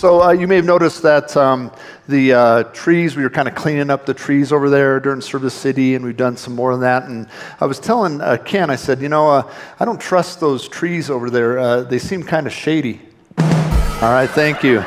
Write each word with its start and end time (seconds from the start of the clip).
So 0.00 0.22
uh, 0.22 0.30
you 0.30 0.48
may 0.48 0.56
have 0.56 0.64
noticed 0.64 1.02
that 1.02 1.36
um, 1.36 1.70
the 2.08 2.32
uh, 2.32 2.62
trees, 2.72 3.16
we 3.16 3.22
were 3.22 3.28
kind 3.28 3.46
of 3.46 3.54
cleaning 3.54 3.90
up 3.90 4.06
the 4.06 4.14
trees 4.14 4.50
over 4.50 4.70
there 4.70 4.98
during 4.98 5.20
Service 5.20 5.52
City, 5.52 5.94
and 5.94 6.02
we've 6.02 6.16
done 6.16 6.38
some 6.38 6.54
more 6.54 6.70
of 6.70 6.80
that. 6.80 7.04
And 7.04 7.28
I 7.60 7.66
was 7.66 7.78
telling 7.78 8.22
uh, 8.22 8.38
Ken, 8.38 8.70
I 8.70 8.76
said, 8.76 9.02
you 9.02 9.10
know, 9.10 9.28
uh, 9.28 9.54
I 9.78 9.84
don't 9.84 10.00
trust 10.00 10.40
those 10.40 10.66
trees 10.68 11.10
over 11.10 11.28
there. 11.28 11.58
Uh, 11.58 11.82
they 11.82 11.98
seem 11.98 12.22
kind 12.22 12.46
of 12.46 12.52
shady. 12.54 13.02
All 13.36 14.10
right, 14.10 14.30
thank 14.30 14.62
you. 14.62 14.78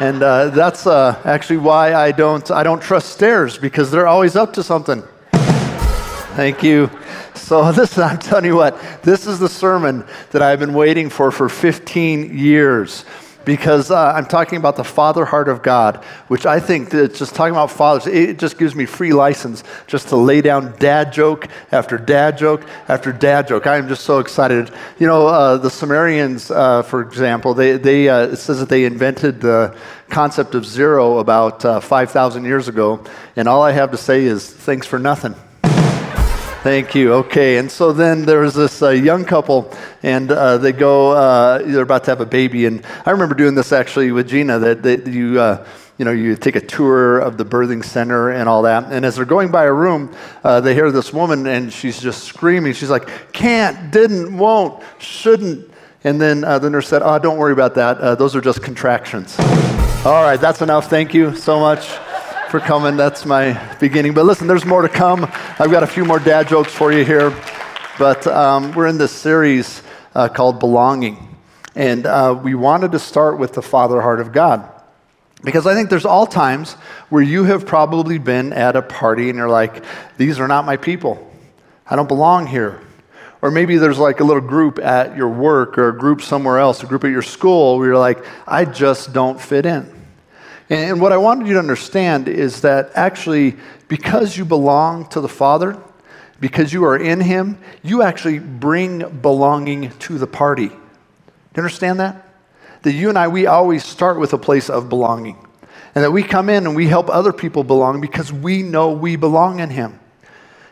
And 0.00 0.22
uh, 0.22 0.50
that's 0.50 0.86
actually 0.86 1.56
why 1.56 1.94
I 1.94 2.12
don't, 2.12 2.50
I 2.50 2.62
don't 2.62 2.82
trust 2.82 3.08
stairs 3.08 3.56
because 3.56 3.90
they're 3.90 4.06
always 4.06 4.36
up 4.36 4.52
to 4.52 4.62
something. 4.62 5.02
Thank 5.32 6.62
you. 6.62 6.90
So, 7.34 7.72
this, 7.72 7.96
I'm 7.96 8.18
telling 8.18 8.44
you 8.44 8.56
what, 8.56 8.78
this 9.02 9.26
is 9.26 9.38
the 9.38 9.48
sermon 9.48 10.04
that 10.32 10.42
I've 10.42 10.58
been 10.58 10.74
waiting 10.74 11.08
for 11.08 11.32
for 11.32 11.48
15 11.48 12.36
years 12.36 13.06
because 13.44 13.90
uh, 13.90 14.12
I'm 14.12 14.26
talking 14.26 14.58
about 14.58 14.76
the 14.76 14.84
father 14.84 15.24
heart 15.24 15.48
of 15.48 15.62
God, 15.62 16.04
which 16.28 16.46
I 16.46 16.60
think 16.60 16.90
that 16.90 17.14
just 17.14 17.34
talking 17.34 17.52
about 17.52 17.70
fathers, 17.70 18.06
it 18.06 18.38
just 18.38 18.58
gives 18.58 18.74
me 18.74 18.86
free 18.86 19.12
license 19.12 19.64
just 19.86 20.08
to 20.08 20.16
lay 20.16 20.40
down 20.40 20.74
dad 20.78 21.12
joke 21.12 21.48
after 21.70 21.98
dad 21.98 22.38
joke 22.38 22.62
after 22.88 23.12
dad 23.12 23.48
joke. 23.48 23.66
I 23.66 23.76
am 23.76 23.88
just 23.88 24.04
so 24.04 24.18
excited. 24.18 24.70
You 24.98 25.06
know, 25.06 25.26
uh, 25.26 25.56
the 25.56 25.70
Sumerians, 25.70 26.50
uh, 26.50 26.82
for 26.82 27.02
example, 27.02 27.54
they, 27.54 27.76
they, 27.76 28.08
uh, 28.08 28.26
it 28.28 28.36
says 28.36 28.60
that 28.60 28.68
they 28.68 28.84
invented 28.84 29.40
the 29.40 29.76
concept 30.08 30.54
of 30.54 30.66
zero 30.66 31.18
about 31.18 31.64
uh, 31.64 31.80
5,000 31.80 32.44
years 32.44 32.68
ago, 32.68 33.02
and 33.36 33.48
all 33.48 33.62
I 33.62 33.72
have 33.72 33.90
to 33.92 33.96
say 33.96 34.24
is 34.24 34.48
thanks 34.48 34.86
for 34.86 34.98
nothing. 34.98 35.34
Thank 36.62 36.94
you. 36.94 37.14
Okay. 37.14 37.58
And 37.58 37.68
so 37.68 37.92
then 37.92 38.24
there 38.24 38.38
was 38.38 38.54
this 38.54 38.82
uh, 38.82 38.90
young 38.90 39.24
couple, 39.24 39.74
and 40.04 40.30
uh, 40.30 40.58
they 40.58 40.70
go, 40.70 41.10
uh, 41.10 41.58
they're 41.58 41.82
about 41.82 42.04
to 42.04 42.12
have 42.12 42.20
a 42.20 42.26
baby. 42.26 42.66
And 42.66 42.86
I 43.04 43.10
remember 43.10 43.34
doing 43.34 43.56
this 43.56 43.72
actually 43.72 44.12
with 44.12 44.28
Gina, 44.28 44.60
that, 44.60 44.84
that 44.84 45.08
you, 45.08 45.40
uh, 45.40 45.66
you 45.98 46.04
know, 46.04 46.12
you 46.12 46.36
take 46.36 46.54
a 46.54 46.60
tour 46.60 47.18
of 47.18 47.36
the 47.36 47.44
birthing 47.44 47.84
center 47.84 48.30
and 48.30 48.48
all 48.48 48.62
that. 48.62 48.92
And 48.92 49.04
as 49.04 49.16
they're 49.16 49.24
going 49.24 49.50
by 49.50 49.64
a 49.64 49.72
room, 49.72 50.14
uh, 50.44 50.60
they 50.60 50.72
hear 50.72 50.92
this 50.92 51.12
woman, 51.12 51.48
and 51.48 51.72
she's 51.72 52.00
just 52.00 52.22
screaming. 52.22 52.74
She's 52.74 52.90
like, 52.90 53.32
can't, 53.32 53.90
didn't, 53.90 54.38
won't, 54.38 54.84
shouldn't. 55.00 55.68
And 56.04 56.20
then 56.20 56.44
uh, 56.44 56.60
the 56.60 56.70
nurse 56.70 56.86
said, 56.86 57.02
oh, 57.04 57.18
don't 57.18 57.38
worry 57.38 57.52
about 57.52 57.74
that. 57.74 58.18
those 58.20 58.36
are 58.36 58.40
just 58.40 58.62
contractions. 58.62 59.36
All 60.06 60.22
right, 60.22 60.40
that's 60.40 60.62
enough. 60.62 60.88
Thank 60.88 61.12
you 61.12 61.34
so 61.34 61.58
much 61.58 61.98
for 62.52 62.60
coming. 62.60 62.98
That's 62.98 63.24
my 63.24 63.58
beginning. 63.80 64.12
But 64.12 64.26
listen, 64.26 64.46
there's 64.46 64.66
more 64.66 64.82
to 64.82 64.88
come. 64.90 65.24
I've 65.58 65.70
got 65.70 65.82
a 65.82 65.86
few 65.86 66.04
more 66.04 66.18
dad 66.18 66.48
jokes 66.48 66.70
for 66.70 66.92
you 66.92 67.02
here. 67.02 67.34
But 67.98 68.26
um, 68.26 68.72
we're 68.72 68.88
in 68.88 68.98
this 68.98 69.10
series 69.10 69.82
uh, 70.14 70.28
called 70.28 70.60
Belonging. 70.60 71.34
And 71.74 72.04
uh, 72.04 72.38
we 72.44 72.54
wanted 72.54 72.92
to 72.92 72.98
start 72.98 73.38
with 73.38 73.54
the 73.54 73.62
Father 73.62 74.02
heart 74.02 74.20
of 74.20 74.32
God. 74.32 74.70
Because 75.42 75.66
I 75.66 75.72
think 75.72 75.88
there's 75.88 76.04
all 76.04 76.26
times 76.26 76.74
where 77.08 77.22
you 77.22 77.44
have 77.44 77.64
probably 77.64 78.18
been 78.18 78.52
at 78.52 78.76
a 78.76 78.82
party 78.82 79.30
and 79.30 79.38
you're 79.38 79.48
like, 79.48 79.82
these 80.18 80.38
are 80.38 80.46
not 80.46 80.66
my 80.66 80.76
people. 80.76 81.32
I 81.86 81.96
don't 81.96 82.06
belong 82.06 82.46
here. 82.46 82.82
Or 83.40 83.50
maybe 83.50 83.78
there's 83.78 83.98
like 83.98 84.20
a 84.20 84.24
little 84.24 84.42
group 84.42 84.78
at 84.78 85.16
your 85.16 85.30
work 85.30 85.78
or 85.78 85.88
a 85.88 85.98
group 85.98 86.20
somewhere 86.20 86.58
else, 86.58 86.82
a 86.82 86.86
group 86.86 87.04
at 87.04 87.12
your 87.12 87.22
school 87.22 87.78
where 87.78 87.88
you're 87.88 87.96
like, 87.96 88.22
I 88.46 88.66
just 88.66 89.14
don't 89.14 89.40
fit 89.40 89.64
in. 89.64 90.01
And 90.72 91.02
what 91.02 91.12
I 91.12 91.18
wanted 91.18 91.46
you 91.46 91.52
to 91.52 91.58
understand 91.58 92.28
is 92.28 92.62
that 92.62 92.92
actually, 92.94 93.56
because 93.88 94.38
you 94.38 94.46
belong 94.46 95.06
to 95.10 95.20
the 95.20 95.28
Father, 95.28 95.78
because 96.40 96.72
you 96.72 96.86
are 96.86 96.96
in 96.96 97.20
Him, 97.20 97.58
you 97.82 98.00
actually 98.00 98.38
bring 98.38 99.20
belonging 99.20 99.90
to 99.90 100.16
the 100.16 100.26
party. 100.26 100.68
Do 100.68 100.74
you 100.74 101.58
understand 101.58 102.00
that? 102.00 102.26
That 102.84 102.92
you 102.94 103.10
and 103.10 103.18
I, 103.18 103.28
we 103.28 103.46
always 103.46 103.84
start 103.84 104.18
with 104.18 104.32
a 104.32 104.38
place 104.38 104.70
of 104.70 104.88
belonging. 104.88 105.46
And 105.94 106.02
that 106.04 106.10
we 106.10 106.22
come 106.22 106.48
in 106.48 106.66
and 106.66 106.74
we 106.74 106.86
help 106.86 107.10
other 107.10 107.34
people 107.34 107.64
belong 107.64 108.00
because 108.00 108.32
we 108.32 108.62
know 108.62 108.92
we 108.92 109.16
belong 109.16 109.60
in 109.60 109.68
Him. 109.68 110.00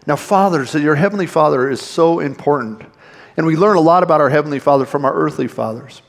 Now, 0.06 0.16
fathers, 0.16 0.74
your 0.74 0.94
Heavenly 0.94 1.26
Father 1.26 1.68
is 1.68 1.82
so 1.82 2.20
important. 2.20 2.84
And 3.36 3.44
we 3.44 3.54
learn 3.54 3.76
a 3.76 3.82
lot 3.82 4.02
about 4.02 4.22
our 4.22 4.30
Heavenly 4.30 4.60
Father 4.60 4.86
from 4.86 5.04
our 5.04 5.12
earthly 5.12 5.46
fathers 5.46 6.00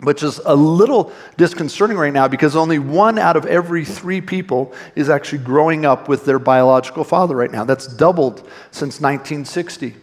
which 0.00 0.22
is 0.22 0.40
a 0.44 0.54
little 0.54 1.12
disconcerting 1.36 1.96
right 1.96 2.12
now 2.12 2.28
because 2.28 2.56
only 2.56 2.78
one 2.78 3.18
out 3.18 3.36
of 3.36 3.46
every 3.46 3.84
three 3.84 4.20
people 4.20 4.72
is 4.94 5.08
actually 5.08 5.38
growing 5.38 5.86
up 5.86 6.08
with 6.08 6.24
their 6.24 6.38
biological 6.38 7.04
father 7.04 7.36
right 7.36 7.50
now. 7.50 7.64
That's 7.64 7.86
doubled 7.86 8.38
since 8.70 9.00
1960. 9.00 9.96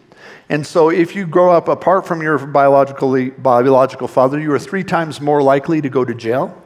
And 0.49 0.67
so, 0.67 0.89
if 0.89 1.15
you 1.15 1.25
grow 1.25 1.51
up 1.51 1.69
apart 1.69 2.05
from 2.05 2.21
your 2.21 2.37
biologically, 2.37 3.29
biological 3.29 4.09
father, 4.09 4.37
you 4.37 4.51
are 4.51 4.59
three 4.59 4.83
times 4.83 5.21
more 5.21 5.41
likely 5.41 5.81
to 5.81 5.89
go 5.89 6.03
to 6.03 6.13
jail. 6.13 6.61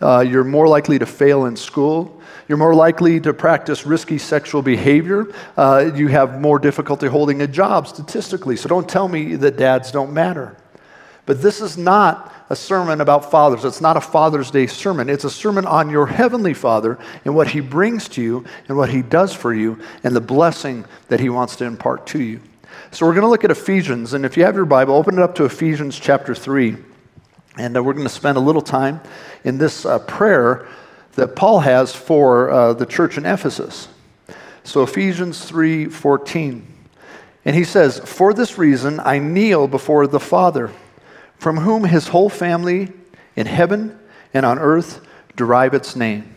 Uh, 0.00 0.24
you're 0.28 0.42
more 0.42 0.66
likely 0.66 0.98
to 0.98 1.06
fail 1.06 1.46
in 1.46 1.54
school. 1.54 2.20
You're 2.48 2.58
more 2.58 2.74
likely 2.74 3.20
to 3.20 3.32
practice 3.32 3.86
risky 3.86 4.18
sexual 4.18 4.60
behavior. 4.60 5.32
Uh, 5.56 5.92
you 5.94 6.08
have 6.08 6.40
more 6.40 6.58
difficulty 6.58 7.06
holding 7.06 7.42
a 7.42 7.46
job 7.46 7.86
statistically. 7.86 8.56
So, 8.56 8.68
don't 8.68 8.88
tell 8.88 9.06
me 9.06 9.36
that 9.36 9.56
dads 9.56 9.92
don't 9.92 10.12
matter. 10.12 10.56
But 11.24 11.40
this 11.40 11.60
is 11.60 11.78
not 11.78 12.32
a 12.52 12.56
sermon 12.56 13.00
about 13.00 13.30
fathers. 13.30 13.64
It's 13.64 13.80
not 13.80 13.96
a 13.96 14.00
Father's 14.02 14.50
Day 14.50 14.66
sermon. 14.66 15.08
It's 15.08 15.24
a 15.24 15.30
sermon 15.30 15.64
on 15.64 15.88
your 15.88 16.06
Heavenly 16.06 16.52
Father 16.52 16.98
and 17.24 17.34
what 17.34 17.48
He 17.48 17.60
brings 17.60 18.10
to 18.10 18.22
you 18.22 18.44
and 18.68 18.76
what 18.76 18.90
He 18.90 19.00
does 19.00 19.34
for 19.34 19.54
you 19.54 19.80
and 20.04 20.14
the 20.14 20.20
blessing 20.20 20.84
that 21.08 21.18
He 21.18 21.30
wants 21.30 21.56
to 21.56 21.64
impart 21.64 22.06
to 22.08 22.22
you. 22.22 22.42
So 22.90 23.06
we're 23.06 23.14
going 23.14 23.22
to 23.22 23.30
look 23.30 23.42
at 23.42 23.50
Ephesians. 23.50 24.12
And 24.12 24.26
if 24.26 24.36
you 24.36 24.44
have 24.44 24.54
your 24.54 24.66
Bible, 24.66 24.94
open 24.94 25.14
it 25.14 25.22
up 25.22 25.34
to 25.36 25.46
Ephesians 25.46 25.98
chapter 25.98 26.34
3. 26.34 26.76
And 27.56 27.74
uh, 27.74 27.82
we're 27.82 27.94
going 27.94 28.06
to 28.06 28.12
spend 28.12 28.36
a 28.36 28.42
little 28.42 28.60
time 28.60 29.00
in 29.44 29.56
this 29.56 29.86
uh, 29.86 30.00
prayer 30.00 30.68
that 31.14 31.34
Paul 31.34 31.60
has 31.60 31.94
for 31.94 32.50
uh, 32.50 32.74
the 32.74 32.84
church 32.84 33.16
in 33.16 33.24
Ephesus. 33.24 33.88
So 34.62 34.82
Ephesians 34.82 35.50
3:14. 35.50 36.64
And 37.46 37.56
he 37.56 37.64
says, 37.64 37.98
"For 38.00 38.34
this 38.34 38.58
reason 38.58 39.00
I 39.00 39.20
kneel 39.20 39.68
before 39.68 40.06
the 40.06 40.20
Father, 40.20 40.70
from 41.42 41.56
whom 41.56 41.82
his 41.82 42.06
whole 42.06 42.28
family 42.28 42.88
in 43.34 43.46
heaven 43.46 43.98
and 44.32 44.46
on 44.46 44.60
earth 44.60 45.04
derive 45.34 45.74
its 45.74 45.96
name. 45.96 46.32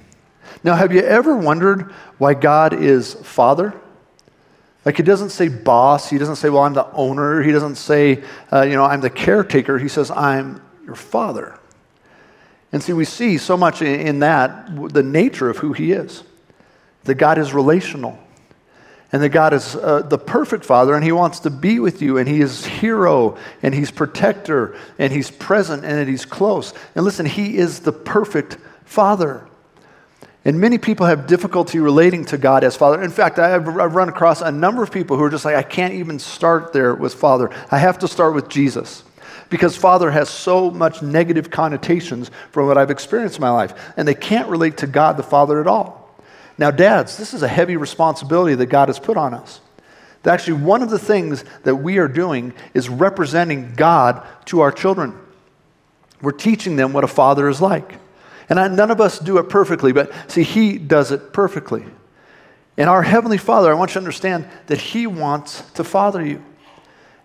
Now, 0.64 0.74
have 0.74 0.92
you 0.92 1.02
ever 1.02 1.38
wondered 1.38 1.92
why 2.18 2.34
God 2.34 2.74
is 2.74 3.14
Father? 3.14 3.80
Like, 4.84 4.98
he 4.98 5.04
doesn't 5.04 5.30
say 5.30 5.48
boss. 5.48 6.10
He 6.10 6.18
doesn't 6.18 6.38
say, 6.38 6.50
well, 6.50 6.64
I'm 6.64 6.74
the 6.74 6.92
owner. 6.92 7.44
He 7.44 7.52
doesn't 7.52 7.76
say, 7.76 8.24
uh, 8.52 8.64
you 8.64 8.74
know, 8.74 8.84
I'm 8.84 9.00
the 9.00 9.12
caretaker. 9.12 9.78
He 9.78 9.90
says, 9.90 10.10
I'm 10.10 10.60
your 10.88 10.96
Father. 10.96 11.60
And 12.72 12.82
see, 12.82 12.94
we 12.94 13.06
see 13.06 13.38
so 13.38 13.56
much 13.56 13.84
in 13.84 14.20
that 14.22 14.92
the 14.92 15.04
nature 15.04 15.52
of 15.52 15.58
who 15.58 15.74
he 15.74 15.92
is. 15.92 16.24
That 17.04 17.16
God 17.16 17.38
is 17.38 17.54
relational 17.54 18.18
and 19.16 19.24
that 19.24 19.30
God 19.30 19.54
is 19.54 19.78
uh, 19.78 20.02
the 20.02 20.18
perfect 20.18 20.66
Father, 20.66 20.94
and 20.94 21.02
He 21.02 21.14
wants 21.14 21.40
to 21.40 21.50
be 21.50 21.80
with 21.80 22.02
you, 22.02 22.18
and 22.18 22.28
He 22.28 22.42
is 22.42 22.66
hero, 22.66 23.38
and 23.64 23.74
He's 23.74 23.90
protector, 23.90 24.76
and 25.00 25.14
He's 25.14 25.32
present, 25.32 25.86
and 25.86 26.10
He's 26.10 26.26
close. 26.26 26.74
And 26.96 27.06
listen, 27.06 27.26
He 27.26 27.56
is 27.56 27.80
the 27.80 27.94
perfect 27.94 28.58
Father. 28.84 29.48
And 30.44 30.60
many 30.60 30.78
people 30.78 31.06
have 31.06 31.28
difficulty 31.28 31.80
relating 31.80 32.26
to 32.26 32.38
God 32.38 32.66
as 32.66 32.76
Father. 32.76 33.02
In 33.02 33.10
fact, 33.10 33.40
I've, 33.40 33.66
I've 33.80 33.96
run 33.96 34.10
across 34.10 34.42
a 34.42 34.52
number 34.52 34.84
of 34.84 34.92
people 34.92 35.16
who 35.16 35.24
are 35.24 35.30
just 35.30 35.46
like, 35.46 35.56
I 35.56 35.64
can't 35.64 35.94
even 35.94 36.20
start 36.20 36.74
there 36.74 36.94
with 36.94 37.14
Father. 37.14 37.50
I 37.72 37.78
have 37.78 38.00
to 38.00 38.10
start 38.10 38.36
with 38.36 38.50
Jesus. 38.50 39.06
Because 39.50 39.78
Father 39.78 40.12
has 40.12 40.30
so 40.30 40.70
much 40.72 41.02
negative 41.02 41.50
connotations 41.50 42.32
from 42.52 42.68
what 42.68 42.78
I've 42.78 42.92
experienced 42.92 43.38
in 43.38 43.44
my 43.44 43.52
life. 43.52 43.94
And 43.96 44.06
they 44.06 44.14
can't 44.14 44.50
relate 44.50 44.76
to 44.80 44.88
God 44.88 45.16
the 45.16 45.24
Father 45.24 45.62
at 45.62 45.68
all. 45.68 46.05
Now, 46.58 46.72
dads, 46.72 47.18
this 47.18 47.34
is 47.34 47.44
a 47.44 47.48
heavy 47.48 47.78
responsibility 47.78 48.56
that 48.56 48.68
God 48.68 48.90
has 48.90 49.00
put 49.00 49.18
on 49.18 49.34
us. 49.34 49.62
Actually, 50.26 50.64
one 50.64 50.82
of 50.82 50.90
the 50.90 50.98
things 50.98 51.44
that 51.64 51.76
we 51.76 52.00
are 52.00 52.08
doing 52.08 52.54
is 52.74 52.90
representing 52.90 53.74
God 53.76 54.26
to 54.46 54.62
our 54.62 54.72
children. 54.72 55.14
We're 56.22 56.32
teaching 56.32 56.76
them 56.76 56.94
what 56.94 57.04
a 57.04 57.08
father 57.08 57.48
is 57.48 57.62
like. 57.62 58.00
And 58.50 58.60
I, 58.60 58.68
none 58.68 58.90
of 58.90 59.00
us 59.00 59.20
do 59.20 59.38
it 59.38 59.50
perfectly, 59.50 59.92
but 59.92 60.12
see, 60.28 60.44
He 60.44 60.80
does 60.80 61.12
it 61.12 61.32
perfectly. 61.32 61.86
And 62.78 62.90
our 62.90 63.04
Heavenly 63.04 63.38
Father, 63.38 63.70
I 63.70 63.76
want 63.76 63.92
you 63.92 63.94
to 63.94 64.00
understand 64.00 64.48
that 64.66 64.80
He 64.80 65.06
wants 65.06 65.62
to 65.74 65.84
father 65.84 66.26
you. 66.26 66.44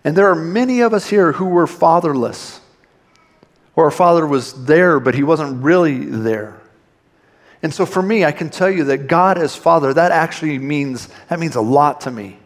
And 0.03 0.15
there 0.15 0.29
are 0.29 0.35
many 0.35 0.81
of 0.81 0.93
us 0.93 1.09
here 1.09 1.31
who 1.33 1.45
were 1.45 1.67
fatherless, 1.67 2.59
or 3.75 3.85
our 3.85 3.91
father 3.91 4.25
was 4.25 4.65
there, 4.65 4.99
but 4.99 5.15
he 5.15 5.23
wasn't 5.23 5.63
really 5.63 6.05
there. 6.05 6.60
And 7.63 7.73
so 7.73 7.85
for 7.85 8.01
me, 8.01 8.25
I 8.25 8.31
can 8.31 8.49
tell 8.49 8.69
you 8.69 8.85
that 8.85 9.07
God 9.07 9.37
as 9.37 9.55
Father, 9.55 9.93
that 9.93 10.11
actually 10.11 10.57
means, 10.57 11.07
that 11.29 11.39
means 11.39 11.55
a 11.55 11.61
lot 11.61 12.01
to 12.01 12.11
me. 12.11 12.37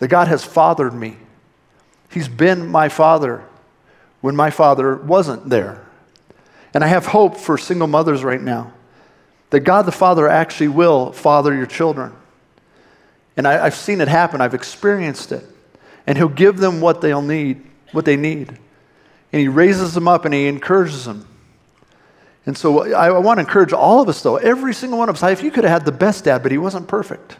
That 0.00 0.08
God 0.08 0.28
has 0.28 0.44
fathered 0.44 0.92
me. 0.92 1.16
He's 2.10 2.28
been 2.28 2.68
my 2.68 2.88
father 2.88 3.44
when 4.20 4.36
my 4.36 4.50
father 4.50 4.96
wasn't 4.96 5.48
there. 5.48 5.84
And 6.74 6.84
I 6.84 6.88
have 6.88 7.06
hope 7.06 7.36
for 7.36 7.56
single 7.56 7.88
mothers 7.88 8.22
right 8.22 8.40
now 8.40 8.72
that 9.52 9.60
God 9.60 9.82
the 9.82 9.92
Father 9.92 10.26
actually 10.26 10.68
will 10.68 11.12
father 11.12 11.54
your 11.54 11.66
children. 11.66 12.12
And 13.36 13.46
I, 13.46 13.64
have 13.64 13.74
seen 13.74 14.00
it 14.00 14.08
happen, 14.08 14.40
I've 14.40 14.54
experienced 14.54 15.30
it. 15.30 15.44
And 16.06 16.16
He'll 16.16 16.28
give 16.28 16.56
them 16.56 16.80
what 16.80 17.02
they'll 17.02 17.22
need, 17.22 17.62
what 17.92 18.06
they 18.06 18.16
need. 18.16 18.48
And 18.48 19.40
He 19.40 19.48
raises 19.48 19.92
them 19.92 20.08
up 20.08 20.24
and 20.24 20.32
He 20.32 20.46
encourages 20.46 21.04
them. 21.04 21.28
And 22.44 22.58
so 22.58 22.92
I, 22.92 23.10
want 23.18 23.38
to 23.38 23.42
encourage 23.42 23.72
all 23.72 24.00
of 24.00 24.08
us, 24.08 24.20
though, 24.22 24.36
every 24.36 24.74
single 24.74 24.98
one 24.98 25.08
of 25.08 25.14
us. 25.14 25.22
If 25.22 25.44
you 25.44 25.50
could 25.50 25.64
have 25.64 25.72
had 25.72 25.84
the 25.84 25.92
best 25.92 26.24
dad, 26.24 26.42
but 26.42 26.50
he 26.50 26.58
wasn't 26.58 26.88
perfect. 26.88 27.36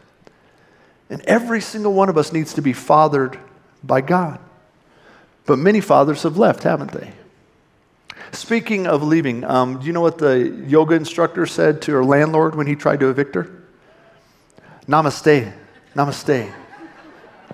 And 1.10 1.20
every 1.22 1.60
single 1.60 1.92
one 1.92 2.08
of 2.08 2.16
us 2.16 2.32
needs 2.32 2.54
to 2.54 2.62
be 2.62 2.72
fathered 2.72 3.38
by 3.82 4.00
God. 4.00 4.38
But 5.44 5.58
many 5.58 5.80
fathers 5.80 6.22
have 6.22 6.38
left, 6.38 6.62
haven't 6.62 6.92
they? 6.92 7.12
Speaking 8.30 8.86
of 8.86 9.02
leaving, 9.02 9.44
um, 9.44 9.80
do 9.80 9.86
you 9.86 9.92
know 9.92 10.00
what 10.00 10.18
the 10.18 10.64
yoga 10.66 10.94
instructor 10.94 11.46
said 11.46 11.82
to 11.82 11.92
her 11.92 12.04
landlord 12.04 12.54
when 12.54 12.66
he 12.66 12.76
tried 12.76 13.00
to 13.00 13.08
evict 13.08 13.34
her? 13.34 13.50
Namaste. 14.86 15.52
Namaste. 15.94 16.52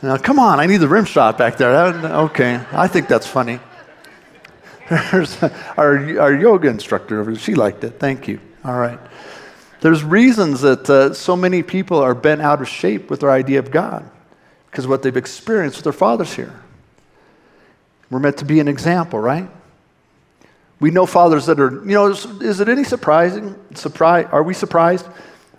Now, 0.02 0.16
come 0.18 0.38
on, 0.38 0.60
I 0.60 0.66
need 0.66 0.76
the 0.76 0.86
rim 0.86 1.04
shot 1.04 1.36
back 1.38 1.56
there. 1.56 1.74
Okay, 1.74 2.60
I 2.72 2.86
think 2.86 3.08
that's 3.08 3.26
funny. 3.26 3.58
There's 4.88 5.42
our, 5.76 6.20
our 6.20 6.34
yoga 6.34 6.68
instructor, 6.68 7.20
over 7.20 7.32
there. 7.32 7.40
she 7.40 7.54
liked 7.54 7.84
it. 7.84 7.98
Thank 7.98 8.28
you. 8.28 8.40
All 8.64 8.78
right. 8.78 8.98
There's 9.80 10.02
reasons 10.02 10.62
that 10.62 10.90
uh, 10.90 11.14
so 11.14 11.36
many 11.36 11.62
people 11.62 11.98
are 11.98 12.14
bent 12.14 12.40
out 12.40 12.60
of 12.60 12.68
shape 12.68 13.10
with 13.10 13.20
their 13.20 13.30
idea 13.30 13.60
of 13.60 13.70
God 13.70 14.08
because 14.70 14.86
what 14.86 15.02
they've 15.02 15.16
experienced 15.16 15.76
with 15.76 15.84
their 15.84 15.92
fathers 15.92 16.34
here. 16.34 16.60
We're 18.10 18.18
meant 18.18 18.38
to 18.38 18.44
be 18.44 18.60
an 18.60 18.68
example, 18.68 19.20
right? 19.20 19.48
We 20.80 20.90
know 20.90 21.06
fathers 21.06 21.46
that 21.46 21.60
are, 21.60 21.70
you 21.84 21.92
know, 21.92 22.08
is, 22.08 22.24
is 22.40 22.60
it 22.60 22.68
any 22.68 22.84
surprising, 22.84 23.56
surprise, 23.74 24.26
are 24.30 24.42
we 24.42 24.54
surprised 24.54 25.06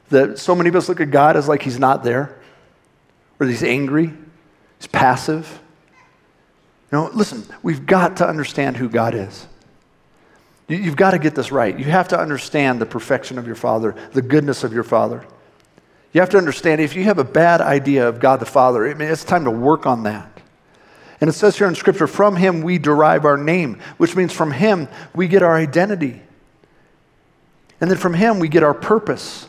that 0.09 0.39
so 0.39 0.55
many 0.55 0.69
of 0.69 0.75
us 0.75 0.89
look 0.89 0.99
at 0.99 1.11
God 1.11 1.37
as 1.37 1.47
like 1.47 1.61
he's 1.61 1.79
not 1.79 2.03
there? 2.03 2.35
Or 3.39 3.47
he's 3.47 3.63
angry, 3.63 4.13
he's 4.79 4.87
passive? 4.87 5.59
You 6.91 6.97
know, 6.97 7.09
listen, 7.13 7.44
we've 7.62 7.86
got 7.86 8.18
to 8.18 8.27
understand 8.27 8.77
who 8.77 8.89
God 8.89 9.13
is. 9.13 9.47
You've 10.68 10.95
got 10.95 11.12
to 11.12 11.19
get 11.19 11.33
this 11.33 11.51
right. 11.51 11.77
You 11.77 11.86
have 11.86 12.09
to 12.09 12.19
understand 12.19 12.80
the 12.80 12.86
perfection 12.86 13.39
of 13.39 13.47
your 13.47 13.56
Father, 13.56 13.95
the 14.13 14.21
goodness 14.21 14.63
of 14.63 14.71
your 14.71 14.83
Father. 14.83 15.25
You 16.13 16.21
have 16.21 16.30
to 16.31 16.38
understand 16.38 16.80
if 16.81 16.95
you 16.95 17.03
have 17.06 17.18
a 17.18 17.24
bad 17.24 17.62
idea 17.62 18.07
of 18.07 18.19
God 18.19 18.39
the 18.39 18.45
Father, 18.45 18.88
I 18.88 18.94
mean, 18.94 19.09
it's 19.09 19.24
time 19.24 19.45
to 19.45 19.51
work 19.51 19.86
on 19.86 20.03
that. 20.03 20.41
And 21.21 21.30
it 21.30 21.33
says 21.33 21.57
here 21.57 21.68
in 21.68 21.75
Scripture, 21.75 22.07
from 22.07 22.36
him 22.36 22.62
we 22.62 22.77
derive 22.77 23.25
our 23.25 23.38
name, 23.38 23.80
which 23.97 24.15
means 24.15 24.31
from 24.31 24.51
him 24.51 24.88
we 25.15 25.27
get 25.27 25.44
our 25.44 25.56
identity. 25.56 26.21
And 27.81 27.89
then 27.89 27.97
from 27.97 28.13
him 28.13 28.39
we 28.39 28.47
get 28.47 28.63
our 28.63 28.74
purpose. 28.74 29.47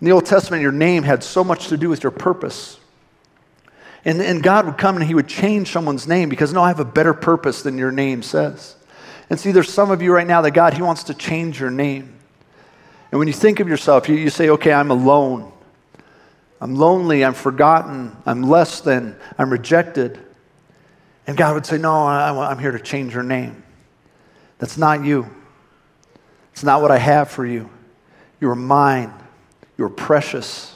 In 0.00 0.06
the 0.06 0.12
Old 0.12 0.26
Testament, 0.26 0.62
your 0.62 0.72
name 0.72 1.04
had 1.04 1.22
so 1.22 1.44
much 1.44 1.68
to 1.68 1.76
do 1.76 1.88
with 1.88 2.02
your 2.02 2.10
purpose. 2.10 2.79
And, 4.04 4.20
and 4.22 4.42
God 4.42 4.66
would 4.66 4.78
come 4.78 4.96
and 4.96 5.04
he 5.04 5.14
would 5.14 5.28
change 5.28 5.72
someone's 5.72 6.06
name 6.06 6.28
because, 6.28 6.52
no, 6.52 6.62
I 6.62 6.68
have 6.68 6.80
a 6.80 6.84
better 6.84 7.12
purpose 7.12 7.62
than 7.62 7.76
your 7.76 7.92
name 7.92 8.22
says. 8.22 8.76
And 9.28 9.38
see, 9.38 9.52
there's 9.52 9.72
some 9.72 9.90
of 9.90 10.02
you 10.02 10.12
right 10.12 10.26
now 10.26 10.42
that 10.42 10.52
God, 10.52 10.74
he 10.74 10.82
wants 10.82 11.04
to 11.04 11.14
change 11.14 11.60
your 11.60 11.70
name. 11.70 12.16
And 13.10 13.18
when 13.18 13.28
you 13.28 13.34
think 13.34 13.60
of 13.60 13.68
yourself, 13.68 14.08
you, 14.08 14.16
you 14.16 14.30
say, 14.30 14.48
okay, 14.50 14.72
I'm 14.72 14.90
alone. 14.90 15.52
I'm 16.60 16.74
lonely. 16.74 17.24
I'm 17.24 17.34
forgotten. 17.34 18.16
I'm 18.26 18.42
less 18.42 18.80
than. 18.80 19.16
I'm 19.38 19.50
rejected. 19.50 20.18
And 21.26 21.36
God 21.36 21.54
would 21.54 21.64
say, 21.64 21.78
No, 21.78 22.06
I, 22.06 22.50
am 22.50 22.58
here 22.58 22.72
to 22.72 22.80
change 22.80 23.14
your 23.14 23.22
name. 23.22 23.62
That's 24.58 24.76
not 24.76 25.04
you. 25.04 25.28
It's 26.52 26.64
not 26.64 26.82
what 26.82 26.90
I 26.90 26.98
have 26.98 27.30
for 27.30 27.46
you. 27.46 27.70
You 28.40 28.50
are 28.50 28.56
mine. 28.56 29.12
You 29.78 29.84
are 29.86 29.90
precious. 29.90 30.74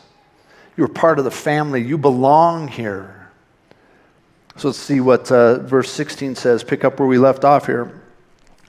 You 0.77 0.85
are 0.85 0.89
part 0.89 1.19
of 1.19 1.25
the 1.25 1.31
family. 1.31 1.83
You 1.83 1.99
belong 1.99 2.69
here. 2.69 3.14
So 4.57 4.69
let's 4.69 4.79
see 4.79 5.01
what 5.01 5.31
uh, 5.33 5.59
verse 5.59 5.91
16 5.91 6.37
says. 6.37 6.63
Pick 6.63 6.85
up 6.85 6.99
where 6.99 7.09
we 7.09 7.19
left 7.19 7.45
off 7.45 7.67
here. 7.67 8.01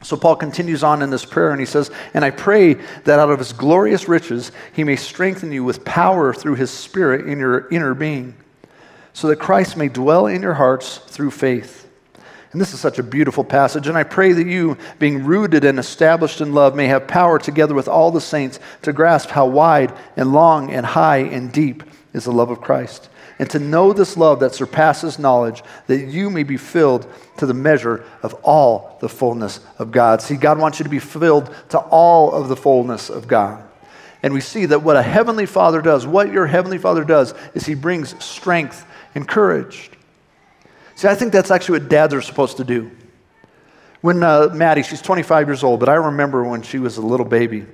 So 0.02 0.18
Paul 0.18 0.36
continues 0.36 0.84
on 0.84 1.02
in 1.02 1.10
this 1.10 1.26
prayer 1.26 1.52
and 1.52 1.60
he 1.60 1.66
says, 1.66 1.90
And 2.14 2.24
I 2.24 2.30
pray 2.30 2.74
that 2.74 3.20
out 3.20 3.32
of 3.32 3.40
his 3.40 3.54
glorious 3.54 4.08
riches 4.08 4.52
he 4.74 4.84
may 4.84 4.96
strengthen 4.96 5.52
you 5.52 5.64
with 5.64 5.86
power 5.86 6.34
through 6.34 6.56
his 6.56 6.70
spirit 6.70 7.28
in 7.28 7.40
your 7.40 7.68
inner 7.70 7.94
being 7.94 8.36
so 9.14 9.30
that 9.30 9.38
Christ 9.38 9.78
may 9.78 9.88
dwell 9.88 10.28
in 10.28 10.42
your 10.42 10.54
hearts 10.54 10.98
through 10.98 11.32
faith. 11.32 11.90
And 12.52 12.62
this 12.62 12.74
is 12.74 12.80
such 12.80 13.00
a 13.00 13.04
beautiful 13.04 13.44
passage. 13.44 13.88
And 13.88 13.98
I 13.98 14.04
pray 14.04 14.34
that 14.34 14.46
you, 14.46 14.78
being 15.00 15.24
rooted 15.24 15.64
and 15.64 15.80
established 15.80 16.40
in 16.40 16.54
love, 16.54 16.76
may 16.76 16.88
have 16.88 17.08
power 17.08 17.40
together 17.40 17.74
with 17.74 17.88
all 17.88 18.12
the 18.12 18.22
saints 18.22 18.60
to 18.84 18.94
grasp 18.94 19.30
how 19.30 19.46
wide 19.46 19.94
and 20.18 20.32
long 20.34 20.72
and 20.72 20.86
high 20.86 21.18
and 21.18 21.52
deep 21.52 21.84
is 22.14 22.26
the 22.26 22.32
love 22.32 22.52
of 22.52 22.62
Christ. 22.62 23.10
And 23.38 23.50
to 23.50 23.60
know 23.60 23.92
this 23.92 24.16
love 24.16 24.40
that 24.40 24.56
surpasses 24.56 25.20
knowledge, 25.20 25.62
that 25.88 26.06
you 26.06 26.30
may 26.30 26.44
be 26.44 26.58
filled 26.58 27.06
to 27.38 27.46
the 27.46 27.54
measure 27.54 28.06
of 28.24 28.34
all 28.44 28.98
the 29.02 29.10
fullness 29.10 29.60
of 29.78 29.92
God. 29.92 30.22
See, 30.22 30.36
God 30.36 30.58
wants 30.58 30.80
you 30.80 30.84
to 30.84 30.90
be 30.90 31.00
filled 31.00 31.54
to 31.70 31.80
all 31.80 32.32
of 32.32 32.48
the 32.48 32.56
fullness 32.56 33.10
of 33.10 33.28
God. 33.28 33.64
And 34.24 34.34
we 34.34 34.42
see 34.42 34.66
that 34.68 34.82
what 34.82 34.96
a 34.96 35.04
heavenly 35.04 35.46
father 35.46 35.82
does, 35.82 36.08
what 36.08 36.32
your 36.32 36.48
heavenly 36.48 36.78
father 36.78 37.04
does, 37.04 37.34
is 37.54 37.66
he 37.66 37.76
brings 37.76 38.24
strength 38.24 38.86
and 39.14 39.28
courage. 39.28 39.92
See, 40.96 41.10
I 41.10 41.16
think 41.16 41.34
that's 41.34 41.52
actually 41.52 41.80
what 41.80 41.90
dads 41.90 42.14
are 42.14 42.22
supposed 42.22 42.58
to 42.58 42.64
do. 42.64 42.90
When 44.02 44.24
uh, 44.24 44.50
Maddie, 44.54 44.84
she's 44.84 45.02
25 45.02 45.48
years 45.48 45.64
old, 45.64 45.80
but 45.80 45.90
I 45.90 45.96
remember 45.96 46.44
when 46.44 46.62
she 46.62 46.80
was 46.80 46.98
a 46.98 47.02
little 47.02 47.26
baby, 47.26 47.66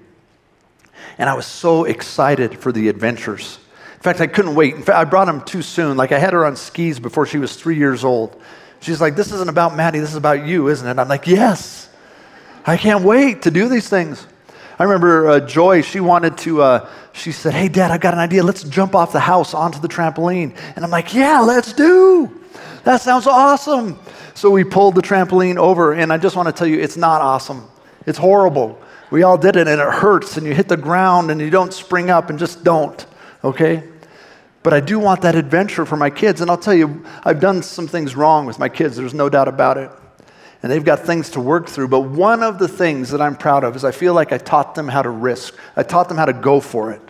and 1.18 1.30
I 1.30 1.36
was 1.36 1.46
so 1.46 1.84
excited 1.84 2.58
for 2.58 2.72
the 2.72 2.90
adventures. 2.90 3.60
In 4.01 4.03
fact, 4.03 4.19
I 4.19 4.25
couldn't 4.25 4.56
wait. 4.56 4.74
In 4.74 4.81
fact, 4.81 4.98
I 4.98 5.03
brought 5.03 5.30
him 5.30 5.42
too 5.42 5.62
soon. 5.62 5.95
Like, 5.95 6.12
I 6.12 6.18
had 6.18 6.33
her 6.33 6.44
on 6.44 6.56
skis 6.56 7.00
before 7.00 7.27
she 7.27 7.38
was 7.38 7.56
three 7.56 7.77
years 7.77 8.03
old. 8.03 8.42
She's 8.80 9.00
like, 9.00 9.15
This 9.15 9.31
isn't 9.31 9.48
about 9.48 9.75
Maddie, 9.75 10.00
this 10.00 10.09
is 10.09 10.15
about 10.15 10.44
you, 10.44 10.69
isn't 10.69 10.88
it? 10.88 11.00
I'm 11.00 11.07
like, 11.07 11.27
Yes. 11.27 11.88
I 12.65 12.77
can't 12.77 13.03
wait 13.03 13.44
to 13.44 13.51
do 13.51 13.69
these 13.69 13.88
things. 13.88 14.25
I 14.80 14.86
remember 14.86 15.30
uh, 15.30 15.39
Joy, 15.42 15.83
she 15.83 16.00
wanted 16.00 16.36
to, 16.39 16.63
uh, 16.63 16.89
she 17.13 17.31
said, 17.31 17.53
Hey, 17.53 17.67
Dad, 17.67 17.91
I've 17.91 18.01
got 18.01 18.15
an 18.15 18.20
idea. 18.20 18.41
Let's 18.41 18.63
jump 18.63 18.96
off 18.96 19.12
the 19.13 19.20
house 19.20 19.53
onto 19.53 19.79
the 19.79 19.88
trampoline. 19.88 20.58
And 20.75 20.84
I'm 20.84 20.89
like, 20.89 21.13
Yeah, 21.13 21.41
let's 21.41 21.72
do. 21.72 22.41
That 22.84 23.01
sounds 23.01 23.27
awesome. 23.27 24.00
So 24.34 24.50
we 24.50 24.63
pulled 24.63 24.96
the 24.96 25.03
trampoline 25.03 25.58
over, 25.58 25.93
and 25.93 26.12
I 26.12 26.17
just 26.17 26.36
want 26.36 26.48
to 26.48 26.51
tell 26.51 26.65
you, 26.65 26.79
it's 26.79 26.98
not 26.98 27.22
awesome. 27.22 27.67
It's 28.08 28.17
horrible. 28.17 28.81
We 29.12 29.22
all 29.22 29.38
did 29.38 29.55
it, 29.58 29.67
and 29.67 29.79
it 29.79 29.93
hurts, 29.93 30.38
and 30.38 30.48
you 30.48 30.55
hit 30.55 30.67
the 30.67 30.77
ground, 30.77 31.29
and 31.29 31.39
you 31.39 31.51
don't 31.51 31.72
spring 31.72 32.10
up, 32.10 32.31
and 32.31 32.39
just 32.39 32.63
don't, 32.63 33.05
okay? 33.43 33.84
But 34.63 34.74
I 34.74 34.80
do 34.80 35.00
want 35.00 35.22
that 35.22 35.36
adventure 35.36 35.86
for 35.86 35.98
my 35.98 36.10
kids, 36.10 36.41
and 36.41 36.51
I'll 36.51 36.58
tell 36.58 36.74
you, 36.74 37.03
I've 37.24 37.39
done 37.39 37.63
some 37.63 37.88
things 37.88 38.15
wrong 38.15 38.46
with 38.46 38.60
my 38.60 38.70
kids, 38.70 38.96
there's 38.96 39.13
no 39.13 39.30
doubt 39.30 39.48
about 39.48 39.77
it 39.77 39.91
and 40.63 40.72
they've 40.72 40.84
got 40.84 41.00
things 41.00 41.32
to 41.32 41.39
work 41.39 41.68
through. 41.68 41.88
But 41.88 42.01
one 42.01 42.44
of 42.44 42.60
the 42.60 42.68
things 42.68 43.10
that 43.12 43.22
I'm 43.22 43.36
proud 43.36 43.63
of 43.63 43.75
is 43.75 43.84
I 43.84 43.91
feel 43.91 44.13
like 44.13 44.32
I 44.32 44.38
taught 44.38 44.75
them 44.75 44.88
how 44.88 45.01
to 45.01 45.10
risk, 45.10 45.56
I 45.75 45.84
taught 45.84 46.08
them 46.08 46.18
how 46.18 46.25
to 46.25 46.34
go 46.34 46.60
for 46.60 46.91
it. 46.91 47.01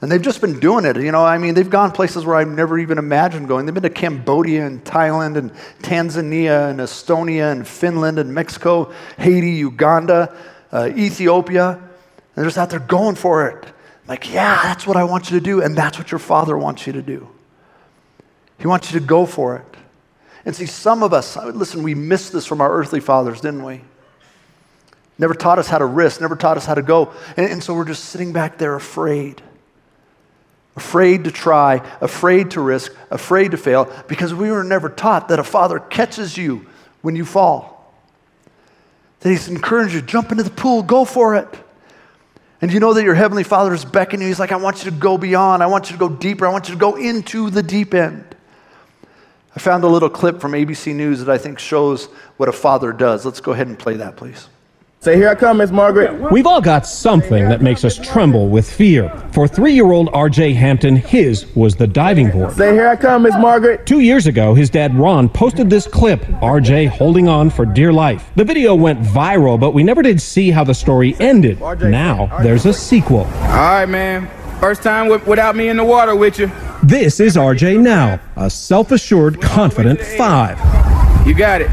And 0.00 0.12
they've 0.12 0.20
just 0.20 0.40
been 0.40 0.60
doing 0.60 0.84
it. 0.84 0.96
You 0.96 1.12
know, 1.12 1.24
I 1.24 1.38
mean, 1.38 1.54
they've 1.54 1.70
gone 1.70 1.90
places 1.90 2.26
where 2.26 2.36
I've 2.36 2.48
never 2.48 2.78
even 2.78 2.98
imagined 2.98 3.48
going. 3.48 3.64
They've 3.64 3.74
been 3.74 3.84
to 3.84 3.90
Cambodia 3.90 4.66
and 4.66 4.84
Thailand 4.84 5.36
and 5.36 5.50
Tanzania 5.80 6.68
and 6.68 6.80
Estonia 6.80 7.50
and 7.50 7.66
Finland 7.66 8.18
and 8.18 8.34
Mexico, 8.34 8.92
Haiti, 9.16 9.52
Uganda, 9.52 10.36
uh, 10.72 10.90
Ethiopia. 10.94 11.70
And 11.70 11.82
they're 12.34 12.44
just 12.44 12.58
out 12.58 12.68
there 12.68 12.80
going 12.80 13.14
for 13.14 13.48
it. 13.48 13.72
Like, 14.06 14.32
yeah, 14.32 14.60
that's 14.62 14.86
what 14.86 14.96
I 14.96 15.04
want 15.04 15.30
you 15.30 15.38
to 15.38 15.44
do. 15.44 15.62
And 15.62 15.76
that's 15.76 15.98
what 15.98 16.10
your 16.10 16.18
father 16.18 16.56
wants 16.56 16.86
you 16.86 16.92
to 16.94 17.02
do. 17.02 17.28
He 18.58 18.66
wants 18.66 18.92
you 18.92 19.00
to 19.00 19.06
go 19.06 19.26
for 19.26 19.56
it. 19.56 19.76
And 20.44 20.54
see, 20.54 20.66
some 20.66 21.02
of 21.02 21.12
us, 21.12 21.36
listen, 21.36 21.82
we 21.82 21.94
missed 21.94 22.32
this 22.32 22.44
from 22.44 22.60
our 22.60 22.70
earthly 22.70 23.00
fathers, 23.00 23.40
didn't 23.40 23.64
we? 23.64 23.80
Never 25.18 25.34
taught 25.34 25.58
us 25.58 25.68
how 25.68 25.78
to 25.78 25.86
risk, 25.86 26.20
never 26.20 26.36
taught 26.36 26.56
us 26.56 26.66
how 26.66 26.74
to 26.74 26.82
go. 26.82 27.12
And, 27.36 27.46
and, 27.46 27.62
so 27.62 27.74
we're 27.74 27.84
just 27.84 28.06
sitting 28.06 28.32
back 28.32 28.58
there 28.58 28.74
afraid. 28.74 29.40
Afraid 30.76 31.24
to 31.24 31.30
try, 31.30 31.76
afraid 32.00 32.50
to 32.52 32.60
risk, 32.60 32.92
afraid 33.10 33.52
to 33.52 33.56
fail, 33.56 33.90
because 34.08 34.34
we 34.34 34.50
were 34.50 34.64
never 34.64 34.88
taught 34.88 35.28
that 35.28 35.38
a 35.38 35.44
father 35.44 35.78
catches 35.78 36.36
you 36.36 36.66
when 37.00 37.14
you 37.14 37.24
fall. 37.24 37.94
That 39.20 39.30
he's 39.30 39.48
encouraged 39.48 39.94
you, 39.94 40.02
jump 40.02 40.32
into 40.32 40.42
the 40.42 40.50
pool, 40.50 40.82
go 40.82 41.04
for 41.04 41.36
it. 41.36 41.48
And 42.64 42.72
you 42.72 42.80
know 42.80 42.94
that 42.94 43.04
your 43.04 43.14
heavenly 43.14 43.44
father 43.44 43.74
is 43.74 43.84
beckoning 43.84 44.22
you. 44.22 44.28
He's 44.28 44.40
like, 44.40 44.50
I 44.50 44.56
want 44.56 44.82
you 44.82 44.90
to 44.90 44.96
go 44.96 45.18
beyond. 45.18 45.62
I 45.62 45.66
want 45.66 45.90
you 45.90 45.96
to 45.96 46.00
go 46.00 46.08
deeper. 46.08 46.46
I 46.46 46.48
want 46.50 46.66
you 46.66 46.74
to 46.74 46.80
go 46.80 46.96
into 46.96 47.50
the 47.50 47.62
deep 47.62 47.92
end. 47.92 48.24
I 49.54 49.58
found 49.58 49.84
a 49.84 49.86
little 49.86 50.08
clip 50.08 50.40
from 50.40 50.52
ABC 50.52 50.94
News 50.94 51.22
that 51.22 51.28
I 51.28 51.36
think 51.36 51.58
shows 51.58 52.06
what 52.38 52.48
a 52.48 52.52
father 52.52 52.90
does. 52.94 53.26
Let's 53.26 53.42
go 53.42 53.52
ahead 53.52 53.66
and 53.66 53.78
play 53.78 53.96
that, 53.96 54.16
please. 54.16 54.48
Say, 55.04 55.16
here 55.16 55.28
I 55.28 55.34
come, 55.34 55.58
Miss 55.58 55.70
Margaret. 55.70 56.32
We've 56.32 56.46
all 56.46 56.62
got 56.62 56.86
something 56.86 57.46
that 57.50 57.60
makes 57.60 57.84
us 57.84 57.98
tremble 57.98 58.48
with 58.48 58.72
fear. 58.72 59.10
For 59.34 59.46
three 59.46 59.74
year 59.74 59.92
old 59.92 60.08
RJ 60.12 60.54
Hampton, 60.54 60.96
his 60.96 61.54
was 61.54 61.76
the 61.76 61.86
diving 61.86 62.30
board. 62.30 62.54
Say, 62.54 62.72
here 62.72 62.88
I 62.88 62.96
come, 62.96 63.24
Miss 63.24 63.34
Margaret. 63.34 63.84
Two 63.84 64.00
years 64.00 64.26
ago, 64.26 64.54
his 64.54 64.70
dad 64.70 64.94
Ron 64.94 65.28
posted 65.28 65.68
this 65.68 65.86
clip 65.86 66.22
RJ 66.40 66.88
holding 66.88 67.28
on 67.28 67.50
for 67.50 67.66
dear 67.66 67.92
life. 67.92 68.30
The 68.36 68.44
video 68.44 68.74
went 68.74 68.98
viral, 68.98 69.60
but 69.60 69.72
we 69.72 69.82
never 69.82 70.00
did 70.00 70.22
see 70.22 70.50
how 70.50 70.64
the 70.64 70.74
story 70.74 71.14
ended. 71.20 71.60
Now, 71.60 72.38
there's 72.42 72.64
a 72.64 72.72
sequel. 72.72 73.24
All 73.24 73.26
right, 73.26 73.84
man. 73.84 74.26
First 74.58 74.82
time 74.82 75.10
with, 75.10 75.26
without 75.26 75.54
me 75.54 75.68
in 75.68 75.76
the 75.76 75.84
water 75.84 76.16
with 76.16 76.38
you. 76.38 76.50
This 76.82 77.20
is 77.20 77.36
RJ 77.36 77.78
now, 77.78 78.20
a 78.36 78.48
self 78.48 78.90
assured, 78.90 79.42
confident 79.42 80.00
five. 80.00 80.58
You 81.26 81.34
got 81.34 81.60
it 81.60 81.68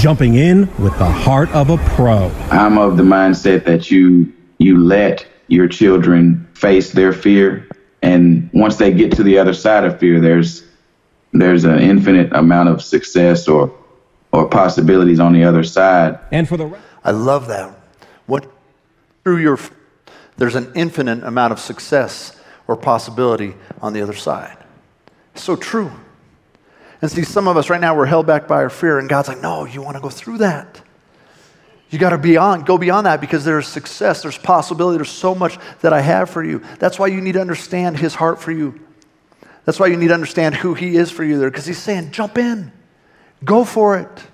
jumping 0.00 0.36
in 0.36 0.60
with 0.78 0.96
the 0.96 1.04
heart 1.04 1.50
of 1.50 1.68
a 1.68 1.76
pro. 1.94 2.32
I'm 2.50 2.78
of 2.78 2.96
the 2.96 3.02
mindset 3.02 3.64
that 3.64 3.90
you 3.90 4.32
you 4.56 4.78
let 4.78 5.26
your 5.48 5.68
children 5.68 6.48
face 6.54 6.92
their 6.92 7.12
fear 7.12 7.68
and 8.00 8.48
once 8.54 8.76
they 8.76 8.94
get 8.94 9.12
to 9.12 9.22
the 9.22 9.36
other 9.36 9.52
side 9.52 9.84
of 9.84 10.00
fear 10.00 10.18
there's 10.18 10.64
there's 11.32 11.64
an 11.64 11.78
infinite 11.80 12.32
amount 12.32 12.70
of 12.70 12.80
success 12.80 13.46
or 13.46 13.70
or 14.32 14.48
possibilities 14.48 15.20
on 15.20 15.34
the 15.34 15.44
other 15.44 15.62
side. 15.62 16.18
And 16.32 16.48
for 16.48 16.56
the 16.56 16.74
I 17.04 17.10
love 17.10 17.48
that. 17.48 17.78
What 18.24 18.50
through 19.22 19.42
your 19.42 19.58
there's 20.38 20.54
an 20.54 20.72
infinite 20.74 21.22
amount 21.24 21.52
of 21.52 21.60
success 21.60 22.40
or 22.66 22.74
possibility 22.74 23.54
on 23.82 23.92
the 23.92 24.00
other 24.00 24.14
side. 24.14 24.56
So 25.34 25.56
true. 25.56 25.92
And 27.02 27.10
see, 27.10 27.24
some 27.24 27.48
of 27.48 27.56
us 27.56 27.70
right 27.70 27.80
now, 27.80 27.96
we're 27.96 28.06
held 28.06 28.26
back 28.26 28.46
by 28.46 28.56
our 28.56 28.70
fear, 28.70 28.98
and 28.98 29.08
God's 29.08 29.28
like, 29.28 29.40
no, 29.40 29.64
you 29.64 29.80
want 29.80 29.96
to 29.96 30.02
go 30.02 30.10
through 30.10 30.38
that. 30.38 30.82
You 31.90 31.98
got 31.98 32.10
to 32.10 32.18
beyond, 32.18 32.66
go 32.66 32.78
beyond 32.78 33.06
that 33.06 33.20
because 33.20 33.44
there's 33.44 33.66
success, 33.66 34.22
there's 34.22 34.38
possibility, 34.38 34.98
there's 34.98 35.10
so 35.10 35.34
much 35.34 35.58
that 35.80 35.92
I 35.92 36.00
have 36.00 36.30
for 36.30 36.44
you. 36.44 36.62
That's 36.78 36.98
why 36.98 37.08
you 37.08 37.20
need 37.20 37.32
to 37.32 37.40
understand 37.40 37.98
His 37.98 38.14
heart 38.14 38.40
for 38.40 38.52
you. 38.52 38.80
That's 39.64 39.80
why 39.80 39.88
you 39.88 39.96
need 39.96 40.08
to 40.08 40.14
understand 40.14 40.54
who 40.54 40.74
He 40.74 40.96
is 40.96 41.10
for 41.10 41.24
you 41.24 41.38
there 41.38 41.50
because 41.50 41.66
He's 41.66 41.82
saying, 41.82 42.12
jump 42.12 42.38
in, 42.38 42.70
go 43.44 43.64
for 43.64 43.98
it. 43.98 44.24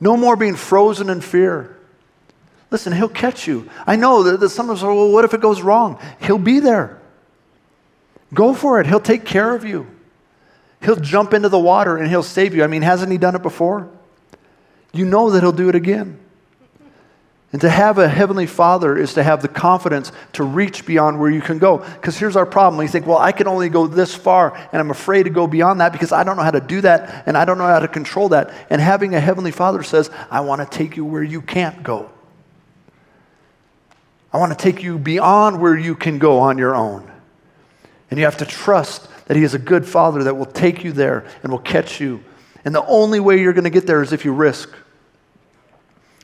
No 0.00 0.16
more 0.16 0.36
being 0.36 0.56
frozen 0.56 1.10
in 1.10 1.20
fear. 1.20 1.76
Listen, 2.70 2.94
He'll 2.94 3.08
catch 3.08 3.46
you. 3.46 3.68
I 3.86 3.96
know 3.96 4.22
that, 4.22 4.40
that 4.40 4.48
some 4.48 4.70
of 4.70 4.78
us 4.78 4.82
are, 4.82 4.94
well, 4.94 5.12
what 5.12 5.26
if 5.26 5.34
it 5.34 5.42
goes 5.42 5.60
wrong? 5.60 6.00
He'll 6.20 6.38
be 6.38 6.60
there. 6.60 6.98
Go 8.32 8.54
for 8.54 8.80
it, 8.80 8.86
He'll 8.86 9.00
take 9.00 9.26
care 9.26 9.54
of 9.54 9.64
you. 9.64 9.86
He'll 10.84 10.96
jump 10.96 11.32
into 11.32 11.48
the 11.48 11.58
water 11.58 11.96
and 11.96 12.08
he'll 12.08 12.22
save 12.22 12.54
you. 12.54 12.62
I 12.62 12.66
mean, 12.66 12.82
hasn't 12.82 13.10
he 13.10 13.18
done 13.18 13.34
it 13.34 13.42
before? 13.42 13.88
You 14.92 15.06
know 15.06 15.30
that 15.30 15.42
he'll 15.42 15.52
do 15.52 15.68
it 15.68 15.74
again. 15.74 16.20
And 17.52 17.60
to 17.60 17.70
have 17.70 17.98
a 17.98 18.08
heavenly 18.08 18.46
father 18.46 18.98
is 18.98 19.14
to 19.14 19.22
have 19.22 19.40
the 19.40 19.48
confidence 19.48 20.10
to 20.32 20.42
reach 20.42 20.84
beyond 20.84 21.20
where 21.20 21.30
you 21.30 21.40
can 21.40 21.58
go. 21.58 21.78
Because 21.78 22.18
here's 22.18 22.34
our 22.34 22.44
problem. 22.44 22.78
We 22.78 22.88
think, 22.88 23.06
well, 23.06 23.18
I 23.18 23.30
can 23.30 23.46
only 23.46 23.68
go 23.68 23.86
this 23.86 24.12
far, 24.12 24.56
and 24.72 24.80
I'm 24.80 24.90
afraid 24.90 25.22
to 25.22 25.30
go 25.30 25.46
beyond 25.46 25.80
that 25.80 25.92
because 25.92 26.10
I 26.10 26.24
don't 26.24 26.36
know 26.36 26.42
how 26.42 26.50
to 26.50 26.60
do 26.60 26.80
that 26.80 27.22
and 27.26 27.36
I 27.36 27.44
don't 27.44 27.58
know 27.58 27.66
how 27.66 27.78
to 27.78 27.86
control 27.86 28.30
that. 28.30 28.52
And 28.70 28.80
having 28.80 29.14
a 29.14 29.20
heavenly 29.20 29.52
father 29.52 29.84
says, 29.84 30.10
I 30.30 30.40
want 30.40 30.68
to 30.68 30.78
take 30.78 30.96
you 30.96 31.04
where 31.04 31.22
you 31.22 31.40
can't 31.40 31.82
go. 31.84 32.10
I 34.32 34.38
want 34.38 34.50
to 34.50 34.58
take 34.60 34.82
you 34.82 34.98
beyond 34.98 35.60
where 35.60 35.78
you 35.78 35.94
can 35.94 36.18
go 36.18 36.40
on 36.40 36.58
your 36.58 36.74
own. 36.74 37.08
And 38.10 38.18
you 38.18 38.24
have 38.24 38.38
to 38.38 38.46
trust 38.46 39.08
that 39.26 39.36
He 39.36 39.42
is 39.42 39.54
a 39.54 39.58
good 39.58 39.86
Father 39.86 40.24
that 40.24 40.36
will 40.36 40.46
take 40.46 40.84
you 40.84 40.92
there 40.92 41.26
and 41.42 41.50
will 41.50 41.58
catch 41.58 42.00
you. 42.00 42.22
And 42.64 42.74
the 42.74 42.84
only 42.86 43.20
way 43.20 43.40
you're 43.40 43.52
going 43.52 43.64
to 43.64 43.70
get 43.70 43.86
there 43.86 44.02
is 44.02 44.12
if 44.12 44.24
you 44.24 44.32
risk. 44.32 44.70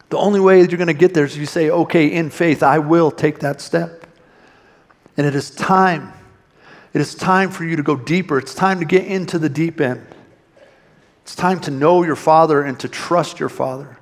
The 0.09 0.19
only 0.19 0.41
way 0.41 0.61
that 0.61 0.71
you're 0.71 0.79
going 0.79 0.89
to 0.89 0.95
get 0.95 1.15
there 1.15 1.25
is 1.25 1.35
if 1.35 1.39
you 1.39 1.47
say, 1.47 1.71
okay, 1.71 2.09
in 2.09 2.31
faith, 2.31 2.63
I 2.63 2.79
will 2.79 3.11
take 3.11 3.41
that 3.41 3.61
step. 3.61 4.07
And 5.17 5.27
it 5.27 5.35
is 5.35 5.51
time. 5.51 6.13
It 6.93 7.01
is 7.01 7.15
time 7.15 7.51
for 7.51 7.65
you 7.65 7.77
to 7.77 7.83
go 7.83 7.95
deeper. 7.97 8.39
It's 8.39 8.55
time 8.55 8.81
to 8.81 8.85
get 8.85 9.07
into 9.07 9.39
the 9.39 9.49
deep 9.49 9.81
end. 9.81 10.05
It's 11.23 11.37
time 11.37 11.61
to 11.61 11.71
know 11.71 12.03
your 12.03 12.17
Father 12.17 12.63
and 12.63 12.79
to 12.81 12.89
trust 12.89 13.39
your 13.39 13.49
Father. 13.49 13.99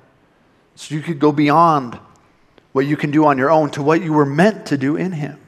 So 0.75 0.95
you 0.95 1.01
could 1.01 1.19
go 1.19 1.31
beyond 1.31 1.99
what 2.71 2.85
you 2.85 2.97
can 2.97 3.11
do 3.11 3.25
on 3.25 3.37
your 3.37 3.51
own 3.51 3.69
to 3.71 3.83
what 3.83 4.01
you 4.01 4.13
were 4.13 4.25
meant 4.25 4.67
to 4.67 4.77
do 4.77 4.95
in 4.95 5.11
Him. 5.11 5.39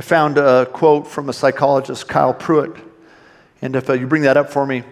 I 0.00 0.02
found 0.02 0.38
a 0.38 0.64
quote 0.64 1.06
from 1.06 1.28
a 1.28 1.32
psychologist, 1.34 2.08
Kyle 2.08 2.32
Pruett. 2.32 2.80
And 3.60 3.76
if 3.76 3.90
uh, 3.90 3.92
you 3.92 4.06
bring 4.06 4.22
that 4.22 4.38
up 4.38 4.48
for 4.48 4.64
me, 4.64 4.82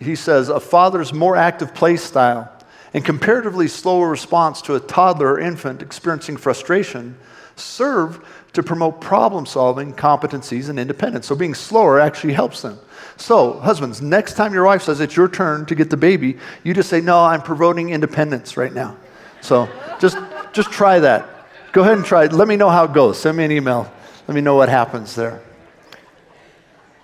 he 0.00 0.16
says, 0.16 0.48
A 0.48 0.58
father's 0.58 1.12
more 1.12 1.36
active 1.36 1.76
play 1.76 1.96
style 1.96 2.50
and 2.92 3.04
comparatively 3.04 3.68
slower 3.68 4.08
response 4.08 4.62
to 4.62 4.74
a 4.74 4.80
toddler 4.80 5.34
or 5.34 5.38
infant 5.38 5.80
experiencing 5.80 6.38
frustration 6.38 7.16
serve 7.54 8.26
to 8.52 8.64
promote 8.64 9.00
problem 9.00 9.46
solving, 9.46 9.94
competencies, 9.94 10.68
and 10.68 10.80
independence. 10.80 11.26
So 11.26 11.36
being 11.36 11.54
slower 11.54 12.00
actually 12.00 12.32
helps 12.32 12.62
them. 12.62 12.80
So, 13.16 13.60
husbands, 13.60 14.02
next 14.02 14.34
time 14.34 14.52
your 14.52 14.64
wife 14.64 14.82
says 14.82 14.98
it's 14.98 15.14
your 15.14 15.28
turn 15.28 15.66
to 15.66 15.76
get 15.76 15.88
the 15.88 15.96
baby, 15.96 16.36
you 16.64 16.74
just 16.74 16.90
say, 16.90 17.00
No, 17.00 17.20
I'm 17.20 17.42
promoting 17.42 17.90
independence 17.90 18.56
right 18.56 18.74
now. 18.74 18.96
So 19.40 19.68
just, 20.00 20.18
just 20.52 20.72
try 20.72 20.98
that. 20.98 21.28
Go 21.70 21.82
ahead 21.82 21.96
and 21.96 22.04
try 22.04 22.24
it. 22.24 22.32
Let 22.32 22.48
me 22.48 22.56
know 22.56 22.70
how 22.70 22.86
it 22.86 22.92
goes. 22.92 23.20
Send 23.20 23.36
me 23.36 23.44
an 23.44 23.52
email. 23.52 23.88
Let 24.30 24.36
me 24.36 24.42
know 24.42 24.54
what 24.54 24.68
happens 24.68 25.16
there. 25.16 25.42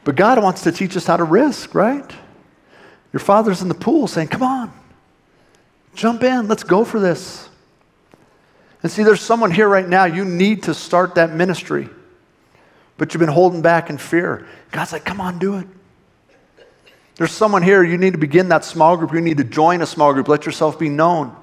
But 0.05 0.15
God 0.15 0.41
wants 0.41 0.63
to 0.63 0.71
teach 0.71 0.97
us 0.97 1.07
how 1.07 1.17
to 1.17 1.25
risk, 1.25 1.75
right? 1.75 2.09
Your 3.13 3.19
father's 3.19 3.63
in 3.63 3.69
the 3.69 3.75
pool 3.75 4.07
saying, 4.07 4.29
Come 4.29 4.45
on, 4.45 4.73
jump 5.97 6.23
in, 6.23 6.47
let's 6.47 6.63
go 6.63 6.85
for 6.85 7.01
this. 7.01 7.49
And 8.81 8.93
see, 8.93 9.03
there's 9.03 9.21
someone 9.21 9.51
here 9.51 9.69
right 9.69 9.89
now, 9.89 10.05
you 10.05 10.25
need 10.25 10.63
to 10.63 10.73
start 10.73 11.17
that 11.17 11.33
ministry, 11.33 11.89
but 12.97 13.13
you've 13.13 13.19
been 13.19 13.29
holding 13.29 13.61
back 13.61 13.91
in 13.91 13.99
fear. 13.99 14.47
God's 14.71 14.93
like, 14.93 15.05
Come 15.05 15.21
on, 15.21 15.41
do 15.41 15.57
it. 15.57 15.67
There's 17.17 17.33
someone 17.33 17.65
here, 17.65 17.83
you 17.83 17.99
need 17.99 18.13
to 18.13 18.21
begin 18.21 18.51
that 18.51 18.65
small 18.65 18.97
group, 18.97 19.13
you 19.13 19.21
need 19.21 19.39
to 19.39 19.45
join 19.45 19.83
a 19.83 19.87
small 19.87 20.15
group, 20.15 20.29
let 20.29 20.47
yourself 20.47 20.79
be 20.79 20.89
known. 20.89 21.35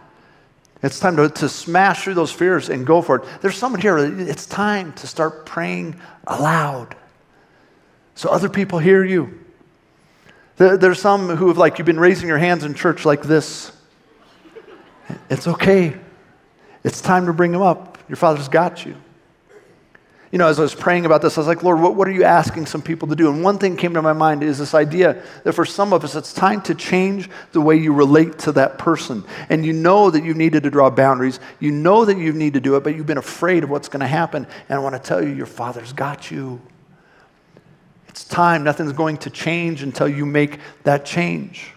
It's 0.84 1.00
time 1.00 1.16
to, 1.16 1.30
to 1.30 1.50
smash 1.50 2.04
through 2.04 2.14
those 2.14 2.32
fears 2.32 2.70
and 2.70 2.86
go 2.86 3.02
for 3.02 3.16
it. 3.16 3.24
There's 3.42 3.58
someone 3.58 3.82
here, 3.82 3.98
it's 3.98 4.46
time 4.46 4.94
to 4.94 5.08
start 5.08 5.46
praying 5.46 6.00
aloud 6.28 6.96
so 8.16 8.30
other 8.30 8.50
people 8.50 8.80
hear 8.80 9.04
you. 9.04 9.40
There's 10.58 11.00
some 11.00 11.30
who 11.30 11.48
have, 11.48 11.58
like, 11.58 11.80
you've 11.80 11.88
been 11.88 12.00
raising 12.00 12.28
your 12.28 12.38
hands 12.38 12.64
in 12.64 12.76
church 12.76 13.06
like 13.06 13.24
this. 13.24 13.72
It's 15.30 15.48
okay. 15.48 15.98
It's 16.84 17.02
time 17.02 17.26
to 17.26 17.34
bring 17.34 17.52
them 17.52 17.64
up. 17.64 17.98
Your 18.08 18.18
Father's 18.18 18.50
got 18.50 18.86
you 18.86 18.96
you 20.34 20.40
know, 20.40 20.48
as 20.48 20.58
I 20.58 20.64
was 20.64 20.74
praying 20.74 21.06
about 21.06 21.22
this, 21.22 21.38
I 21.38 21.42
was 21.42 21.48
like, 21.48 21.62
Lord, 21.62 21.80
what, 21.80 21.94
what 21.94 22.08
are 22.08 22.12
you 22.12 22.24
asking 22.24 22.66
some 22.66 22.82
people 22.82 23.08
to 23.08 23.16
do? 23.16 23.30
And 23.30 23.44
one 23.44 23.60
thing 23.60 23.78
came 23.78 23.94
to 23.94 24.02
my 24.02 24.14
mind 24.14 24.42
is 24.42 24.58
this 24.58 24.74
idea 24.74 25.22
that 25.44 25.54
for 25.54 25.64
some 25.64 25.94
of 25.94 26.04
us, 26.04 26.16
it's 26.16 26.34
time 26.34 26.60
to 26.64 26.74
change 26.74 27.30
the 27.52 27.62
way 27.62 27.76
you 27.76 27.94
relate 27.94 28.40
to 28.40 28.52
that 28.54 28.80
person. 28.80 29.24
And 29.50 29.64
you 29.64 29.74
know 29.74 30.10
that 30.10 30.24
you 30.24 30.34
needed 30.34 30.64
to 30.64 30.72
draw 30.72 30.90
boundaries. 30.90 31.40
You 31.60 31.70
know 31.70 32.04
that 32.06 32.18
you 32.18 32.34
need 32.34 32.54
to 32.54 32.60
do 32.60 32.76
it, 32.76 32.84
but 32.84 32.96
you've 32.96 33.06
been 33.06 33.20
afraid 33.20 33.64
of 33.64 33.70
what's 33.70 33.90
going 33.90 34.00
to 34.00 34.08
happen. 34.08 34.48
And 34.70 34.80
I 34.80 34.82
want 34.82 34.96
to 34.96 35.00
tell 35.00 35.24
you, 35.24 35.30
your 35.30 35.46
Father's 35.46 35.94
got 35.94 36.32
you. 36.32 36.60
It's 38.08 38.24
time. 38.24 38.64
Nothing's 38.64 38.94
going 38.94 39.18
to 39.18 39.30
change 39.30 39.84
until 39.84 40.08
you 40.08 40.26
make 40.26 40.58
that 40.82 41.06
change. 41.06 41.74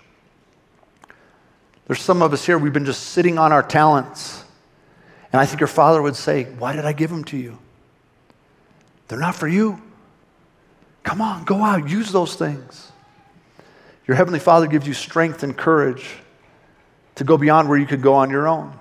There's 1.89 2.01
some 2.01 2.23
of 2.23 2.33
us 2.33 2.47
here, 2.47 2.57
we've 2.57 2.73
been 2.73 2.87
just 2.87 3.09
sitting 3.09 3.37
on 3.37 3.53
our 3.53 3.63
talents. 3.63 4.45
And 5.31 5.43
I 5.43 5.45
think 5.45 5.61
your 5.61 5.67
Father 5.67 6.01
would 6.01 6.17
say, 6.17 6.45
Why 6.45 6.75
did 6.75 6.87
I 6.87 6.95
give 6.95 7.11
them 7.11 7.25
to 7.25 7.37
you? 7.37 7.59
They're 9.09 9.19
not 9.19 9.35
for 9.35 9.49
you. 9.49 9.81
Come 11.03 11.21
on, 11.21 11.45
go 11.45 11.63
out, 11.63 11.89
use 11.89 12.11
those 12.11 12.35
things. 12.35 12.91
Your 14.07 14.17
Heavenly 14.17 14.39
Father 14.41 14.67
gives 14.67 14.87
you 14.87 14.95
strength 14.95 15.43
and 15.43 15.57
courage 15.57 16.17
to 17.17 17.25
go 17.25 17.37
beyond 17.37 17.69
where 17.69 17.79
you 17.79 17.87
could 17.87 18.03
go 18.03 18.15
on 18.15 18.31
your 18.31 18.47
own. 18.47 18.73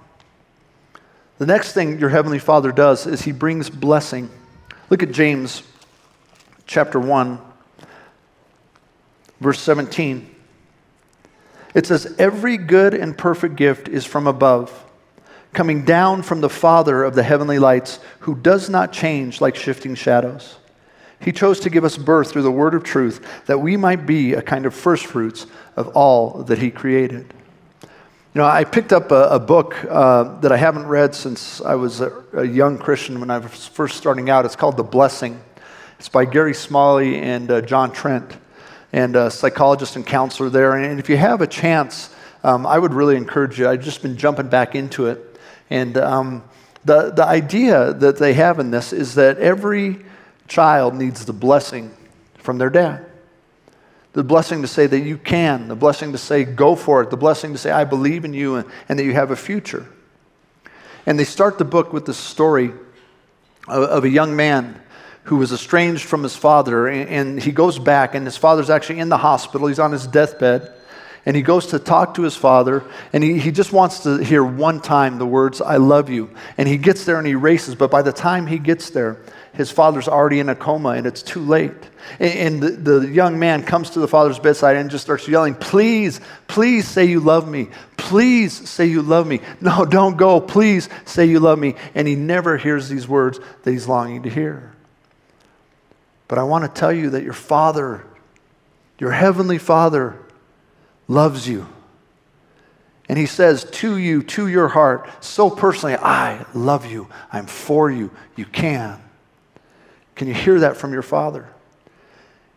The 1.38 1.46
next 1.46 1.74
thing 1.74 2.00
your 2.00 2.10
Heavenly 2.10 2.40
Father 2.40 2.72
does 2.72 3.06
is 3.08 3.22
He 3.22 3.32
brings 3.32 3.70
blessing. 3.70 4.30
Look 4.90 5.04
at 5.04 5.12
James 5.12 5.64
chapter 6.66 7.00
1, 7.00 7.40
verse 9.42 9.60
17. 9.60 10.34
It 11.74 11.86
says, 11.86 12.16
Every 12.18 12.58
good 12.58 12.94
and 12.94 13.18
perfect 13.18 13.56
gift 13.56 13.88
is 13.88 14.06
from 14.06 14.28
above 14.28 14.85
coming 15.56 15.86
down 15.86 16.22
from 16.22 16.42
the 16.42 16.50
Father 16.50 17.04
of 17.04 17.16
the 17.16 17.24
heavenly 17.24 17.58
lights, 17.58 18.00
who 18.20 18.36
does 18.36 18.70
not 18.70 18.94
change 18.94 19.42
like 19.42 19.56
shifting 19.56 19.96
shadows. 19.96 20.58
He 21.20 21.32
chose 21.32 21.60
to 21.62 21.70
give 21.70 21.84
us 21.84 21.98
birth 21.98 22.32
through 22.32 22.44
the 22.44 22.52
word 22.52 22.76
of 22.76 22.84
truth, 22.84 23.26
that 23.48 23.60
we 23.60 23.78
might 23.78 24.06
be 24.06 24.34
a 24.34 24.42
kind 24.42 24.66
of 24.66 24.76
firstfruits 24.76 25.48
of 25.76 25.88
all 25.96 26.44
that 26.44 26.60
He 26.60 26.70
created. 26.70 27.34
You 27.82 28.42
know, 28.42 28.46
I 28.46 28.66
picked 28.66 28.92
up 28.92 29.12
a, 29.12 29.30
a 29.30 29.40
book 29.40 29.76
uh, 29.90 30.40
that 30.42 30.52
I 30.52 30.58
haven't 30.58 30.88
read 30.88 31.16
since 31.16 31.62
I 31.62 31.76
was 31.76 32.02
a, 32.02 32.12
a, 32.34 32.44
young 32.44 32.78
Christian 32.78 33.22
when 33.22 33.32
I 33.32 33.38
was 33.38 33.66
first 33.66 33.96
starting 33.96 34.30
out. 34.30 34.44
It's 34.44 34.58
called 34.58 34.76
The 34.76 34.84
Blessing. 34.84 35.42
It's 36.00 36.10
by 36.10 36.26
Gary 36.26 36.54
Smalley 36.54 37.18
and 37.18 37.50
uh, 37.50 37.62
John 37.62 37.94
Trent, 37.94 38.36
and 38.92 39.16
a 39.16 39.32
psychologist 39.32 39.96
and 39.96 40.06
counselor 40.06 40.50
there. 40.50 40.76
And 40.76 41.00
if 41.00 41.08
you 41.08 41.16
have 41.16 41.40
a 41.40 41.48
chance, 41.48 42.14
um, 42.44 42.68
I 42.68 42.78
would 42.78 42.94
really 42.94 43.16
encourage 43.16 43.58
you. 43.58 43.70
I've 43.70 43.82
just 43.82 44.02
been 44.02 44.18
jumping 44.18 44.50
back 44.50 44.76
into 44.76 45.08
it. 45.08 45.35
And 45.70 45.98
um, 45.98 46.44
the, 46.84 47.12
the 47.12 47.26
idea 47.26 47.94
that 47.94 48.18
they 48.18 48.34
have 48.34 48.60
in 48.60 48.72
this 48.72 48.94
is 48.94 49.16
that 49.16 49.38
every 49.40 50.06
child 50.48 50.96
needs 50.96 51.26
the 51.26 51.34
blessing 51.34 51.96
from 52.38 52.58
their 52.58 52.70
dad. 52.70 53.06
The 54.14 54.24
blessing 54.24 54.62
to 54.62 54.68
say 54.68 54.88
that 54.88 55.00
you 55.02 55.18
can, 55.18 55.68
the 55.68 55.76
blessing 55.76 56.12
to 56.14 56.18
say 56.18 56.46
go 56.46 56.76
for 56.76 57.02
it, 57.02 57.10
the 57.10 57.18
blessing 57.18 57.52
to 57.54 57.58
say 57.58 57.72
I 57.72 57.84
believe 57.84 58.24
in 58.24 58.34
you 58.34 58.56
and, 58.56 58.70
and 58.88 58.98
that 58.98 59.04
you 59.04 59.14
have 59.14 59.32
a 59.32 59.36
future. 59.36 59.88
And 61.06 61.20
they 61.20 61.26
start 61.26 61.58
the 61.58 61.66
book 61.66 61.92
with 61.92 62.06
this 62.06 62.18
story 62.18 62.72
of, 63.68 63.84
of 63.84 64.04
a 64.04 64.10
young 64.10 64.36
man 64.36 64.80
who 65.24 65.38
was 65.38 65.52
estranged 65.52 66.04
from 66.04 66.22
his 66.22 66.36
father, 66.36 66.88
and, 66.88 67.10
and 67.10 67.42
he 67.42 67.52
goes 67.52 67.80
back, 67.80 68.14
and 68.14 68.26
his 68.26 68.38
father's 68.38 68.70
actually 68.70 69.00
in 69.00 69.10
the 69.10 69.18
hospital. 69.18 69.68
He's 69.68 69.80
on 69.80 69.92
his 69.92 70.06
deathbed 70.06 70.72
and 71.26 71.36
he 71.36 71.42
goes 71.42 71.68
to 71.68 71.80
talk 71.80 72.16
to 72.16 72.22
his 72.22 72.36
father, 72.36 72.84
and 73.12 73.24
he, 73.24 73.40
he 73.40 73.52
just 73.52 73.74
wants 73.74 74.04
to 74.04 74.18
hear 74.18 74.44
one 74.44 74.80
time 74.80 75.18
the 75.18 75.26
words, 75.26 75.60
I 75.60 75.78
love 75.78 76.10
you. 76.10 76.30
And 76.58 76.68
he 76.68 76.78
gets 76.78 77.06
there 77.06 77.18
and 77.18 77.26
he 77.26 77.34
races, 77.34 77.74
but 77.74 77.90
by 77.90 78.04
the 78.04 78.12
time 78.12 78.46
he 78.46 78.60
gets 78.60 78.92
there, 78.92 79.18
his 79.54 79.72
father's 79.72 80.08
already 80.08 80.40
in 80.40 80.50
a 80.50 80.56
coma 80.56 80.90
and 80.90 81.08
it's 81.08 81.24
too 81.24 81.40
late. 81.40 81.72
And, 82.20 82.62
and 82.62 82.64
the, 82.64 83.00
the 83.00 83.08
young 83.08 83.40
man 83.40 83.64
comes 83.64 83.92
to 83.92 84.00
the 84.00 84.08
father's 84.08 84.38
bedside 84.38 84.76
and 84.76 84.90
just 84.90 85.04
starts 85.04 85.28
yelling, 85.28 85.56
Please, 85.56 86.20
please 86.48 86.88
say 86.88 87.06
you 87.06 87.20
love 87.20 87.48
me. 87.48 87.70
Please 87.98 88.70
say 88.70 88.86
you 88.86 89.02
love 89.02 89.26
me. 89.26 89.40
No, 89.62 89.86
don't 89.86 90.18
go. 90.18 90.40
Please 90.42 90.90
say 91.06 91.26
you 91.26 91.40
love 91.40 91.58
me. 91.58 91.76
And 91.96 92.08
he 92.08 92.16
never 92.16 92.58
hears 92.58 92.88
these 92.88 93.08
words 93.08 93.40
that 93.64 93.72
he's 93.72 93.88
longing 93.88 94.24
to 94.24 94.30
hear. 94.30 94.74
But 96.28 96.38
I 96.38 96.44
want 96.44 96.66
to 96.66 96.80
tell 96.80 96.94
you 96.94 97.12
that 97.12 97.24
your 97.24 97.34
father, 97.34 98.06
your 99.00 99.12
heavenly 99.12 99.58
father, 99.58 100.20
loves 101.08 101.48
you. 101.48 101.68
And 103.08 103.18
he 103.20 103.28
says 103.28 103.66
to 103.66 103.98
you, 103.98 104.24
to 104.24 104.48
your 104.48 104.68
heart, 104.68 105.24
so 105.24 105.50
personally, 105.50 105.96
I 105.96 106.46
love 106.54 106.86
you. 106.86 107.08
I'm 107.32 107.46
for 107.46 107.92
you. 107.92 108.12
You 108.36 108.46
can. 108.46 109.00
Can 110.16 110.28
you 110.28 110.34
hear 110.34 110.60
that 110.62 110.78
from 110.78 110.92
your 110.92 111.04
father? 111.04 111.48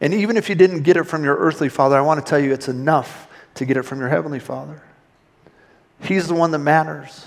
And 0.01 0.15
even 0.15 0.37
if 0.37 0.49
you 0.49 0.55
didn't 0.55 0.83
get 0.83 0.97
it 0.97 1.05
from 1.05 1.25
your 1.25 1.37
earthly 1.37 1.69
father, 1.69 1.99
I 1.99 2.01
want 2.01 2.25
to 2.25 2.29
tell 2.29 2.39
you 2.39 2.53
it's 2.53 2.69
enough 2.69 3.29
to 3.57 3.67
get 3.67 3.77
it 3.77 3.83
from 3.83 3.99
your 3.99 4.09
heavenly 4.09 4.39
father. 4.39 4.83
He's 6.01 6.29
the 6.29 6.35
one 6.35 6.53
that 6.53 6.59
matters. 6.59 7.27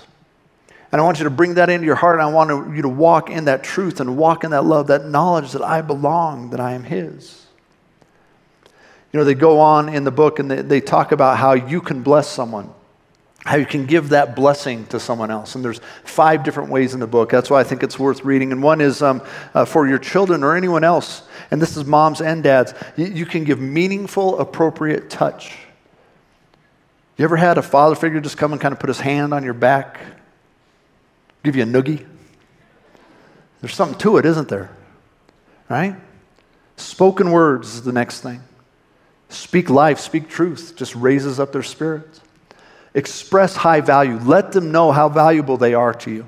And 0.90 1.00
I 1.00 1.04
want 1.04 1.18
you 1.18 1.24
to 1.24 1.30
bring 1.30 1.54
that 1.54 1.70
into 1.70 1.86
your 1.86 1.94
heart, 1.94 2.18
and 2.18 2.28
I 2.28 2.32
want 2.32 2.74
you 2.74 2.82
to 2.82 2.88
walk 2.88 3.30
in 3.30 3.44
that 3.44 3.62
truth 3.62 4.00
and 4.00 4.16
walk 4.16 4.44
in 4.44 4.50
that 4.50 4.64
love, 4.64 4.88
that 4.88 5.06
knowledge 5.06 5.52
that 5.52 5.62
I 5.62 5.80
belong, 5.80 6.50
that 6.50 6.60
I 6.60 6.72
am 6.72 6.84
His. 6.84 7.41
You 9.12 9.18
know, 9.18 9.24
they 9.24 9.34
go 9.34 9.60
on 9.60 9.88
in 9.88 10.04
the 10.04 10.10
book 10.10 10.38
and 10.38 10.50
they, 10.50 10.62
they 10.62 10.80
talk 10.80 11.12
about 11.12 11.36
how 11.38 11.52
you 11.52 11.80
can 11.80 12.02
bless 12.02 12.28
someone 12.28 12.72
how 13.44 13.56
you 13.56 13.66
can 13.66 13.86
give 13.86 14.10
that 14.10 14.36
blessing 14.36 14.86
to 14.86 15.00
someone 15.00 15.30
else. 15.30 15.56
And 15.56 15.64
there's 15.64 15.80
five 16.04 16.44
different 16.44 16.70
ways 16.70 16.94
in 16.94 17.00
the 17.00 17.08
book. 17.08 17.30
That's 17.30 17.50
why 17.50 17.60
I 17.60 17.64
think 17.64 17.82
it's 17.82 17.98
worth 17.98 18.24
reading. 18.24 18.52
And 18.52 18.62
one 18.62 18.80
is 18.80 19.02
um, 19.02 19.20
uh, 19.52 19.64
for 19.64 19.88
your 19.88 19.98
children 19.98 20.44
or 20.44 20.56
anyone 20.56 20.84
else, 20.84 21.22
and 21.50 21.60
this 21.60 21.76
is 21.76 21.84
moms 21.84 22.20
and 22.20 22.42
dads, 22.42 22.72
you, 22.96 23.06
you, 23.06 23.26
can 23.26 23.42
give 23.42 23.58
meaningful, 23.58 24.38
appropriate 24.38 25.10
touch. 25.10 25.58
You 27.16 27.24
ever 27.24 27.36
had 27.36 27.58
a 27.58 27.62
father 27.62 27.96
figure 27.96 28.20
just 28.20 28.38
come 28.38 28.52
and 28.52 28.60
kind 28.60 28.72
of 28.72 28.78
put 28.78 28.88
his 28.88 29.00
hand 29.00 29.34
on 29.34 29.42
your 29.42 29.54
back, 29.54 29.98
give 31.42 31.56
you 31.56 31.64
a 31.64 31.66
noogie? 31.66 32.06
There's 33.60 33.74
something 33.74 33.98
to 33.98 34.18
it, 34.18 34.24
isn't 34.24 34.48
there? 34.48 34.70
Right? 35.68 35.96
Spoken 36.76 37.32
words 37.32 37.74
is 37.74 37.82
the 37.82 37.92
next 37.92 38.20
thing. 38.20 38.40
Speak 39.32 39.70
life, 39.70 39.98
speak 39.98 40.28
truth, 40.28 40.74
just 40.76 40.94
raises 40.94 41.40
up 41.40 41.52
their 41.52 41.62
spirits. 41.62 42.20
Express 42.94 43.56
high 43.56 43.80
value. 43.80 44.18
Let 44.18 44.52
them 44.52 44.70
know 44.72 44.92
how 44.92 45.08
valuable 45.08 45.56
they 45.56 45.72
are 45.72 45.94
to 45.94 46.10
you. 46.10 46.26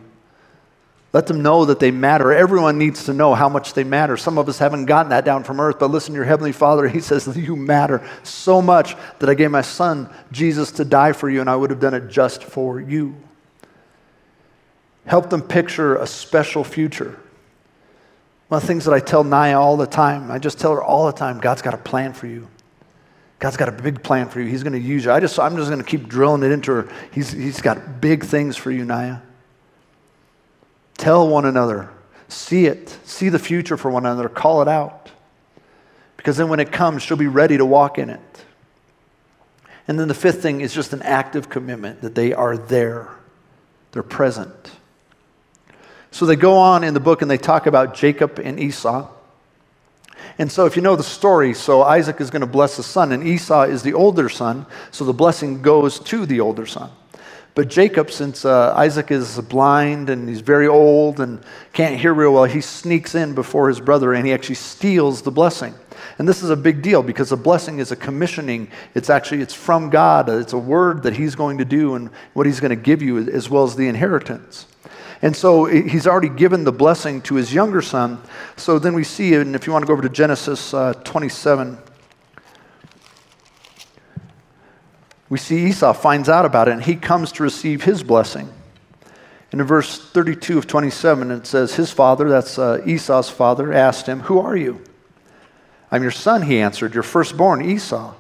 Let 1.12 1.26
them 1.26 1.42
know 1.42 1.66
that 1.66 1.78
they 1.78 1.90
matter. 1.90 2.32
Everyone 2.32 2.78
needs 2.78 3.04
to 3.04 3.12
know 3.12 3.34
how 3.34 3.49
much 3.49 3.75
they 3.75 3.84
matter. 3.84 4.16
Some 4.16 4.38
of 4.38 4.49
us 4.49 4.58
haven't 4.58 4.86
gotten 4.86 5.10
that 5.10 5.25
down 5.25 5.45
from 5.45 5.60
earth, 5.60 5.78
but 5.78 5.90
listen, 5.90 6.14
your 6.14 6.25
Heavenly 6.25 6.52
Father, 6.52 6.88
He 6.88 7.00
says 7.02 7.36
you 7.36 7.54
matter 7.56 8.02
so 8.23 8.62
much 8.62 8.97
that 9.19 9.28
I 9.28 9.34
gave 9.34 9.50
my 9.50 9.60
Son, 9.60 10.08
Jesus, 10.32 10.73
to 10.73 10.84
die 10.84 11.12
for 11.12 11.28
you, 11.28 11.40
and 11.40 11.50
I 11.50 11.56
would 11.56 11.71
have 11.71 11.80
done 11.80 11.95
it 11.95 12.08
just 12.08 12.43
for 12.43 12.80
you. 12.80 13.14
Help 15.04 15.28
them 15.28 15.43
picture 15.43 15.97
a 15.97 16.06
special 16.06 16.64
future. 16.64 17.21
One 18.49 18.56
of 18.56 18.62
the 18.62 18.67
things 18.67 18.86
that 18.86 18.95
I 18.95 19.00
tell 19.00 19.25
Naya 19.25 19.60
all 19.60 19.76
the 19.76 19.86
time, 19.86 20.30
I 20.30 20.38
just 20.38 20.58
tell 20.58 20.73
her 20.73 20.82
all 20.82 21.06
the 21.06 21.12
time 21.12 21.38
God's 21.38 21.60
got 21.62 21.75
a 21.75 21.78
plan 21.78 22.14
for 22.14 22.26
you. 22.26 22.49
God's 23.45 23.59
got 23.59 23.69
a 23.69 23.73
big 23.73 24.02
plan 24.02 24.30
for 24.30 24.41
you. 24.41 24.49
He's 24.49 24.63
going 24.63 24.73
to 24.73 24.78
use 24.78 25.04
you. 25.04 25.13
I 25.13 25.21
just, 25.21 25.39
I'm 25.39 25.54
just 25.59 25.69
going 25.69 25.83
to 25.83 25.87
keep 25.87 26.09
drilling 26.09 26.43
it 26.43 26.50
into 26.50 26.73
her. 26.73 26.89
He's, 27.13 27.30
he's 27.30 27.61
got 27.61 28.00
big 28.00 28.25
things 28.25 28.57
for 28.57 28.71
you, 28.71 28.87
Naya. 28.87 29.19
Tell 30.97 31.28
one 31.28 31.45
another. 31.45 31.91
See 32.28 32.65
it. 32.65 32.89
See 33.04 33.28
the 33.28 33.39
future 33.39 33.76
for 33.76 33.91
one 33.91 34.07
another. 34.07 34.30
Call 34.30 34.63
it 34.63 34.69
out. 34.69 35.11
Because 36.17 36.39
then 36.39 36.49
when 36.49 36.59
it 36.59 36.73
comes, 36.73 37.02
she'll 37.02 37.19
be 37.19 37.26
ready 37.26 37.59
to 37.59 37.67
walk 37.67 37.99
in 37.99 38.09
it. 38.09 38.45
And 39.87 40.00
then 40.00 40.09
the 40.09 40.15
fifth 40.15 40.41
thing 40.41 40.63
is 40.63 40.73
just 40.73 40.95
an 40.95 41.02
active 41.02 41.50
commitment 41.50 42.00
that 42.00 42.15
they 42.15 42.33
are 42.33 42.57
there, 42.57 43.11
they're 43.93 44.02
present. 44.02 44.71
So 46.13 46.25
they 46.25 46.37
go 46.37 46.57
on 46.57 46.83
in 46.83 46.95
the 46.95 46.99
book 47.00 47.21
and 47.21 47.30
they 47.30 47.37
talk 47.37 47.67
about 47.67 47.95
Jacob 47.95 48.39
and 48.43 48.59
Esau. 48.59 49.07
And 50.38 50.50
so, 50.50 50.66
if 50.66 50.75
you 50.76 50.82
know 50.82 50.97
the 50.97 51.02
story, 51.02 51.54
so 51.54 51.82
Isaac 51.82 52.20
is 52.20 52.30
going 52.30 52.40
to 52.40 52.47
bless 52.47 52.76
the 52.76 52.82
son, 52.82 53.12
and 53.12 53.26
Esau 53.26 53.62
is 53.62 53.82
the 53.82 53.94
older 53.94 54.28
son, 54.28 54.66
so 54.90 55.04
the 55.04 55.12
blessing 55.12 55.62
goes 55.62 56.00
to 56.00 56.26
the 56.26 56.40
older 56.40 56.66
son. 56.66 56.90
But 57.54 57.68
Jacob, 57.68 58.10
since 58.10 58.44
uh, 58.44 58.75
Isaac 58.76 59.12
is 59.12 59.38
blind 59.38 60.10
and 60.10 60.28
he's 60.28 60.40
very 60.40 60.66
old 60.66 61.20
and 61.20 61.40
can't 61.73 62.00
hear 62.00 62.12
real 62.12 62.34
well, 62.34 62.44
he 62.44 62.60
sneaks 62.60 63.14
in 63.14 63.34
before 63.34 63.68
his 63.68 63.80
brother 63.80 64.12
and 64.12 64.26
he 64.26 64.32
actually 64.32 64.56
steals 64.56 65.23
the 65.23 65.30
blessing. 65.30 65.73
And 66.18 66.28
this 66.28 66.42
is 66.42 66.50
a 66.50 66.56
big 66.56 66.82
deal 66.82 67.02
because 67.02 67.30
a 67.30 67.36
blessing 67.36 67.78
is 67.78 67.92
a 67.92 67.97
commissioning. 67.97 68.68
It's 68.97 69.08
actually 69.08 69.40
it's 69.40 69.54
from 69.54 69.88
God. 69.88 70.28
It's 70.28 70.52
a 70.52 70.58
word 70.58 71.04
that 71.04 71.14
he's 71.14 71.36
going 71.36 71.58
to 71.58 71.64
do 71.64 71.94
and 71.94 72.10
what 72.32 72.47
he's 72.47 72.58
going 72.58 72.70
to 72.70 72.76
give 72.76 73.02
you 73.02 73.18
as 73.18 73.49
well 73.49 73.62
as 73.62 73.76
the 73.76 73.86
inheritance. 73.86 74.66
And 75.23 75.35
so 75.35 75.65
he's 75.65 76.07
already 76.07 76.29
given 76.29 76.65
the 76.65 76.73
blessing 76.73 77.23
to 77.23 77.37
his 77.37 77.53
younger 77.53 77.83
son. 77.83 78.21
So 78.57 78.79
then 78.79 78.95
we 78.95 79.05
see, 79.05 79.35
and 79.35 79.55
if 79.55 79.67
you 79.67 79.73
want 79.73 79.83
to 79.83 79.87
go 79.87 79.93
over 79.93 80.03
to 80.03 80.09
Genesis 80.09 80.75
uh, 80.75 80.95
27, 81.05 81.79
we 85.29 85.39
see 85.39 85.67
Esau 85.67 85.93
finds 85.93 86.29
out 86.29 86.45
about 86.45 86.69
it 86.69 86.73
and 86.73 86.83
he 86.83 86.97
comes 86.97 87.33
to 87.33 87.43
receive 87.43 87.85
his 87.85 88.03
blessing. 88.03 88.53
And 89.50 89.61
in 89.61 89.67
verse 89.67 89.99
32 89.99 90.59
of 90.59 90.67
27, 90.67 91.31
it 91.31 91.47
says, 91.47 91.75
His 91.77 91.93
father, 91.93 92.29
that's 92.29 92.59
uh, 92.59 92.83
Esau's 92.85 93.31
father, 93.31 93.73
asked 93.73 94.09
him, 94.09 94.21
Who 94.21 94.41
are 94.41 94.57
you? 94.57 94.83
I'm 95.93 96.03
your 96.03 96.11
son, 96.11 96.43
he 96.43 96.59
answered, 96.59 96.93
your 96.93 97.05
firstborn, 97.05 97.65
Esau. 97.65 98.15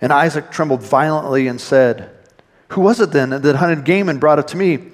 And 0.00 0.12
Isaac 0.12 0.50
trembled 0.50 0.82
violently 0.82 1.46
and 1.46 1.60
said, 1.60 2.10
Who 2.70 2.80
was 2.80 2.98
it 2.98 3.12
then 3.12 3.30
that 3.30 3.54
hunted 3.54 3.84
game 3.84 4.08
and 4.08 4.18
brought 4.18 4.40
it 4.40 4.48
to 4.48 4.56
me? 4.56 4.90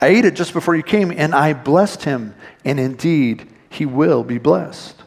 I 0.00 0.08
ate 0.08 0.24
it 0.24 0.34
just 0.34 0.52
before 0.52 0.76
you 0.76 0.82
came, 0.82 1.10
and 1.10 1.34
I 1.34 1.52
blessed 1.52 2.04
him, 2.04 2.34
and 2.64 2.78
indeed 2.78 3.48
he 3.70 3.86
will 3.86 4.22
be 4.24 4.38
blessed. 4.38 5.02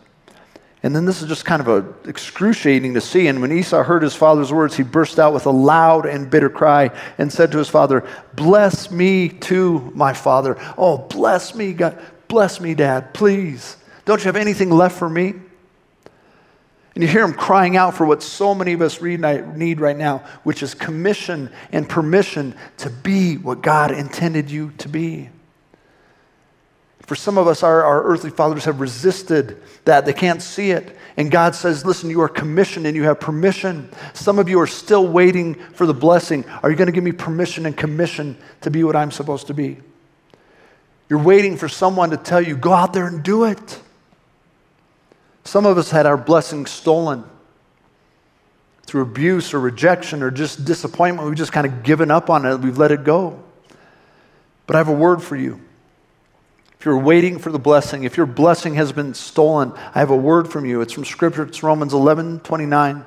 And 0.82 0.96
then 0.96 1.06
this 1.06 1.22
is 1.22 1.28
just 1.28 1.44
kind 1.44 1.62
of 1.62 1.68
a 1.68 2.10
excruciating 2.10 2.94
to 2.94 3.02
see. 3.02 3.28
And 3.28 3.42
when 3.42 3.52
Esau 3.52 3.84
heard 3.84 4.02
his 4.02 4.16
father's 4.16 4.54
words, 4.54 4.78
he 4.78 4.84
burst 4.84 5.20
out 5.20 5.34
with 5.34 5.46
a 5.46 5.52
loud 5.52 6.06
and 6.06 6.30
bitter 6.30 6.50
cry 6.50 6.92
and 7.18 7.32
said 7.32 7.52
to 7.52 7.58
his 7.58 7.68
father, 7.68 8.08
Bless 8.34 8.90
me 8.90 9.28
too, 9.28 9.92
my 9.94 10.14
father. 10.14 10.58
Oh, 10.78 10.98
bless 10.98 11.54
me, 11.54 11.74
God. 11.74 12.00
Bless 12.30 12.62
me, 12.62 12.76
Dad, 12.76 13.14
please. 13.14 13.76
Don't 14.06 14.20
you 14.20 14.26
have 14.26 14.38
anything 14.38 14.70
left 14.70 14.98
for 14.98 15.10
me? 15.10 15.34
And 17.00 17.08
you 17.08 17.14
hear 17.14 17.24
him 17.24 17.34
crying 17.34 17.78
out 17.78 17.96
for 17.96 18.06
what 18.06 18.22
so 18.22 18.54
many 18.54 18.74
of 18.74 18.82
us 18.82 19.02
need 19.02 19.80
right 19.80 19.96
now, 19.96 20.18
which 20.44 20.62
is 20.62 20.74
commission 20.74 21.50
and 21.72 21.88
permission 21.88 22.54
to 22.76 22.90
be 22.90 23.38
what 23.38 23.62
God 23.62 23.92
intended 23.92 24.52
you 24.52 24.74
to 24.80 24.90
be. 24.90 25.30
For 27.04 27.16
some 27.16 27.38
of 27.38 27.48
us, 27.48 27.64
our, 27.64 27.86
our 27.86 28.04
earthly 28.04 28.32
fathers 28.32 28.66
have 28.66 28.82
resisted 28.82 29.64
that. 29.86 30.06
They 30.06 30.12
can't 30.12 30.42
see 30.42 30.72
it. 30.72 30.98
And 31.16 31.32
God 31.32 31.56
says, 31.56 31.86
Listen, 31.86 32.10
you 32.10 32.20
are 32.20 32.28
commissioned 32.28 32.86
and 32.86 32.98
you 32.98 33.04
have 33.04 33.22
permission. 33.22 33.90
Some 34.12 34.38
of 34.38 34.50
you 34.50 34.60
are 34.60 34.68
still 34.68 35.08
waiting 35.08 35.54
for 35.54 35.86
the 35.86 35.94
blessing. 35.94 36.44
Are 36.62 36.70
you 36.70 36.76
going 36.76 36.88
to 36.88 36.92
give 36.92 37.06
me 37.06 37.14
permission 37.14 37.66
and 37.66 37.78
commission 37.78 38.38
to 38.60 38.70
be 38.70 38.84
what 38.84 38.98
I'm 38.98 39.12
supposed 39.12 39.48
to 39.48 39.54
be? 39.54 39.78
You're 41.08 41.24
waiting 41.24 41.56
for 41.56 41.70
someone 41.70 42.10
to 42.10 42.18
tell 42.18 42.42
you, 42.42 42.58
Go 42.58 42.74
out 42.74 42.92
there 42.92 43.08
and 43.08 43.24
do 43.24 43.46
it. 43.46 43.80
Some 45.44 45.66
of 45.66 45.78
us 45.78 45.90
had 45.90 46.06
our 46.06 46.18
blessings 46.18 46.70
stolen 46.70 47.24
through 48.84 49.04
abuse 49.04 49.54
or 49.54 49.60
rejection 49.60 50.24
or 50.24 50.32
just 50.32 50.66
disappointment. 50.66 51.28
We've 51.28 51.38
just 51.38 51.52
kind 51.52 51.68
of 51.68 51.84
given 51.84 52.12
up 52.12 52.30
on 52.30 52.46
it, 52.46 52.58
we've 52.58 52.78
let 52.78 52.92
it 52.92 53.04
go. 53.04 53.42
But 54.66 54.76
I 54.76 54.80
have 54.80 54.90
a 54.90 54.94
word 54.94 55.22
for 55.22 55.36
you. 55.36 55.62
If 56.80 56.86
you're 56.86 56.98
waiting 56.98 57.40
for 57.40 57.52
the 57.52 57.60
blessing, 57.60 58.04
if 58.04 58.16
your 58.16 58.26
blessing 58.26 58.76
has 58.76 58.92
been 58.92 59.14
stolen, 59.14 59.74
I 59.94 60.00
have 60.00 60.12
a 60.12 60.16
word 60.16 60.50
from 60.50 60.66
you. 60.66 60.82
It's 60.82 60.94
from 60.94 61.06
Scripture, 61.06 61.44
it's 61.44 61.62
Romans 61.62 61.94
11 61.94 62.40
29. 62.40 63.06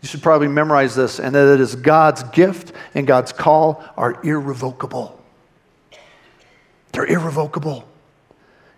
You 0.00 0.08
should 0.08 0.22
probably 0.22 0.48
memorize 0.48 0.94
this, 0.94 1.18
and 1.18 1.34
that 1.34 1.54
it 1.54 1.60
is 1.60 1.76
God's 1.76 2.22
gift 2.24 2.72
and 2.94 3.06
God's 3.06 3.32
call 3.32 3.84
are 3.96 4.22
irrevocable. 4.22 5.20
They're 6.92 7.06
irrevocable. 7.06 7.86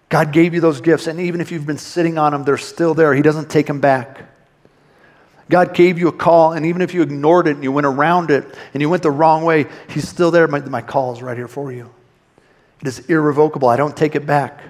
God 0.08 0.32
gave 0.32 0.54
you 0.54 0.60
those 0.60 0.80
gifts, 0.80 1.08
and 1.08 1.18
even 1.20 1.40
if 1.40 1.50
you've 1.50 1.66
been 1.66 1.78
sitting 1.78 2.16
on 2.16 2.32
them, 2.32 2.44
they're 2.44 2.58
still 2.58 2.94
there. 2.94 3.14
He 3.14 3.22
doesn't 3.22 3.50
take 3.50 3.66
them 3.66 3.80
back. 3.80 4.22
God 5.48 5.74
gave 5.74 5.98
you 5.98 6.08
a 6.08 6.12
call, 6.12 6.52
and 6.52 6.66
even 6.66 6.82
if 6.82 6.94
you 6.94 7.02
ignored 7.02 7.46
it 7.46 7.52
and 7.52 7.62
you 7.62 7.72
went 7.72 7.86
around 7.86 8.30
it 8.30 8.44
and 8.72 8.80
you 8.80 8.88
went 8.88 9.02
the 9.02 9.10
wrong 9.10 9.44
way, 9.44 9.66
He's 9.88 10.08
still 10.08 10.30
there. 10.30 10.46
My, 10.48 10.60
my 10.60 10.82
call 10.82 11.12
is 11.12 11.22
right 11.22 11.36
here 11.36 11.48
for 11.48 11.72
you. 11.72 11.90
It 12.80 12.88
is 12.88 13.00
irrevocable. 13.00 13.68
I 13.68 13.76
don't 13.76 13.96
take 13.96 14.14
it 14.14 14.26
back. 14.26 14.60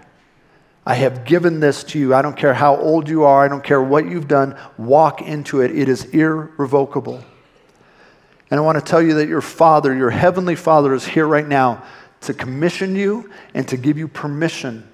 I 0.86 0.94
have 0.94 1.24
given 1.24 1.60
this 1.60 1.82
to 1.84 1.98
you. 1.98 2.14
I 2.14 2.22
don't 2.22 2.36
care 2.36 2.54
how 2.54 2.76
old 2.76 3.08
you 3.08 3.24
are, 3.24 3.44
I 3.44 3.48
don't 3.48 3.64
care 3.64 3.82
what 3.82 4.06
you've 4.06 4.28
done. 4.28 4.56
Walk 4.78 5.20
into 5.20 5.60
it. 5.60 5.76
It 5.76 5.88
is 5.88 6.04
irrevocable. 6.06 7.22
And 8.50 8.60
I 8.60 8.62
want 8.62 8.78
to 8.78 8.84
tell 8.84 9.02
you 9.02 9.14
that 9.14 9.28
your 9.28 9.40
Father, 9.40 9.94
your 9.94 10.10
Heavenly 10.10 10.54
Father, 10.54 10.94
is 10.94 11.04
here 11.04 11.26
right 11.26 11.46
now 11.46 11.82
to 12.22 12.32
commission 12.32 12.94
you 12.94 13.30
and 13.54 13.66
to 13.68 13.76
give 13.76 13.98
you 13.98 14.06
permission 14.06 14.88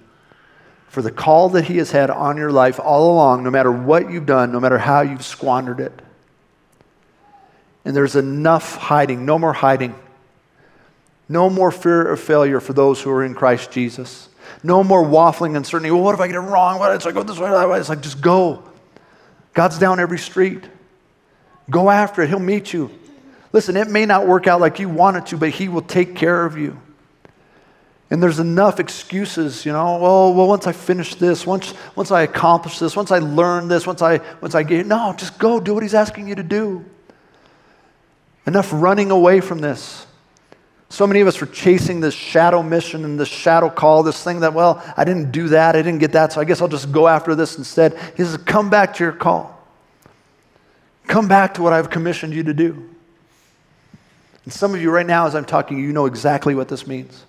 for 0.92 1.00
the 1.00 1.10
call 1.10 1.48
that 1.48 1.64
He 1.64 1.78
has 1.78 1.90
had 1.90 2.10
on 2.10 2.36
your 2.36 2.52
life 2.52 2.78
all 2.78 3.14
along, 3.14 3.44
no 3.44 3.50
matter 3.50 3.72
what 3.72 4.10
you've 4.10 4.26
done, 4.26 4.52
no 4.52 4.60
matter 4.60 4.76
how 4.76 5.00
you've 5.00 5.24
squandered 5.24 5.80
it. 5.80 6.02
And 7.82 7.96
there's 7.96 8.14
enough 8.14 8.76
hiding, 8.76 9.24
no 9.24 9.38
more 9.38 9.54
hiding. 9.54 9.94
No 11.30 11.48
more 11.48 11.70
fear 11.70 12.12
of 12.12 12.20
failure 12.20 12.60
for 12.60 12.74
those 12.74 13.00
who 13.00 13.10
are 13.10 13.24
in 13.24 13.34
Christ 13.34 13.70
Jesus. 13.70 14.28
No 14.62 14.84
more 14.84 15.02
waffling 15.02 15.56
uncertainty. 15.56 15.90
Well, 15.90 16.02
what 16.02 16.14
if 16.14 16.20
I 16.20 16.26
get 16.26 16.36
it 16.36 16.40
wrong? 16.40 16.78
What 16.78 16.94
if 16.94 17.06
I 17.06 17.12
go 17.12 17.22
this 17.22 17.38
way, 17.38 17.48
that 17.48 17.70
way? 17.70 17.78
It's 17.80 17.88
like, 17.88 18.02
just 18.02 18.20
go. 18.20 18.62
God's 19.54 19.78
down 19.78 19.98
every 19.98 20.18
street. 20.18 20.62
Go 21.70 21.88
after 21.88 22.20
it. 22.20 22.28
He'll 22.28 22.38
meet 22.38 22.74
you. 22.74 22.90
Listen, 23.50 23.78
it 23.78 23.88
may 23.88 24.04
not 24.04 24.26
work 24.26 24.46
out 24.46 24.60
like 24.60 24.78
you 24.78 24.90
want 24.90 25.16
it 25.16 25.24
to, 25.28 25.38
but 25.38 25.48
He 25.48 25.70
will 25.70 25.80
take 25.80 26.16
care 26.16 26.44
of 26.44 26.58
you. 26.58 26.78
And 28.12 28.22
there's 28.22 28.40
enough 28.40 28.78
excuses, 28.78 29.64
you 29.64 29.72
know. 29.72 29.96
Well, 29.96 30.34
well, 30.34 30.46
once 30.46 30.66
I 30.66 30.72
finish 30.72 31.14
this, 31.14 31.46
once, 31.46 31.72
once 31.96 32.10
I 32.10 32.20
accomplish 32.20 32.78
this, 32.78 32.94
once 32.94 33.10
I 33.10 33.20
learn 33.20 33.68
this, 33.68 33.86
once 33.86 34.02
I 34.02 34.18
once 34.42 34.54
I 34.54 34.64
get 34.64 34.86
no, 34.86 35.14
just 35.16 35.38
go 35.38 35.58
do 35.58 35.72
what 35.72 35.82
He's 35.82 35.94
asking 35.94 36.28
you 36.28 36.34
to 36.34 36.42
do. 36.42 36.84
Enough 38.46 38.68
running 38.70 39.10
away 39.10 39.40
from 39.40 39.60
this. 39.60 40.06
So 40.90 41.06
many 41.06 41.22
of 41.22 41.26
us 41.26 41.40
are 41.40 41.46
chasing 41.46 42.00
this 42.00 42.12
shadow 42.12 42.62
mission 42.62 43.06
and 43.06 43.18
this 43.18 43.28
shadow 43.28 43.70
call, 43.70 44.02
this 44.02 44.22
thing 44.22 44.40
that, 44.40 44.52
well, 44.52 44.82
I 44.94 45.04
didn't 45.04 45.32
do 45.32 45.48
that, 45.48 45.74
I 45.74 45.80
didn't 45.80 46.00
get 46.00 46.12
that, 46.12 46.34
so 46.34 46.40
I 46.42 46.44
guess 46.44 46.60
I'll 46.60 46.68
just 46.68 46.92
go 46.92 47.08
after 47.08 47.34
this 47.34 47.56
instead. 47.56 47.98
He 48.14 48.24
says, 48.24 48.36
come 48.36 48.68
back 48.68 48.92
to 48.96 49.04
your 49.04 49.14
call. 49.14 49.58
Come 51.06 51.28
back 51.28 51.54
to 51.54 51.62
what 51.62 51.72
I've 51.72 51.88
commissioned 51.88 52.34
you 52.34 52.42
to 52.42 52.52
do. 52.52 52.90
And 54.44 54.52
some 54.52 54.74
of 54.74 54.82
you 54.82 54.90
right 54.90 55.06
now, 55.06 55.26
as 55.26 55.34
I'm 55.34 55.46
talking, 55.46 55.78
you 55.78 55.94
know 55.94 56.04
exactly 56.04 56.54
what 56.54 56.68
this 56.68 56.86
means. 56.86 57.24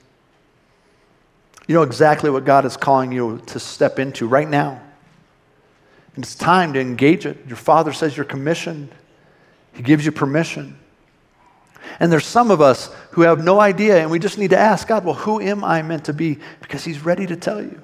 You 1.68 1.76
know 1.76 1.84
exactly 1.84 2.30
what 2.30 2.46
God 2.46 2.66
is 2.66 2.76
calling 2.76 3.12
you 3.12 3.42
to 3.48 3.60
step 3.60 4.00
into 4.00 4.28
right 4.28 4.48
now. 4.48 4.82
And 6.16 6.24
it's 6.24 6.36
time 6.36 6.74
to 6.74 6.80
engage 6.80 7.26
it. 7.26 7.38
Your 7.48 7.56
Father 7.56 7.94
says 7.94 8.16
you're 8.16 8.26
commissioned, 8.26 8.90
He 9.74 9.82
gives 9.82 10.06
you 10.06 10.12
permission. 10.12 10.78
And 12.00 12.12
there's 12.12 12.26
some 12.26 12.50
of 12.50 12.62
us 12.62 12.94
who 13.12 13.22
have 13.22 13.44
no 13.44 13.60
idea, 13.60 14.00
and 14.00 14.10
we 14.10 14.18
just 14.18 14.38
need 14.38 14.52
to 14.52 14.58
ask 14.58 14.88
God, 14.88 15.06
well, 15.06 15.16
who 15.16 15.42
am 15.42 15.64
I 15.64 15.82
meant 15.82 16.06
to 16.06 16.14
be? 16.14 16.40
Because 16.62 16.84
He's 16.84 17.04
ready 17.04 17.26
to 17.28 17.36
tell 17.36 17.62
you. 17.62 17.82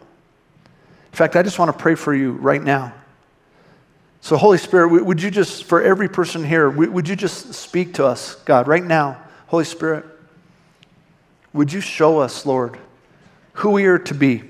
In 1.12 1.16
fact, 1.16 1.36
I 1.36 1.44
just 1.44 1.60
want 1.60 1.72
to 1.72 1.78
pray 1.78 1.96
for 1.96 2.14
you 2.14 2.34
right 2.34 2.62
now. 2.62 2.94
So, 4.22 4.36
Holy 4.36 4.58
Spirit, 4.58 5.06
would 5.06 5.22
you 5.22 5.32
just, 5.32 5.64
for 5.64 5.82
every 5.82 6.10
person 6.10 6.44
here, 6.44 6.70
would 6.70 7.08
you 7.08 7.16
just 7.16 7.54
speak 7.54 7.94
to 7.96 8.06
us, 8.06 8.36
God, 8.36 8.68
right 8.68 8.84
now? 8.84 9.22
Holy 9.48 9.64
Spirit, 9.64 10.06
would 11.54 11.72
you 11.72 11.82
show 11.82 12.20
us, 12.20 12.46
Lord, 12.46 12.78
who 13.60 13.72
we 13.72 13.86
are 13.86 14.00
to 14.00 14.14
be, 14.14 14.44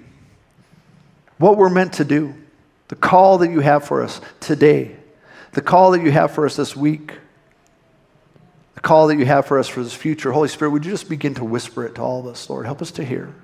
what 1.37 1.57
we're 1.57 1.69
meant 1.69 1.93
to 1.93 2.05
do, 2.05 2.33
the 2.87 2.95
call 2.95 3.39
that 3.39 3.51
you 3.51 3.59
have 3.59 3.85
for 3.85 4.01
us 4.01 4.19
today, 4.39 4.95
the 5.53 5.61
call 5.61 5.91
that 5.91 6.01
you 6.01 6.11
have 6.11 6.31
for 6.31 6.45
us 6.45 6.55
this 6.55 6.75
week? 6.75 7.13
the 8.79 8.83
call 8.83 9.07
that 9.07 9.17
you 9.17 9.25
have 9.25 9.45
for 9.45 9.59
us 9.59 9.67
for 9.67 9.83
this 9.83 9.93
future. 9.93 10.31
Holy 10.31 10.47
Spirit, 10.47 10.71
would 10.71 10.85
you 10.85 10.91
just 10.91 11.09
begin 11.09 11.33
to 11.33 11.43
whisper 11.43 11.85
it 11.85 11.95
to 11.95 12.01
all 12.01 12.21
of 12.21 12.27
us, 12.27 12.49
Lord? 12.49 12.65
Help 12.65 12.81
us 12.81 12.91
to 12.91 13.03
hear. 13.03 13.35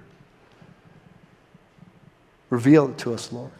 Reveal 2.50 2.92
it 2.92 2.98
to 3.00 3.14
us, 3.14 3.34
Lord. 3.34 3.52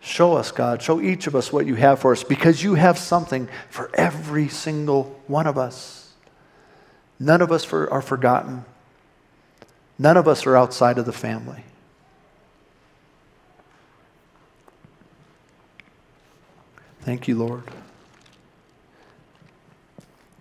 Show 0.00 0.34
us, 0.34 0.52
God. 0.52 0.82
Show 0.82 1.00
each 1.00 1.26
of 1.26 1.34
us 1.34 1.50
what 1.50 1.64
you 1.64 1.74
have 1.76 2.00
for 2.00 2.12
us 2.12 2.22
because 2.22 2.62
you 2.62 2.74
have 2.74 2.98
something 2.98 3.48
for 3.70 3.90
every 3.94 4.48
single 4.48 5.18
one 5.26 5.46
of 5.46 5.56
us. 5.56 6.12
None 7.18 7.40
of 7.40 7.50
us 7.50 7.64
for, 7.64 7.90
are 7.90 8.02
forgotten. 8.02 8.66
None 9.98 10.16
of 10.16 10.28
us 10.28 10.46
are 10.46 10.56
outside 10.56 10.98
of 10.98 11.06
the 11.06 11.12
family. 11.12 11.64
Thank 17.00 17.26
you, 17.26 17.36
Lord. 17.36 17.64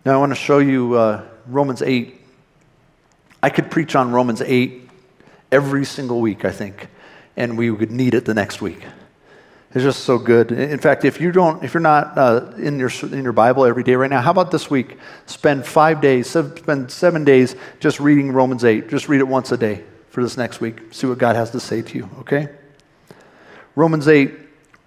Now, 0.05 0.13
I 0.13 0.17
want 0.17 0.31
to 0.31 0.35
show 0.35 0.59
you 0.59 0.93
uh, 0.93 1.23
Romans 1.47 1.81
8. 1.81 2.21
I 3.41 3.49
could 3.49 3.71
preach 3.71 3.95
on 3.95 4.11
Romans 4.11 4.41
8 4.41 4.89
every 5.51 5.85
single 5.85 6.21
week, 6.21 6.45
I 6.45 6.51
think, 6.51 6.89
and 7.35 7.57
we 7.57 7.71
would 7.71 7.91
need 7.91 8.13
it 8.13 8.25
the 8.25 8.33
next 8.33 8.61
week. 8.61 8.85
It's 9.73 9.83
just 9.83 10.05
so 10.05 10.17
good. 10.17 10.51
In 10.51 10.79
fact, 10.79 11.03
if 11.03 11.19
you 11.19 11.31
don't, 11.31 11.63
if 11.63 11.73
you're 11.73 11.81
not 11.81 12.17
uh, 12.17 12.51
in 12.57 12.79
your 12.79 12.89
in 13.03 13.23
your 13.23 13.33
Bible 13.33 13.65
every 13.65 13.83
day 13.83 13.95
right 13.95 14.09
now, 14.09 14.21
how 14.21 14.31
about 14.31 14.49
this 14.49 14.69
week? 14.69 14.97
Spend 15.25 15.65
five 15.65 15.99
days, 15.99 16.29
spend 16.29 16.89
seven 16.89 17.25
days 17.25 17.55
just 17.79 17.99
reading 17.99 18.31
Romans 18.31 18.63
8. 18.63 18.87
Just 18.87 19.09
read 19.09 19.19
it 19.19 19.27
once 19.27 19.51
a 19.51 19.57
day 19.57 19.83
for 20.09 20.23
this 20.23 20.37
next 20.37 20.61
week. 20.61 20.93
See 20.93 21.05
what 21.05 21.17
God 21.17 21.35
has 21.35 21.51
to 21.51 21.59
say 21.59 21.81
to 21.81 21.97
you. 21.97 22.09
Okay? 22.19 22.47
Romans 23.75 24.07
8, 24.07 24.33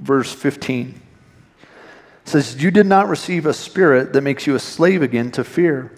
verse 0.00 0.32
15 0.32 1.00
says, 2.24 2.60
You 2.62 2.70
did 2.70 2.86
not 2.86 3.08
receive 3.08 3.46
a 3.46 3.52
spirit 3.52 4.12
that 4.12 4.22
makes 4.22 4.46
you 4.46 4.54
a 4.54 4.58
slave 4.58 5.02
again 5.02 5.30
to 5.32 5.44
fear, 5.44 5.92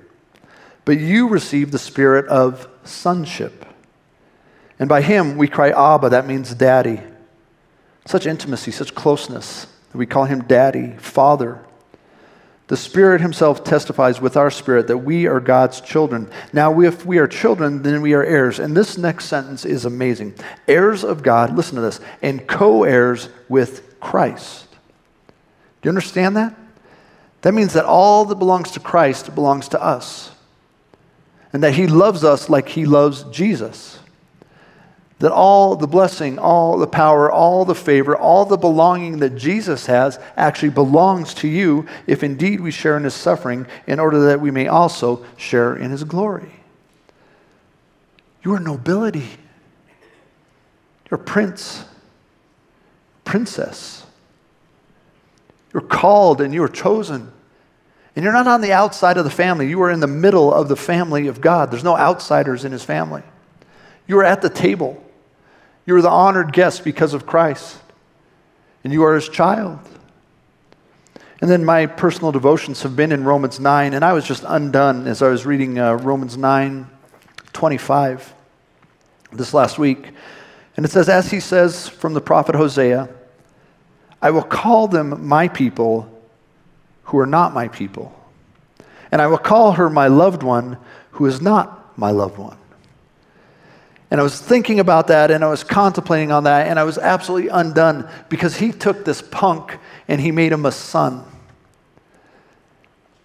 but 0.84 0.98
you 0.98 1.28
received 1.28 1.72
the 1.72 1.78
spirit 1.78 2.26
of 2.26 2.68
sonship. 2.84 3.64
And 4.78 4.88
by 4.88 5.02
him 5.02 5.36
we 5.36 5.46
cry, 5.48 5.70
Abba, 5.70 6.10
that 6.10 6.26
means 6.26 6.54
daddy. 6.54 7.00
Such 8.06 8.26
intimacy, 8.26 8.70
such 8.70 8.94
closeness. 8.94 9.66
We 9.92 10.06
call 10.06 10.24
him 10.24 10.44
daddy, 10.44 10.96
father. 10.98 11.60
The 12.68 12.76
Spirit 12.76 13.20
Himself 13.20 13.64
testifies 13.64 14.20
with 14.20 14.36
our 14.36 14.50
spirit 14.50 14.86
that 14.86 14.98
we 14.98 15.26
are 15.26 15.40
God's 15.40 15.80
children. 15.80 16.30
Now, 16.54 16.80
if 16.80 17.04
we 17.04 17.18
are 17.18 17.26
children, 17.26 17.82
then 17.82 18.00
we 18.00 18.14
are 18.14 18.24
heirs. 18.24 18.58
And 18.58 18.74
this 18.74 18.96
next 18.96 19.26
sentence 19.26 19.66
is 19.66 19.84
amazing 19.84 20.34
heirs 20.66 21.04
of 21.04 21.22
God, 21.22 21.54
listen 21.54 21.74
to 21.74 21.82
this, 21.82 22.00
and 22.22 22.46
co 22.46 22.84
heirs 22.84 23.28
with 23.48 24.00
Christ. 24.00 24.68
Do 24.70 25.88
you 25.88 25.90
understand 25.90 26.36
that? 26.36 26.56
That 27.42 27.52
means 27.52 27.74
that 27.74 27.84
all 27.84 28.24
that 28.24 28.36
belongs 28.36 28.70
to 28.70 28.80
Christ 28.80 29.34
belongs 29.34 29.68
to 29.68 29.82
us. 29.82 30.30
And 31.52 31.62
that 31.62 31.74
He 31.74 31.86
loves 31.86 32.24
us 32.24 32.48
like 32.48 32.70
He 32.70 32.86
loves 32.86 33.24
Jesus. 33.24 33.98
That 35.22 35.30
all 35.30 35.76
the 35.76 35.86
blessing, 35.86 36.40
all 36.40 36.76
the 36.76 36.86
power, 36.88 37.30
all 37.30 37.64
the 37.64 37.76
favor, 37.76 38.16
all 38.16 38.44
the 38.44 38.56
belonging 38.56 39.20
that 39.20 39.36
Jesus 39.36 39.86
has 39.86 40.18
actually 40.36 40.70
belongs 40.70 41.32
to 41.34 41.48
you 41.48 41.86
if 42.08 42.24
indeed 42.24 42.58
we 42.58 42.72
share 42.72 42.96
in 42.96 43.04
His 43.04 43.14
suffering 43.14 43.68
in 43.86 44.00
order 44.00 44.26
that 44.26 44.40
we 44.40 44.50
may 44.50 44.66
also 44.66 45.24
share 45.36 45.76
in 45.76 45.92
His 45.92 46.02
glory. 46.02 46.50
You 48.42 48.52
are 48.54 48.58
nobility. 48.58 49.28
You're 51.08 51.18
prince, 51.18 51.84
princess. 53.22 54.04
You're 55.72 55.82
called 55.82 56.40
and 56.40 56.52
you 56.52 56.64
are 56.64 56.68
chosen. 56.68 57.30
And 58.16 58.24
you're 58.24 58.32
not 58.32 58.48
on 58.48 58.60
the 58.60 58.72
outside 58.72 59.18
of 59.18 59.24
the 59.24 59.30
family. 59.30 59.68
You 59.68 59.80
are 59.82 59.90
in 59.92 60.00
the 60.00 60.08
middle 60.08 60.52
of 60.52 60.68
the 60.68 60.74
family 60.74 61.28
of 61.28 61.40
God. 61.40 61.70
There's 61.70 61.84
no 61.84 61.96
outsiders 61.96 62.64
in 62.64 62.72
his 62.72 62.82
family. 62.82 63.22
You 64.08 64.18
are 64.18 64.24
at 64.24 64.42
the 64.42 64.50
table. 64.50 65.01
You 65.86 65.96
are 65.96 66.02
the 66.02 66.10
honored 66.10 66.52
guest 66.52 66.84
because 66.84 67.14
of 67.14 67.26
Christ. 67.26 67.78
And 68.84 68.92
you 68.92 69.04
are 69.04 69.14
his 69.14 69.28
child. 69.28 69.78
And 71.40 71.50
then 71.50 71.64
my 71.64 71.86
personal 71.86 72.30
devotions 72.30 72.82
have 72.82 72.94
been 72.94 73.10
in 73.10 73.24
Romans 73.24 73.58
9, 73.58 73.94
and 73.94 74.04
I 74.04 74.12
was 74.12 74.24
just 74.24 74.44
undone 74.46 75.08
as 75.08 75.22
I 75.22 75.28
was 75.28 75.44
reading 75.44 75.78
uh, 75.78 75.94
Romans 75.94 76.36
9 76.36 76.88
25 77.52 78.34
this 79.32 79.52
last 79.52 79.78
week. 79.78 80.10
And 80.76 80.86
it 80.86 80.90
says, 80.90 81.08
As 81.08 81.30
he 81.30 81.40
says 81.40 81.88
from 81.88 82.14
the 82.14 82.20
prophet 82.20 82.54
Hosea, 82.54 83.08
I 84.20 84.30
will 84.30 84.42
call 84.42 84.86
them 84.86 85.26
my 85.26 85.48
people 85.48 86.08
who 87.04 87.18
are 87.18 87.26
not 87.26 87.52
my 87.52 87.68
people. 87.68 88.16
And 89.10 89.20
I 89.20 89.26
will 89.26 89.38
call 89.38 89.72
her 89.72 89.90
my 89.90 90.06
loved 90.06 90.42
one 90.42 90.78
who 91.12 91.26
is 91.26 91.42
not 91.42 91.98
my 91.98 92.10
loved 92.10 92.38
one. 92.38 92.56
And 94.12 94.20
I 94.20 94.24
was 94.24 94.38
thinking 94.38 94.78
about 94.78 95.06
that 95.06 95.30
and 95.30 95.42
I 95.42 95.48
was 95.48 95.64
contemplating 95.64 96.32
on 96.32 96.44
that 96.44 96.68
and 96.68 96.78
I 96.78 96.84
was 96.84 96.98
absolutely 96.98 97.48
undone 97.48 98.06
because 98.28 98.54
he 98.54 98.70
took 98.70 99.06
this 99.06 99.22
punk 99.22 99.78
and 100.06 100.20
he 100.20 100.30
made 100.30 100.52
him 100.52 100.66
a 100.66 100.70
son. 100.70 101.24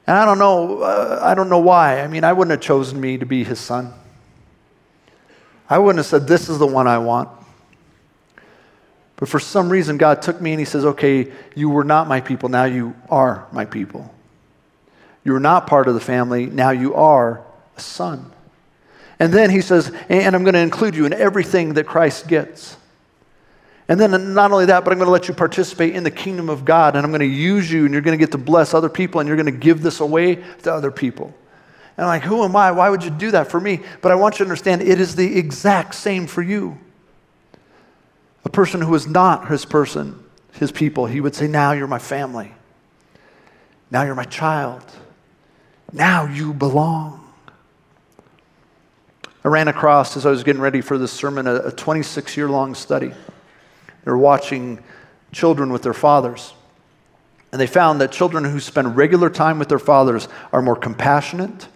And 0.08 0.15
I 0.15 0.23
don't 0.23 0.39
know, 0.39 0.84
uh, 0.84 1.19
I 1.21 1.36
don't 1.36 1.50
know 1.50 1.60
why. 1.60 2.00
I 2.00 2.08
mean, 2.08 2.23
I 2.23 2.32
wouldn't 2.32 2.52
have 2.52 2.62
chosen 2.62 3.02
me 3.02 3.17
to 3.17 3.26
be 3.26 3.43
his 3.43 3.60
son. 3.60 3.93
I 5.69 5.78
wouldn't 5.78 5.97
have 5.97 6.06
said, 6.06 6.26
This 6.26 6.47
is 6.47 6.58
the 6.58 6.65
one 6.65 6.88
I 6.88 7.00
want. 7.00 7.28
But 9.17 9.28
for 9.28 9.41
some 9.41 9.69
reason, 9.69 9.97
God 9.97 10.21
took 10.21 10.39
me 10.39 10.52
and 10.52 10.60
He 10.62 10.65
says, 10.65 10.86
Okay, 10.86 11.34
you 11.54 11.69
were 11.69 11.84
not 11.84 12.08
my 12.08 12.21
people, 12.21 12.47
now 12.47 12.63
you 12.63 12.95
are 13.10 13.45
my 13.52 13.65
people. 13.65 14.15
You 15.26 15.34
were 15.34 15.41
not 15.41 15.67
part 15.67 15.89
of 15.89 15.95
the 15.95 16.00
family, 16.00 16.45
now 16.45 16.69
you 16.69 16.95
are 16.95 17.43
a 17.76 17.82
son. 17.82 18.32
And 19.19 19.34
then 19.34 19.49
He 19.49 19.62
says, 19.62 19.91
And 20.10 20.36
I'm 20.36 20.43
going 20.43 20.53
to 20.53 20.60
include 20.60 20.95
you 20.95 21.06
in 21.06 21.13
everything 21.13 21.73
that 21.73 21.86
Christ 21.86 22.27
gets. 22.27 22.77
And 23.89 23.99
then 23.99 24.34
not 24.34 24.51
only 24.51 24.65
that, 24.65 24.84
but 24.84 24.91
I'm 24.91 24.99
going 24.99 25.08
to 25.08 25.12
let 25.12 25.30
you 25.30 25.34
participate 25.34 25.95
in 25.95 26.03
the 26.03 26.12
kingdom 26.12 26.49
of 26.49 26.65
God, 26.65 26.95
and 26.95 27.06
I'm 27.06 27.12
going 27.12 27.21
to 27.21 27.25
use 27.25 27.71
you, 27.71 27.86
and 27.86 27.93
you're 27.93 28.01
going 28.01 28.17
to 28.17 28.21
get 28.21 28.34
to 28.34 28.38
bless 28.38 28.73
other 28.73 28.89
people, 28.89 29.21
and 29.21 29.27
you're 29.27 29.38
going 29.38 29.45
to 29.45 29.51
give 29.51 29.82
this 29.82 30.01
away 30.01 30.36
to 30.63 30.73
other 30.73 30.91
people. 30.91 31.34
And 31.95 32.06
I'm 32.06 32.08
like, 32.08 32.23
who 32.23 32.43
am 32.43 32.56
I? 32.56 32.71
Why 32.71 32.89
would 32.89 33.03
you 33.03 33.10
do 33.10 33.32
that 33.32 33.49
for 33.49 33.60
me? 33.60 33.82
But 34.01 34.12
I 34.12 34.15
want 34.15 34.36
you 34.36 34.38
to 34.39 34.43
understand 34.43 34.82
it 34.82 34.99
is 34.99 35.15
the 35.15 35.38
exact 35.38 35.95
same 35.95 36.27
for 36.27 36.41
you. 36.41 36.77
A 38.45 38.49
person 38.49 38.82
who 38.82 38.93
is 38.93 39.08
not 39.08 39.47
his 39.47 39.65
person, 39.65 40.23
his 40.53 40.71
people, 40.71 41.06
he 41.06 41.21
would 41.21 41.34
say, 41.34 41.47
Now 41.47 41.71
you're 41.71 41.88
my 41.88 41.99
family. 41.99 42.53
Now 43.89 44.03
you're 44.03 44.15
my 44.15 44.25
child. 44.25 44.84
Now 45.91 46.25
you 46.25 46.53
belong. 46.53 47.27
I 49.48 49.50
ran 49.50 49.70
across, 49.70 50.18
as 50.18 50.26
I 50.26 50.30
was 50.30 50.44
getting 50.44 50.62
ready 50.62 50.82
for 50.82 50.98
this 50.98 51.14
sermon, 51.14 51.48
a 51.48 51.72
26 51.72 52.36
year 52.36 52.50
long 52.50 52.76
study 52.76 53.14
they're 54.04 54.18
watching 54.18 54.84
children 55.32 55.72
with 55.72 55.84
their 55.84 55.94
fathers. 55.94 56.54
And 57.54 57.62
they 57.62 57.66
found 57.66 58.02
that 58.02 58.12
children 58.12 58.44
who 58.44 58.60
spend 58.60 58.98
regular 58.98 59.30
time 59.30 59.58
with 59.58 59.70
their 59.70 59.80
fathers 59.80 60.28
are 60.52 60.62
more 60.62 60.76
compassionate, 60.76 61.70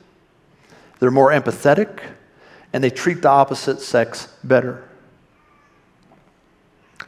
they're 1.00 1.12
more 1.12 1.32
empathetic, 1.32 2.02
and 2.74 2.84
they 2.84 2.90
treat 2.90 3.22
the 3.22 3.30
opposite 3.30 3.80
sex 3.80 4.28
better. 4.44 4.84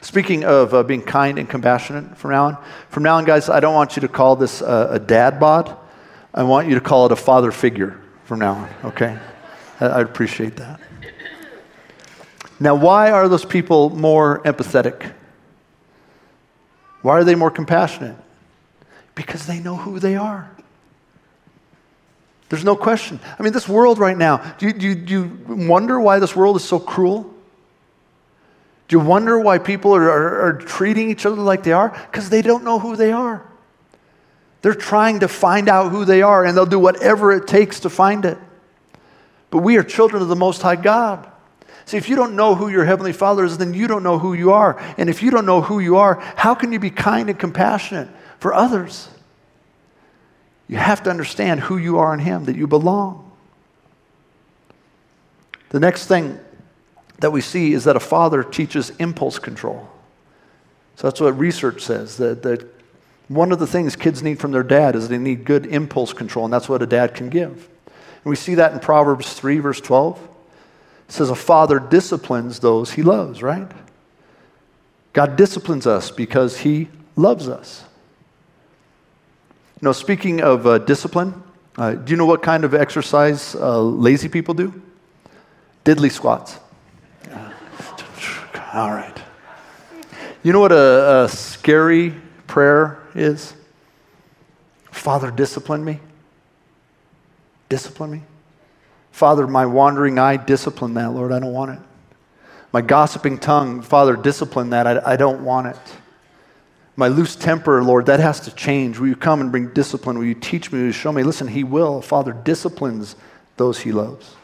Speaking 0.00 0.46
of 0.46 0.72
uh, 0.72 0.82
being 0.82 1.02
kind 1.02 1.38
and 1.38 1.46
compassionate 1.46 2.16
from 2.16 2.30
now 2.30 2.46
on, 2.46 2.58
from 2.88 3.02
now 3.02 3.18
on, 3.18 3.26
guys, 3.26 3.50
I 3.50 3.60
don't 3.60 3.74
want 3.74 3.96
you 3.96 4.00
to 4.00 4.08
call 4.08 4.34
this 4.34 4.62
uh, 4.62 4.88
a 4.92 4.98
dad 4.98 5.38
bod. 5.38 5.76
I 6.32 6.42
want 6.44 6.68
you 6.68 6.74
to 6.74 6.80
call 6.80 7.04
it 7.04 7.12
a 7.12 7.16
father 7.16 7.52
figure 7.52 8.00
from 8.24 8.38
now 8.38 8.54
on, 8.54 8.70
okay? 8.92 9.18
I, 9.80 9.98
would 9.98 10.06
appreciate 10.06 10.56
that. 10.56 10.80
Now, 12.60 12.74
why 12.74 13.10
are 13.10 13.28
those 13.28 13.44
people 13.44 13.90
more 13.90 14.42
empathetic? 14.44 15.12
Why 17.02 17.12
are 17.12 17.24
they 17.24 17.34
more 17.34 17.50
compassionate? 17.50 18.16
Because 19.14 19.46
they 19.46 19.60
know 19.60 19.76
who 19.76 19.98
they 19.98 20.16
are. 20.16 20.50
There's 22.48 22.64
no 22.64 22.76
question. 22.76 23.20
I 23.38 23.42
mean, 23.42 23.52
this 23.52 23.68
world 23.68 23.98
right 23.98 24.16
now, 24.16 24.36
do 24.58 24.66
you, 24.66 24.72
do, 24.72 24.86
you, 24.86 24.94
do 24.94 25.12
you, 25.12 25.66
wonder 25.66 25.98
why 26.00 26.18
this 26.18 26.36
world 26.36 26.56
is 26.56 26.64
so 26.64 26.78
cruel? 26.78 27.22
Do 28.86 28.96
you 28.96 29.00
wonder 29.00 29.38
why 29.38 29.58
people 29.58 29.94
are, 29.94 30.10
are, 30.10 30.40
are 30.42 30.52
treating 30.52 31.10
each 31.10 31.26
other 31.26 31.40
like 31.40 31.62
they 31.62 31.72
are? 31.72 31.90
Because 32.10 32.30
they 32.30 32.42
don't 32.42 32.64
know 32.64 32.78
who 32.78 32.96
they 32.96 33.12
are. 33.12 33.44
They're 34.62 34.74
trying 34.74 35.20
to 35.20 35.28
find 35.28 35.68
out 35.68 35.90
who 35.90 36.04
they 36.04 36.22
are, 36.22 36.44
and 36.44 36.56
they'll 36.56 36.64
do 36.64 36.78
whatever 36.78 37.32
it 37.32 37.46
takes 37.46 37.80
to 37.80 37.90
find 37.90 38.24
it. 38.24 38.38
But 39.54 39.62
we 39.62 39.76
are 39.76 39.84
children 39.84 40.20
of 40.20 40.26
the 40.26 40.34
Most 40.34 40.62
High 40.62 40.74
God. 40.74 41.30
See, 41.84 41.96
if 41.96 42.08
you 42.08 42.16
don't 42.16 42.34
know 42.34 42.56
who 42.56 42.66
your 42.66 42.84
Heavenly 42.84 43.12
Father 43.12 43.44
is, 43.44 43.56
then 43.56 43.72
you 43.72 43.86
don't 43.86 44.02
know 44.02 44.18
who 44.18 44.34
you 44.34 44.50
are. 44.50 44.76
And 44.98 45.08
if 45.08 45.22
you 45.22 45.30
don't 45.30 45.46
know 45.46 45.60
who 45.60 45.78
you 45.78 45.96
are, 45.96 46.18
how 46.34 46.56
can 46.56 46.72
you 46.72 46.80
be 46.80 46.90
kind 46.90 47.30
and 47.30 47.38
compassionate 47.38 48.08
for 48.40 48.52
others? 48.52 49.08
You 50.66 50.78
have 50.78 51.04
to 51.04 51.10
understand 51.10 51.60
who 51.60 51.76
you 51.76 51.98
are 51.98 52.12
in 52.12 52.18
Him, 52.18 52.46
that 52.46 52.56
you 52.56 52.66
belong. 52.66 53.30
The 55.68 55.78
next 55.78 56.08
thing 56.08 56.40
that 57.20 57.30
we 57.30 57.40
see 57.40 57.74
is 57.74 57.84
that 57.84 57.94
a 57.94 58.00
father 58.00 58.42
teaches 58.42 58.90
impulse 58.98 59.38
control. 59.38 59.88
So 60.96 61.06
that's 61.06 61.20
what 61.20 61.38
research 61.38 61.80
says 61.80 62.16
that, 62.16 62.42
that 62.42 62.66
one 63.28 63.52
of 63.52 63.60
the 63.60 63.68
things 63.68 63.94
kids 63.94 64.20
need 64.20 64.40
from 64.40 64.50
their 64.50 64.64
dad 64.64 64.96
is 64.96 65.08
they 65.08 65.16
need 65.16 65.44
good 65.44 65.64
impulse 65.66 66.12
control, 66.12 66.44
and 66.44 66.52
that's 66.52 66.68
what 66.68 66.82
a 66.82 66.86
dad 66.86 67.14
can 67.14 67.28
give. 67.28 67.68
And 68.24 68.30
we 68.30 68.36
see 68.36 68.54
that 68.54 68.72
in 68.72 68.80
Proverbs 68.80 69.32
3, 69.34 69.58
verse 69.58 69.80
12 69.80 70.18
It 71.08 71.12
says 71.12 71.30
a 71.30 71.34
father 71.34 71.78
disciplines 71.78 72.58
those 72.58 72.92
he 72.92 73.02
loves, 73.02 73.42
right? 73.42 73.70
God 75.12 75.36
disciplines 75.36 75.86
us 75.86 76.10
because 76.10 76.58
he 76.58 76.88
loves 77.16 77.48
us. 77.48 77.84
Know, 79.80 79.92
speaking 79.92 80.40
of 80.40 80.66
uh, 80.66 80.78
discipline, 80.78 81.42
uh, 81.76 81.92
do 81.92 82.10
you 82.12 82.16
know 82.16 82.24
what 82.24 82.42
kind 82.42 82.64
of 82.64 82.72
exercise 82.72 83.54
uh, 83.54 83.82
lazy 83.82 84.30
people 84.30 84.54
do? 84.54 84.80
Diddly 85.84 86.10
squats. 86.10 86.58
All 88.72 88.90
right. 88.90 89.16
You 90.42 90.54
know 90.54 90.60
what 90.60 90.72
a, 90.72 91.24
a 91.24 91.28
scary 91.28 92.14
prayer 92.46 92.98
is? 93.14 93.52
Father, 94.90 95.30
discipline 95.30 95.84
me. 95.84 96.00
Discipline 97.74 98.12
me. 98.12 98.22
Father, 99.10 99.48
my 99.48 99.66
wandering 99.66 100.16
eye, 100.16 100.36
discipline 100.36 100.94
that, 100.94 101.10
Lord. 101.10 101.32
I 101.32 101.40
don't 101.40 101.52
want 101.52 101.72
it. 101.72 101.80
My 102.72 102.80
gossiping 102.80 103.36
tongue, 103.36 103.82
Father, 103.82 104.14
discipline 104.14 104.70
that. 104.70 104.86
I, 104.86 105.14
I 105.14 105.16
don't 105.16 105.44
want 105.44 105.66
it. 105.66 105.80
My 106.94 107.08
loose 107.08 107.34
temper, 107.34 107.82
Lord, 107.82 108.06
that 108.06 108.20
has 108.20 108.38
to 108.42 108.54
change. 108.54 109.00
Will 109.00 109.08
you 109.08 109.16
come 109.16 109.40
and 109.40 109.50
bring 109.50 109.72
discipline? 109.72 110.16
Will 110.16 110.24
you 110.24 110.36
teach 110.36 110.70
me? 110.70 110.78
Will 110.78 110.86
you 110.86 110.92
show 110.92 111.10
me? 111.10 111.24
Listen, 111.24 111.48
He 111.48 111.64
will. 111.64 112.00
Father 112.00 112.32
disciplines 112.32 113.16
those 113.56 113.80
He 113.80 113.90
loves. 113.90 114.36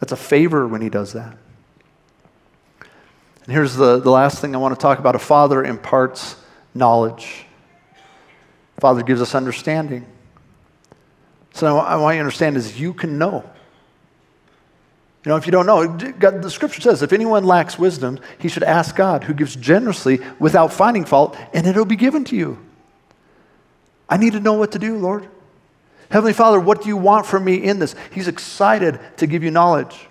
That's 0.00 0.10
a 0.10 0.16
favor 0.16 0.66
when 0.66 0.82
He 0.82 0.88
does 0.88 1.12
that. 1.12 1.36
And 2.80 3.54
here's 3.54 3.76
the, 3.76 4.00
the 4.00 4.10
last 4.10 4.40
thing 4.40 4.56
I 4.56 4.58
want 4.58 4.74
to 4.74 4.82
talk 4.82 4.98
about 4.98 5.14
a 5.14 5.20
father 5.20 5.62
imparts 5.62 6.34
knowledge. 6.74 7.44
Father 8.80 9.04
gives 9.04 9.22
us 9.22 9.36
understanding. 9.36 10.04
So 11.52 11.78
I 11.78 11.96
want 11.96 12.14
you 12.14 12.18
to 12.18 12.26
understand 12.26 12.56
is 12.56 12.80
you 12.80 12.94
can 12.94 13.18
know. 13.18 13.44
You 15.24 15.30
know, 15.30 15.36
if 15.36 15.44
you 15.44 15.52
don't 15.52 15.66
know, 15.66 15.86
God, 16.12 16.42
the 16.42 16.50
scripture 16.50 16.80
says 16.80 17.02
if 17.02 17.12
anyone 17.12 17.44
lacks 17.44 17.78
wisdom, 17.78 18.18
he 18.38 18.48
should 18.48 18.62
ask 18.62 18.96
God, 18.96 19.24
who 19.24 19.34
gives 19.34 19.54
generously 19.54 20.20
without 20.38 20.72
finding 20.72 21.04
fault, 21.04 21.36
and 21.52 21.66
it'll 21.66 21.84
be 21.84 21.96
given 21.96 22.24
to 22.24 22.36
you. 22.36 22.58
I 24.08 24.16
need 24.16 24.32
to 24.32 24.40
know 24.40 24.54
what 24.54 24.72
to 24.72 24.78
do, 24.78 24.96
Lord. 24.96 25.28
Heavenly 26.10 26.32
Father, 26.32 26.58
what 26.58 26.82
do 26.82 26.88
you 26.88 26.96
want 26.96 27.26
from 27.26 27.44
me 27.44 27.56
in 27.56 27.78
this? 27.78 27.94
He's 28.12 28.28
excited 28.28 28.98
to 29.18 29.26
give 29.26 29.44
you 29.44 29.50
knowledge. 29.50 30.08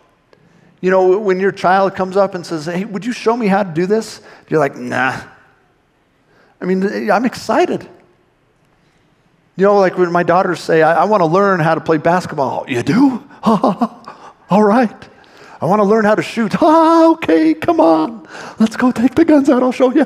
You 0.79 0.91
know, 0.91 1.19
when 1.19 1.39
your 1.39 1.51
child 1.51 1.95
comes 1.95 2.15
up 2.15 2.35
and 2.35 2.45
says, 2.45 2.65
Hey, 2.65 2.85
would 2.85 3.03
you 3.03 3.11
show 3.11 3.35
me 3.35 3.47
how 3.47 3.63
to 3.63 3.69
do 3.69 3.85
this? 3.85 4.21
You're 4.47 4.59
like, 4.59 4.75
Nah. 4.75 5.21
I 6.61 6.65
mean, 6.65 7.09
I'm 7.09 7.25
excited. 7.25 7.89
You 9.59 9.65
know, 9.65 9.77
like 9.77 9.97
when 9.97 10.09
my 10.09 10.23
daughters 10.23 10.61
say, 10.61 10.81
I, 10.81 11.01
I 11.01 11.03
want 11.03 11.19
to 11.19 11.25
learn 11.25 11.59
how 11.59 11.75
to 11.75 11.81
play 11.81 11.97
basketball. 11.97 12.63
You 12.69 12.81
do? 12.81 13.21
All 13.43 14.63
right. 14.63 15.09
I 15.59 15.65
want 15.65 15.81
to 15.81 15.83
learn 15.83 16.05
how 16.05 16.15
to 16.15 16.21
shoot. 16.21 16.55
Okay, 16.61 17.53
come 17.53 17.81
on. 17.81 18.25
Let's 18.57 18.77
go 18.77 18.93
take 18.93 19.15
the 19.15 19.25
guns 19.25 19.49
out. 19.49 19.61
I'll 19.61 19.73
show 19.73 19.93
you. 19.93 20.05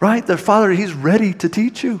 Right? 0.00 0.26
The 0.26 0.38
Father, 0.38 0.70
He's 0.70 0.94
ready 0.94 1.34
to 1.34 1.50
teach 1.50 1.84
you. 1.84 2.00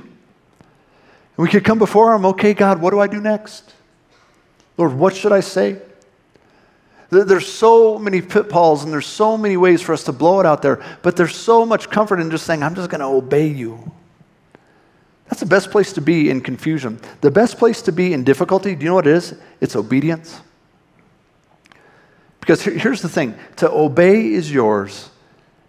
we 1.36 1.48
could 1.48 1.62
come 1.62 1.78
before 1.78 2.14
Him, 2.14 2.24
okay, 2.24 2.54
God, 2.54 2.80
what 2.80 2.90
do 2.90 3.00
I 3.00 3.06
do 3.06 3.20
next? 3.20 3.74
Lord, 4.78 4.94
what 4.94 5.14
should 5.14 5.32
I 5.32 5.40
say? 5.40 5.76
There's 7.10 7.46
so 7.46 7.98
many 7.98 8.22
pitfalls 8.22 8.82
and 8.82 8.90
there's 8.90 9.06
so 9.06 9.36
many 9.36 9.58
ways 9.58 9.82
for 9.82 9.92
us 9.92 10.04
to 10.04 10.12
blow 10.12 10.40
it 10.40 10.46
out 10.46 10.62
there, 10.62 10.82
but 11.02 11.16
there's 11.16 11.36
so 11.36 11.66
much 11.66 11.90
comfort 11.90 12.18
in 12.18 12.30
just 12.30 12.46
saying, 12.46 12.62
I'm 12.62 12.74
just 12.74 12.88
going 12.88 13.00
to 13.00 13.06
obey 13.06 13.48
you. 13.48 13.92
That's 15.34 15.40
the 15.40 15.46
best 15.46 15.72
place 15.72 15.92
to 15.94 16.00
be 16.00 16.30
in 16.30 16.42
confusion. 16.42 17.00
The 17.20 17.30
best 17.32 17.58
place 17.58 17.82
to 17.82 17.90
be 17.90 18.12
in 18.12 18.22
difficulty, 18.22 18.76
do 18.76 18.84
you 18.84 18.90
know 18.90 18.94
what 18.94 19.08
it 19.08 19.16
is? 19.16 19.34
It's 19.60 19.74
obedience. 19.74 20.40
Because 22.38 22.62
here's 22.62 23.02
the 23.02 23.08
thing 23.08 23.34
to 23.56 23.68
obey 23.68 24.32
is 24.32 24.52
yours, 24.52 25.10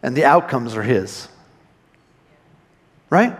and 0.03 0.15
the 0.15 0.23
outcomes 0.23 0.75
are 0.75 0.83
His. 0.83 1.27
Right? 3.09 3.35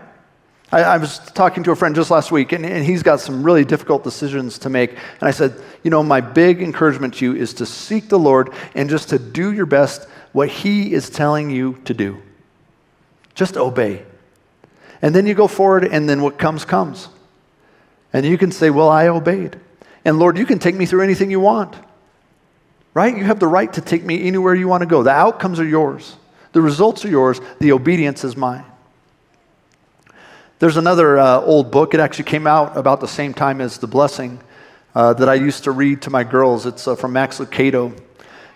I, 0.72 0.82
I, 0.82 0.96
was 0.96 1.20
talking 1.20 1.62
to 1.62 1.70
a 1.70 1.76
friend 1.76 1.94
just 1.94 2.10
last 2.10 2.32
week, 2.32 2.50
and, 2.50 2.66
and 2.66 2.84
he's 2.84 3.04
got 3.04 3.20
some 3.20 3.44
really 3.44 3.64
difficult 3.64 4.02
decisions 4.02 4.58
to 4.58 4.68
make. 4.68 4.90
And 4.90 5.22
I 5.22 5.30
said, 5.30 5.54
You 5.84 5.92
know, 5.92 6.02
my 6.02 6.20
big 6.20 6.60
encouragement 6.60 7.14
to 7.14 7.24
you 7.24 7.36
is 7.36 7.54
to 7.54 7.66
seek 7.66 8.08
the 8.08 8.18
Lord 8.18 8.52
and 8.74 8.90
just 8.90 9.10
to 9.10 9.20
do 9.20 9.52
your 9.52 9.66
best 9.66 10.08
what 10.32 10.48
He 10.48 10.92
is 10.92 11.08
telling 11.08 11.50
you 11.50 11.80
to 11.84 11.94
do. 11.94 12.20
Just 13.36 13.56
obey. 13.56 14.04
And 15.06 15.14
then 15.14 15.26
you 15.26 15.34
go 15.34 15.46
forward, 15.46 15.84
and 15.84 16.08
then 16.08 16.20
what 16.20 16.36
comes, 16.36 16.64
comes. 16.64 17.08
And 18.12 18.26
you 18.26 18.36
can 18.36 18.50
say, 18.50 18.70
Well, 18.70 18.88
I 18.88 19.06
obeyed. 19.06 19.60
And 20.04 20.18
Lord, 20.18 20.36
you 20.36 20.46
can 20.46 20.58
take 20.58 20.74
me 20.74 20.86
through 20.86 21.02
anything 21.02 21.30
you 21.30 21.40
want 21.40 21.76
right? 22.96 23.14
You 23.14 23.24
have 23.24 23.38
the 23.38 23.46
right 23.46 23.70
to 23.74 23.82
take 23.82 24.04
me 24.04 24.26
anywhere 24.26 24.54
you 24.54 24.68
want 24.68 24.80
to 24.80 24.86
go. 24.86 25.02
The 25.02 25.10
outcomes 25.10 25.60
are 25.60 25.66
yours, 25.66 26.16
the 26.52 26.62
results 26.62 27.04
are 27.04 27.10
yours, 27.10 27.42
the 27.60 27.72
obedience 27.72 28.24
is 28.24 28.38
mine. 28.38 28.64
There's 30.60 30.78
another 30.78 31.18
uh, 31.18 31.42
old 31.42 31.70
book. 31.70 31.92
It 31.92 32.00
actually 32.00 32.24
came 32.24 32.46
out 32.46 32.74
about 32.74 33.02
the 33.02 33.06
same 33.06 33.34
time 33.34 33.60
as 33.60 33.76
The 33.76 33.86
Blessing 33.86 34.40
uh, 34.94 35.12
that 35.12 35.28
I 35.28 35.34
used 35.34 35.64
to 35.64 35.72
read 35.72 36.00
to 36.02 36.10
my 36.10 36.24
girls. 36.24 36.64
It's 36.64 36.88
uh, 36.88 36.96
from 36.96 37.12
Max 37.12 37.38
Lucado, 37.38 37.94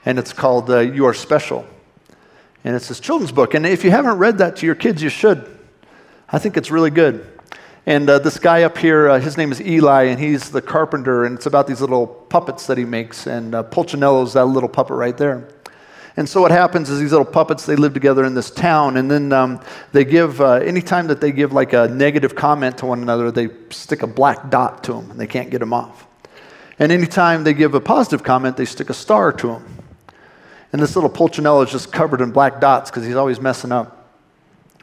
and 0.06 0.18
it's 0.18 0.32
called 0.32 0.70
uh, 0.70 0.78
You 0.78 1.04
Are 1.04 1.12
Special. 1.12 1.66
And 2.64 2.74
it's 2.74 2.88
this 2.88 2.98
children's 2.98 3.32
book. 3.32 3.52
And 3.52 3.66
if 3.66 3.84
you 3.84 3.90
haven't 3.90 4.16
read 4.16 4.38
that 4.38 4.56
to 4.56 4.66
your 4.66 4.74
kids, 4.74 5.02
you 5.02 5.10
should. 5.10 5.59
I 6.32 6.38
think 6.38 6.56
it's 6.56 6.70
really 6.70 6.90
good. 6.90 7.26
And 7.86 8.08
uh, 8.08 8.20
this 8.20 8.38
guy 8.38 8.62
up 8.62 8.78
here, 8.78 9.08
uh, 9.08 9.18
his 9.18 9.36
name 9.36 9.50
is 9.50 9.60
Eli, 9.60 10.04
and 10.04 10.20
he's 10.20 10.50
the 10.50 10.62
carpenter, 10.62 11.24
and 11.24 11.34
it's 11.34 11.46
about 11.46 11.66
these 11.66 11.80
little 11.80 12.06
puppets 12.06 12.68
that 12.68 12.78
he 12.78 12.84
makes. 12.84 13.26
And 13.26 13.52
uh, 13.52 13.64
Punchinello's 13.64 14.34
that 14.34 14.44
little 14.44 14.68
puppet 14.68 14.96
right 14.96 15.16
there. 15.16 15.48
And 16.16 16.28
so 16.28 16.40
what 16.40 16.52
happens 16.52 16.88
is 16.88 17.00
these 17.00 17.10
little 17.10 17.24
puppets, 17.26 17.66
they 17.66 17.74
live 17.74 17.94
together 17.94 18.24
in 18.24 18.34
this 18.34 18.50
town, 18.50 18.96
and 18.96 19.10
then 19.10 19.32
um, 19.32 19.60
they 19.90 20.04
give, 20.04 20.40
uh, 20.40 20.54
anytime 20.54 21.08
that 21.08 21.20
they 21.20 21.32
give 21.32 21.52
like 21.52 21.72
a 21.72 21.88
negative 21.88 22.36
comment 22.36 22.78
to 22.78 22.86
one 22.86 23.02
another, 23.02 23.32
they 23.32 23.48
stick 23.70 24.02
a 24.02 24.06
black 24.06 24.50
dot 24.50 24.84
to 24.84 24.92
them, 24.92 25.10
and 25.10 25.18
they 25.18 25.26
can't 25.26 25.50
get 25.50 25.58
them 25.58 25.72
off. 25.72 26.06
And 26.78 26.92
anytime 26.92 27.42
they 27.42 27.54
give 27.54 27.74
a 27.74 27.80
positive 27.80 28.22
comment, 28.22 28.56
they 28.56 28.66
stick 28.66 28.88
a 28.88 28.94
star 28.94 29.32
to 29.32 29.46
them. 29.48 29.78
And 30.72 30.80
this 30.80 30.94
little 30.94 31.10
Punchinello 31.10 31.64
is 31.64 31.72
just 31.72 31.92
covered 31.92 32.20
in 32.20 32.30
black 32.30 32.60
dots 32.60 32.88
because 32.88 33.04
he's 33.04 33.16
always 33.16 33.40
messing 33.40 33.72
up. 33.72 33.99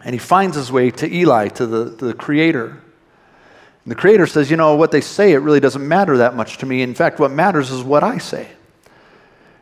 And 0.08 0.14
he 0.14 0.20
finds 0.20 0.56
his 0.56 0.72
way 0.72 0.90
to 0.90 1.14
Eli, 1.14 1.50
to 1.50 1.68
the, 1.68 1.84
the 1.84 2.14
creator. 2.14 2.68
And 2.68 3.92
the 3.92 3.96
creator 3.96 4.26
says, 4.26 4.50
You 4.50 4.56
know, 4.56 4.74
what 4.76 4.90
they 4.90 5.02
say, 5.02 5.34
it 5.34 5.40
really 5.40 5.60
doesn't 5.60 5.86
matter 5.86 6.20
that 6.20 6.34
much 6.34 6.60
to 6.60 6.66
me. 6.66 6.82
In 6.82 6.96
fact, 6.96 7.20
what 7.20 7.30
matters 7.30 7.72
is 7.72 7.84
what 7.84 8.06
I 8.06 8.18
say. 8.18 8.48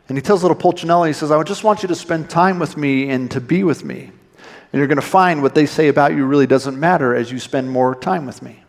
And 0.08 0.16
he 0.16 0.22
tells 0.22 0.42
little 0.42 0.56
Punchinello, 0.56 1.04
he 1.04 1.12
says, 1.14 1.32
I 1.32 1.42
just 1.42 1.64
want 1.64 1.82
you 1.82 1.88
to 1.88 1.96
spend 1.96 2.30
time 2.30 2.60
with 2.60 2.76
me 2.76 3.10
and 3.10 3.28
to 3.32 3.40
be 3.40 3.64
with 3.64 3.84
me. 3.84 4.02
And 4.04 4.78
you're 4.78 4.86
going 4.86 5.00
to 5.00 5.02
find 5.02 5.42
what 5.42 5.56
they 5.56 5.66
say 5.66 5.88
about 5.88 6.14
you 6.14 6.24
really 6.24 6.46
doesn't 6.46 6.78
matter 6.78 7.12
as 7.12 7.32
you 7.32 7.40
spend 7.40 7.68
more 7.68 7.96
time 7.96 8.24
with 8.24 8.40
me. 8.40 8.62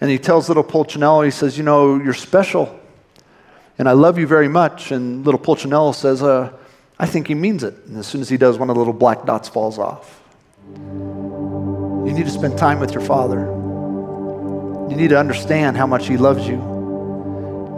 And 0.00 0.10
he 0.10 0.18
tells 0.18 0.48
little 0.48 0.64
Punchinello, 0.64 1.22
he 1.22 1.30
says, 1.30 1.58
You 1.58 1.64
know, 1.64 1.96
you're 1.96 2.14
special. 2.14 2.80
And 3.76 3.90
I 3.90 3.92
love 3.92 4.16
you 4.16 4.26
very 4.26 4.48
much. 4.48 4.90
And 4.90 5.22
little 5.26 5.38
Punchinello 5.38 5.94
says, 5.94 6.22
uh, 6.22 6.50
I 6.98 7.04
think 7.04 7.28
he 7.28 7.34
means 7.34 7.62
it. 7.62 7.74
And 7.84 7.98
as 7.98 8.06
soon 8.06 8.22
as 8.22 8.30
he 8.30 8.38
does, 8.38 8.56
one 8.56 8.70
of 8.70 8.74
the 8.74 8.80
little 8.80 8.94
black 8.94 9.26
dots 9.26 9.50
falls 9.50 9.78
off. 9.78 10.24
You 10.76 12.12
need 12.14 12.24
to 12.24 12.30
spend 12.30 12.56
time 12.56 12.80
with 12.80 12.92
your 12.92 13.02
father. 13.02 13.40
You 14.90 14.96
need 14.96 15.08
to 15.10 15.18
understand 15.18 15.76
how 15.76 15.86
much 15.86 16.08
he 16.08 16.16
loves 16.16 16.46
you. 16.48 16.56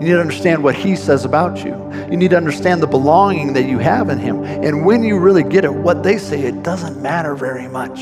You 0.01 0.07
need 0.07 0.13
to 0.13 0.21
understand 0.21 0.63
what 0.65 0.75
he 0.77 0.97
says 0.97 1.25
about 1.25 1.65
you. 1.65 1.75
You 2.11 2.17
need 2.17 2.31
to 2.31 2.37
understand 2.37 2.81
the 2.83 2.87
belonging 2.87 3.53
that 3.55 3.65
you 3.65 3.79
have 3.79 4.09
in 4.09 4.19
him. 4.19 4.45
And 4.45 4.87
when 4.87 5.03
you 5.03 5.19
really 5.19 5.43
get 5.43 5.65
it, 5.65 5.75
what 5.75 6.03
they 6.03 6.17
say, 6.17 6.43
it 6.43 6.63
doesn't 6.63 7.03
matter 7.03 7.35
very 7.35 7.69
much. 7.69 8.01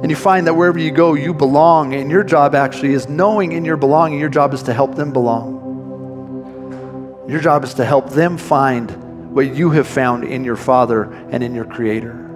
And 0.00 0.10
you 0.10 0.16
find 0.16 0.46
that 0.46 0.54
wherever 0.54 0.78
you 0.78 0.90
go, 0.92 1.12
you 1.12 1.34
belong. 1.34 1.92
And 1.92 2.10
your 2.10 2.24
job 2.24 2.54
actually 2.54 2.94
is 2.94 3.08
knowing 3.08 3.52
in 3.52 3.66
your 3.66 3.76
belonging, 3.76 4.18
your 4.18 4.30
job 4.30 4.54
is 4.54 4.62
to 4.62 4.72
help 4.72 4.94
them 4.94 5.12
belong. 5.12 5.58
Your 7.28 7.40
job 7.40 7.64
is 7.64 7.74
to 7.74 7.84
help 7.84 8.10
them 8.10 8.38
find 8.38 9.34
what 9.34 9.54
you 9.54 9.72
have 9.72 9.86
found 9.86 10.24
in 10.24 10.42
your 10.42 10.56
Father 10.56 11.02
and 11.30 11.42
in 11.44 11.54
your 11.54 11.66
Creator. 11.66 12.29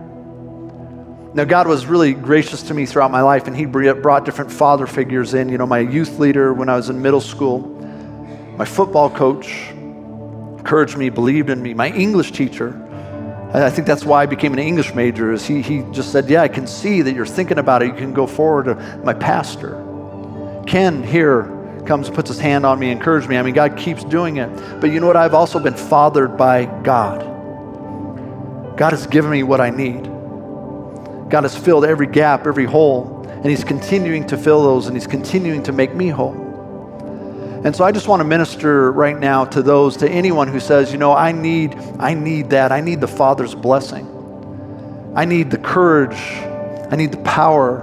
Now, 1.35 1.43
God 1.43 1.67
was 1.67 1.87
really 1.87 2.15
gracious 2.15 2.63
to 2.65 2.75
me 2.75 2.87
throughout 2.87 3.11
my 3.11 3.23
life, 3.23 3.49
and 3.49 3.57
He 3.57 3.67
brought 3.67 4.25
different 4.25 4.53
father 4.53 4.87
figures 4.87 5.35
in. 5.35 5.49
You 5.49 5.59
know, 5.59 5.67
my 5.67 5.81
youth 5.81 6.21
leader 6.21 6.55
when 6.55 6.69
I 6.69 6.77
was 6.77 6.91
in 6.91 7.03
middle 7.03 7.21
school, 7.21 7.59
my 8.57 8.65
football 8.65 9.11
coach 9.11 9.71
encouraged 9.71 10.97
me, 10.97 11.11
believed 11.11 11.51
in 11.51 11.61
me, 11.61 11.75
my 11.75 11.91
English 11.91 12.31
teacher. 12.31 12.81
I 13.53 13.69
think 13.69 13.85
that's 13.85 14.05
why 14.05 14.23
I 14.23 14.27
became 14.27 14.53
an 14.53 14.61
English 14.61 14.95
major. 14.95 15.33
Is 15.33 15.45
he, 15.45 15.61
he 15.61 15.83
just 15.91 16.13
said, 16.13 16.31
"Yeah, 16.31 16.43
I 16.43 16.49
can 16.49 16.69
see 16.69 17.03
that 17.03 17.15
you're 17.15 17.27
thinking 17.27 17.59
about 17.59 17.83
it. 17.83 17.87
You 17.87 17.95
can 17.95 18.15
go 18.15 18.29
forward." 18.29 18.69
Uh, 18.69 18.99
my 19.03 19.15
pastor, 19.15 19.83
Ken, 20.69 21.03
here 21.03 21.51
comes, 21.85 22.07
and 22.07 22.17
puts 22.17 22.29
his 22.29 22.39
hand 22.39 22.65
on 22.65 22.79
me, 22.79 22.93
encouraged 22.93 23.29
me. 23.29 23.37
I 23.37 23.43
mean, 23.43 23.55
God 23.55 23.77
keeps 23.77 24.05
doing 24.05 24.37
it. 24.37 24.49
But 24.81 24.93
you 24.93 25.01
know 25.01 25.09
what? 25.09 25.17
I've 25.17 25.35
also 25.35 25.59
been 25.59 25.75
fathered 25.75 26.37
by 26.37 26.67
God. 26.83 27.23
God 28.77 28.93
has 28.93 29.09
given 29.09 29.33
me 29.33 29.43
what 29.43 29.61
I 29.61 29.71
need. 29.71 30.14
God 31.35 31.43
has 31.43 31.59
filled 31.59 31.85
every 31.85 32.07
gap, 32.07 32.47
every 32.47 32.65
hole, 32.65 33.27
and 33.29 33.47
He's 33.47 33.65
continuing 33.65 34.25
to 34.29 34.39
fill 34.39 34.63
those 34.63 34.87
and 34.87 34.95
He's 34.95 35.09
continuing 35.09 35.65
to 35.65 35.73
make 35.73 35.93
me 35.93 36.07
whole. 36.07 36.33
And 37.65 37.75
so 37.75 37.85
I 37.85 37.91
just 37.91 38.07
want 38.07 38.21
to 38.21 38.25
minister 38.25 38.93
right 38.93 39.19
now 39.19 39.45
to 39.47 39.61
those, 39.61 39.97
to 39.97 40.09
anyone 40.09 40.47
who 40.47 40.61
says, 40.61 40.93
you 40.93 40.99
know, 40.99 41.13
I 41.13 41.33
need, 41.33 41.75
I 41.99 42.15
need 42.15 42.51
that. 42.51 42.71
I 42.71 42.81
need 42.81 43.01
the 43.01 43.09
Father's 43.09 43.53
blessing. 43.53 44.07
I 45.17 45.25
need 45.25 45.51
the 45.51 45.59
courage. 45.59 46.21
I 46.93 46.95
need 46.95 47.11
the 47.11 47.23
power. 47.25 47.83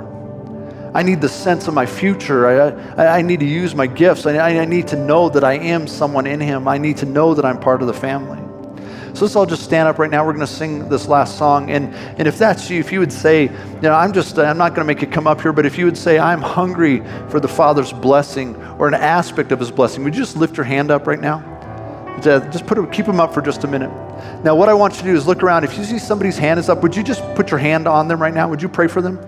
I 0.95 1.03
need 1.03 1.19
the 1.19 1.27
sense 1.27 1.67
of 1.67 1.73
my 1.73 1.85
future. 1.85 2.47
I, 2.47 3.03
I, 3.03 3.17
I 3.17 3.21
need 3.21 3.41
to 3.41 3.45
use 3.45 3.75
my 3.75 3.85
gifts. 3.85 4.25
I, 4.25 4.59
I 4.59 4.63
need 4.63 4.87
to 4.87 4.95
know 4.95 5.27
that 5.27 5.43
I 5.43 5.55
am 5.55 5.87
someone 5.87 6.25
in 6.25 6.39
Him. 6.39 6.69
I 6.69 6.77
need 6.77 6.95
to 6.99 7.05
know 7.05 7.33
that 7.33 7.43
I'm 7.43 7.59
part 7.59 7.81
of 7.81 7.87
the 7.87 7.93
family. 7.93 8.50
So 9.13 9.25
let's 9.25 9.35
all 9.35 9.45
just 9.45 9.63
stand 9.63 9.87
up 9.87 9.99
right 9.99 10.09
now. 10.09 10.25
We're 10.25 10.33
going 10.33 10.45
to 10.45 10.51
sing 10.51 10.87
this 10.87 11.07
last 11.07 11.37
song. 11.37 11.69
And, 11.69 11.93
and 11.93 12.27
if 12.27 12.37
that's 12.37 12.69
you, 12.69 12.79
if 12.79 12.91
you 12.91 12.99
would 12.99 13.11
say, 13.11 13.43
you 13.43 13.81
know, 13.81 13.93
I'm 13.93 14.13
just, 14.13 14.39
I'm 14.39 14.57
not 14.57 14.69
going 14.69 14.87
to 14.87 14.93
make 14.93 15.03
it 15.03 15.11
come 15.11 15.27
up 15.27 15.41
here, 15.41 15.51
but 15.53 15.65
if 15.65 15.77
you 15.77 15.85
would 15.85 15.97
say, 15.97 16.17
I'm 16.17 16.41
hungry 16.41 17.03
for 17.29 17.39
the 17.39 17.47
Father's 17.47 17.91
blessing 17.91 18.55
or 18.77 18.87
an 18.87 18.93
aspect 18.93 19.51
of 19.51 19.59
His 19.59 19.69
blessing, 19.69 20.03
would 20.03 20.15
you 20.15 20.21
just 20.21 20.37
lift 20.37 20.57
your 20.57 20.63
hand 20.63 20.91
up 20.91 21.07
right 21.07 21.19
now? 21.19 21.47
Just 22.21 22.67
put 22.67 22.91
keep 22.91 23.05
them 23.05 23.19
up 23.19 23.33
for 23.33 23.41
just 23.41 23.63
a 23.63 23.67
minute. 23.67 23.89
Now, 24.43 24.55
what 24.55 24.69
I 24.69 24.73
want 24.73 24.93
you 24.95 24.99
to 24.99 25.07
do 25.07 25.15
is 25.15 25.27
look 25.27 25.43
around. 25.43 25.63
If 25.63 25.77
you 25.77 25.83
see 25.83 25.99
somebody's 25.99 26.37
hand 26.37 26.59
is 26.59 26.69
up, 26.69 26.83
would 26.83 26.95
you 26.95 27.03
just 27.03 27.21
put 27.35 27.49
your 27.51 27.57
hand 27.57 27.87
on 27.87 28.07
them 28.07 28.21
right 28.21 28.33
now? 28.33 28.47
Would 28.49 28.61
you 28.61 28.69
pray 28.69 28.87
for 28.87 29.01
them? 29.01 29.19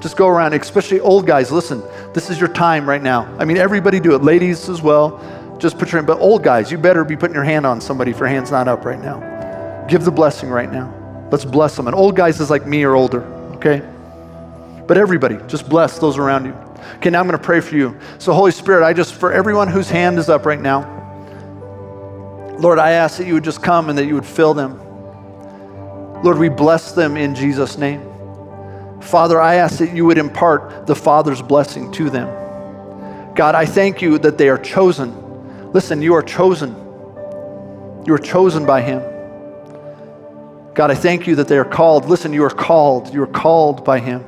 Just 0.00 0.16
go 0.16 0.28
around, 0.28 0.54
especially 0.54 1.00
old 1.00 1.26
guys. 1.26 1.50
Listen, 1.50 1.82
this 2.14 2.30
is 2.30 2.38
your 2.38 2.48
time 2.48 2.88
right 2.88 3.02
now. 3.02 3.34
I 3.38 3.44
mean, 3.44 3.56
everybody 3.56 3.98
do 3.98 4.14
it, 4.14 4.22
ladies 4.22 4.68
as 4.68 4.80
well 4.80 5.20
just 5.58 5.78
put 5.78 5.90
your 5.90 5.98
hand, 5.98 6.06
but 6.06 6.20
old 6.20 6.42
guys, 6.42 6.70
you 6.70 6.78
better 6.78 7.04
be 7.04 7.16
putting 7.16 7.34
your 7.34 7.44
hand 7.44 7.66
on 7.66 7.80
somebody 7.80 8.12
if 8.12 8.18
your 8.18 8.28
hand's 8.28 8.50
not 8.50 8.68
up 8.68 8.84
right 8.84 9.00
now. 9.00 9.86
Give 9.88 10.04
the 10.04 10.10
blessing 10.10 10.50
right 10.50 10.70
now. 10.70 10.94
Let's 11.30 11.44
bless 11.44 11.76
them. 11.76 11.86
And 11.86 11.96
old 11.96 12.16
guys 12.16 12.40
is 12.40 12.50
like 12.50 12.66
me 12.66 12.84
or 12.84 12.94
older, 12.94 13.22
okay? 13.56 13.82
But 14.86 14.96
everybody, 14.96 15.38
just 15.48 15.68
bless 15.68 15.98
those 15.98 16.16
around 16.16 16.46
you. 16.46 16.52
Okay, 16.96 17.10
now 17.10 17.20
I'm 17.20 17.26
going 17.26 17.38
to 17.38 17.44
pray 17.44 17.60
for 17.60 17.74
you. 17.76 17.98
So, 18.18 18.32
Holy 18.32 18.52
Spirit, 18.52 18.84
I 18.84 18.92
just, 18.92 19.14
for 19.14 19.32
everyone 19.32 19.68
whose 19.68 19.90
hand 19.90 20.18
is 20.18 20.28
up 20.28 20.46
right 20.46 20.60
now, 20.60 20.94
Lord, 22.58 22.78
I 22.78 22.92
ask 22.92 23.18
that 23.18 23.26
you 23.26 23.34
would 23.34 23.44
just 23.44 23.62
come 23.62 23.88
and 23.88 23.98
that 23.98 24.06
you 24.06 24.14
would 24.14 24.26
fill 24.26 24.54
them. 24.54 24.80
Lord, 26.22 26.38
we 26.38 26.48
bless 26.48 26.92
them 26.92 27.16
in 27.16 27.34
Jesus' 27.34 27.76
name. 27.76 28.02
Father, 29.00 29.40
I 29.40 29.56
ask 29.56 29.78
that 29.78 29.94
you 29.94 30.04
would 30.06 30.18
impart 30.18 30.86
the 30.86 30.94
Father's 30.94 31.42
blessing 31.42 31.92
to 31.92 32.10
them. 32.10 33.34
God, 33.34 33.54
I 33.54 33.66
thank 33.66 34.02
you 34.02 34.18
that 34.18 34.38
they 34.38 34.48
are 34.48 34.58
chosen 34.58 35.27
Listen, 35.72 36.00
you 36.00 36.14
are 36.14 36.22
chosen. 36.22 36.74
You 38.06 38.14
are 38.14 38.18
chosen 38.18 38.64
by 38.64 38.80
Him. 38.80 39.00
God, 40.74 40.90
I 40.90 40.94
thank 40.94 41.26
you 41.26 41.34
that 41.36 41.48
they 41.48 41.58
are 41.58 41.64
called. 41.64 42.06
Listen, 42.06 42.32
you 42.32 42.44
are 42.44 42.50
called. 42.50 43.12
You 43.12 43.22
are 43.24 43.26
called 43.26 43.84
by 43.84 43.98
Him. 43.98 44.24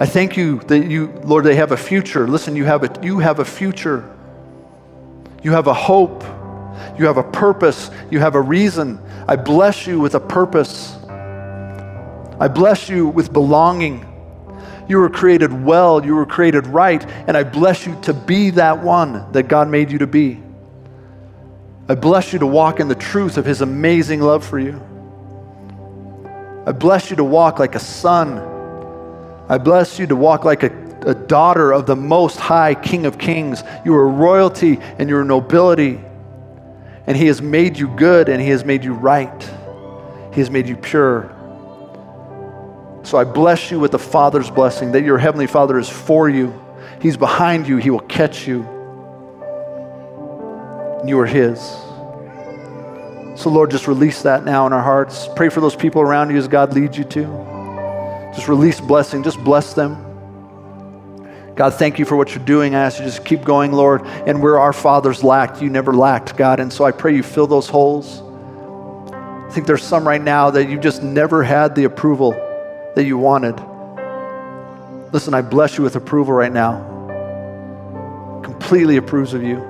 I 0.00 0.06
thank 0.06 0.36
you 0.36 0.60
that 0.60 0.86
you, 0.86 1.08
Lord, 1.24 1.44
they 1.44 1.56
have 1.56 1.72
a 1.72 1.76
future. 1.76 2.26
Listen, 2.26 2.56
you 2.56 2.64
have 2.64 2.84
a, 2.84 3.04
you 3.04 3.18
have 3.18 3.38
a 3.38 3.44
future. 3.44 4.08
You 5.42 5.52
have 5.52 5.66
a 5.66 5.74
hope. 5.74 6.22
You 6.98 7.06
have 7.06 7.18
a 7.18 7.22
purpose. 7.22 7.90
You 8.10 8.18
have 8.20 8.34
a 8.34 8.40
reason. 8.40 9.00
I 9.28 9.36
bless 9.36 9.86
you 9.86 10.00
with 10.00 10.14
a 10.14 10.20
purpose. 10.20 10.96
I 12.40 12.48
bless 12.48 12.88
you 12.88 13.06
with 13.08 13.32
belonging. 13.32 14.07
You 14.88 14.98
were 14.98 15.10
created 15.10 15.52
well, 15.52 16.04
you 16.04 16.14
were 16.14 16.24
created 16.24 16.66
right, 16.66 17.04
and 17.26 17.36
I 17.36 17.44
bless 17.44 17.86
you 17.86 17.98
to 18.02 18.14
be 18.14 18.50
that 18.50 18.82
one 18.82 19.30
that 19.32 19.46
God 19.46 19.68
made 19.68 19.92
you 19.92 19.98
to 19.98 20.06
be. 20.06 20.42
I 21.90 21.94
bless 21.94 22.32
you 22.32 22.38
to 22.38 22.46
walk 22.46 22.80
in 22.80 22.88
the 22.88 22.94
truth 22.94 23.36
of 23.36 23.44
His 23.44 23.60
amazing 23.60 24.20
love 24.20 24.46
for 24.46 24.58
you. 24.58 24.80
I 26.66 26.72
bless 26.72 27.10
you 27.10 27.16
to 27.16 27.24
walk 27.24 27.58
like 27.58 27.74
a 27.74 27.78
son. 27.80 28.38
I 29.48 29.58
bless 29.58 29.98
you 29.98 30.06
to 30.06 30.16
walk 30.16 30.44
like 30.44 30.62
a, 30.62 30.70
a 31.06 31.14
daughter 31.14 31.72
of 31.72 31.86
the 31.86 31.96
Most 31.96 32.38
High 32.38 32.74
King 32.74 33.06
of 33.06 33.18
Kings. 33.18 33.62
You 33.84 33.94
are 33.94 34.08
royalty 34.08 34.78
and 34.98 35.08
you're 35.08 35.24
nobility. 35.24 36.00
And 37.06 37.16
He 37.16 37.26
has 37.26 37.40
made 37.40 37.78
you 37.78 37.88
good 37.88 38.28
and 38.28 38.40
He 38.40 38.50
has 38.50 38.64
made 38.64 38.84
you 38.84 38.92
right. 38.92 39.42
He 40.32 40.40
has 40.40 40.50
made 40.50 40.66
you 40.66 40.76
pure. 40.76 41.34
So 43.02 43.16
I 43.16 43.24
bless 43.24 43.70
you 43.70 43.80
with 43.80 43.92
the 43.92 43.98
Father's 43.98 44.50
blessing 44.50 44.92
that 44.92 45.02
your 45.02 45.18
Heavenly 45.18 45.46
Father 45.46 45.78
is 45.78 45.88
for 45.88 46.28
you. 46.28 46.52
He's 47.00 47.16
behind 47.16 47.68
you. 47.68 47.76
He 47.76 47.90
will 47.90 48.00
catch 48.00 48.46
you. 48.46 48.62
You 51.06 51.18
are 51.20 51.26
His. 51.26 51.60
So, 53.40 53.50
Lord, 53.50 53.70
just 53.70 53.86
release 53.86 54.22
that 54.22 54.44
now 54.44 54.66
in 54.66 54.72
our 54.72 54.82
hearts. 54.82 55.28
Pray 55.36 55.48
for 55.48 55.60
those 55.60 55.76
people 55.76 56.02
around 56.02 56.30
you 56.30 56.36
as 56.36 56.48
God 56.48 56.74
leads 56.74 56.98
you 56.98 57.04
to. 57.04 58.32
Just 58.34 58.48
release 58.48 58.80
blessing. 58.80 59.22
Just 59.22 59.38
bless 59.44 59.74
them. 59.74 60.04
God, 61.54 61.74
thank 61.74 61.98
you 61.98 62.04
for 62.04 62.16
what 62.16 62.34
you're 62.34 62.44
doing. 62.44 62.74
I 62.74 62.80
ask 62.80 62.98
you 62.98 63.04
just 63.04 63.24
keep 63.24 63.44
going, 63.44 63.72
Lord. 63.72 64.02
And 64.06 64.42
where 64.42 64.58
our 64.58 64.72
fathers 64.72 65.22
lacked, 65.22 65.62
you 65.62 65.70
never 65.70 65.92
lacked, 65.92 66.36
God. 66.36 66.58
And 66.58 66.72
so 66.72 66.84
I 66.84 66.90
pray 66.90 67.14
you 67.14 67.22
fill 67.22 67.46
those 67.46 67.68
holes. 67.68 68.22
I 69.12 69.50
think 69.50 69.66
there's 69.66 69.82
some 69.82 70.06
right 70.06 70.20
now 70.20 70.50
that 70.50 70.68
you 70.68 70.78
just 70.78 71.02
never 71.02 71.42
had 71.42 71.74
the 71.74 71.84
approval 71.84 72.32
that 72.98 73.04
you 73.04 73.16
wanted. 73.16 73.54
Listen, 75.12 75.32
I 75.32 75.40
bless 75.40 75.78
you 75.78 75.84
with 75.84 75.94
approval 75.94 76.34
right 76.34 76.52
now. 76.52 76.82
Completely 78.42 78.96
approves 78.96 79.34
of 79.34 79.42
you. 79.44 79.62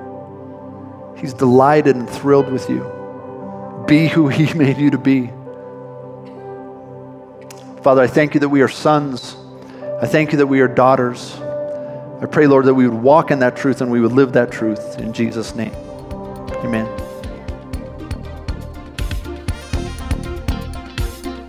He's 1.15 1.35
delighted 1.35 1.95
and 1.95 2.09
thrilled 2.09 2.51
with 2.51 2.67
you. 2.71 3.85
Be 3.87 4.07
who 4.07 4.29
He 4.29 4.51
made 4.57 4.77
you 4.77 4.89
to 4.89 4.97
be. 4.97 5.27
Father, 7.83 8.01
I 8.01 8.07
thank 8.07 8.33
you 8.33 8.39
that 8.39 8.49
we 8.49 8.63
are 8.63 8.67
sons. 8.67 9.35
I 10.01 10.07
thank 10.07 10.31
you 10.31 10.39
that 10.39 10.47
we 10.47 10.61
are 10.61 10.67
daughters. 10.67 11.35
I 11.39 12.25
pray, 12.25 12.47
Lord, 12.47 12.65
that 12.65 12.73
we 12.73 12.87
would 12.87 12.99
walk 12.99 13.29
in 13.29 13.39
that 13.39 13.55
truth 13.55 13.81
and 13.81 13.91
we 13.91 14.01
would 14.01 14.11
live 14.11 14.33
that 14.33 14.51
truth 14.51 14.97
in 14.97 15.13
Jesus' 15.13 15.53
name. 15.53 15.75
Amen. 16.63 17.08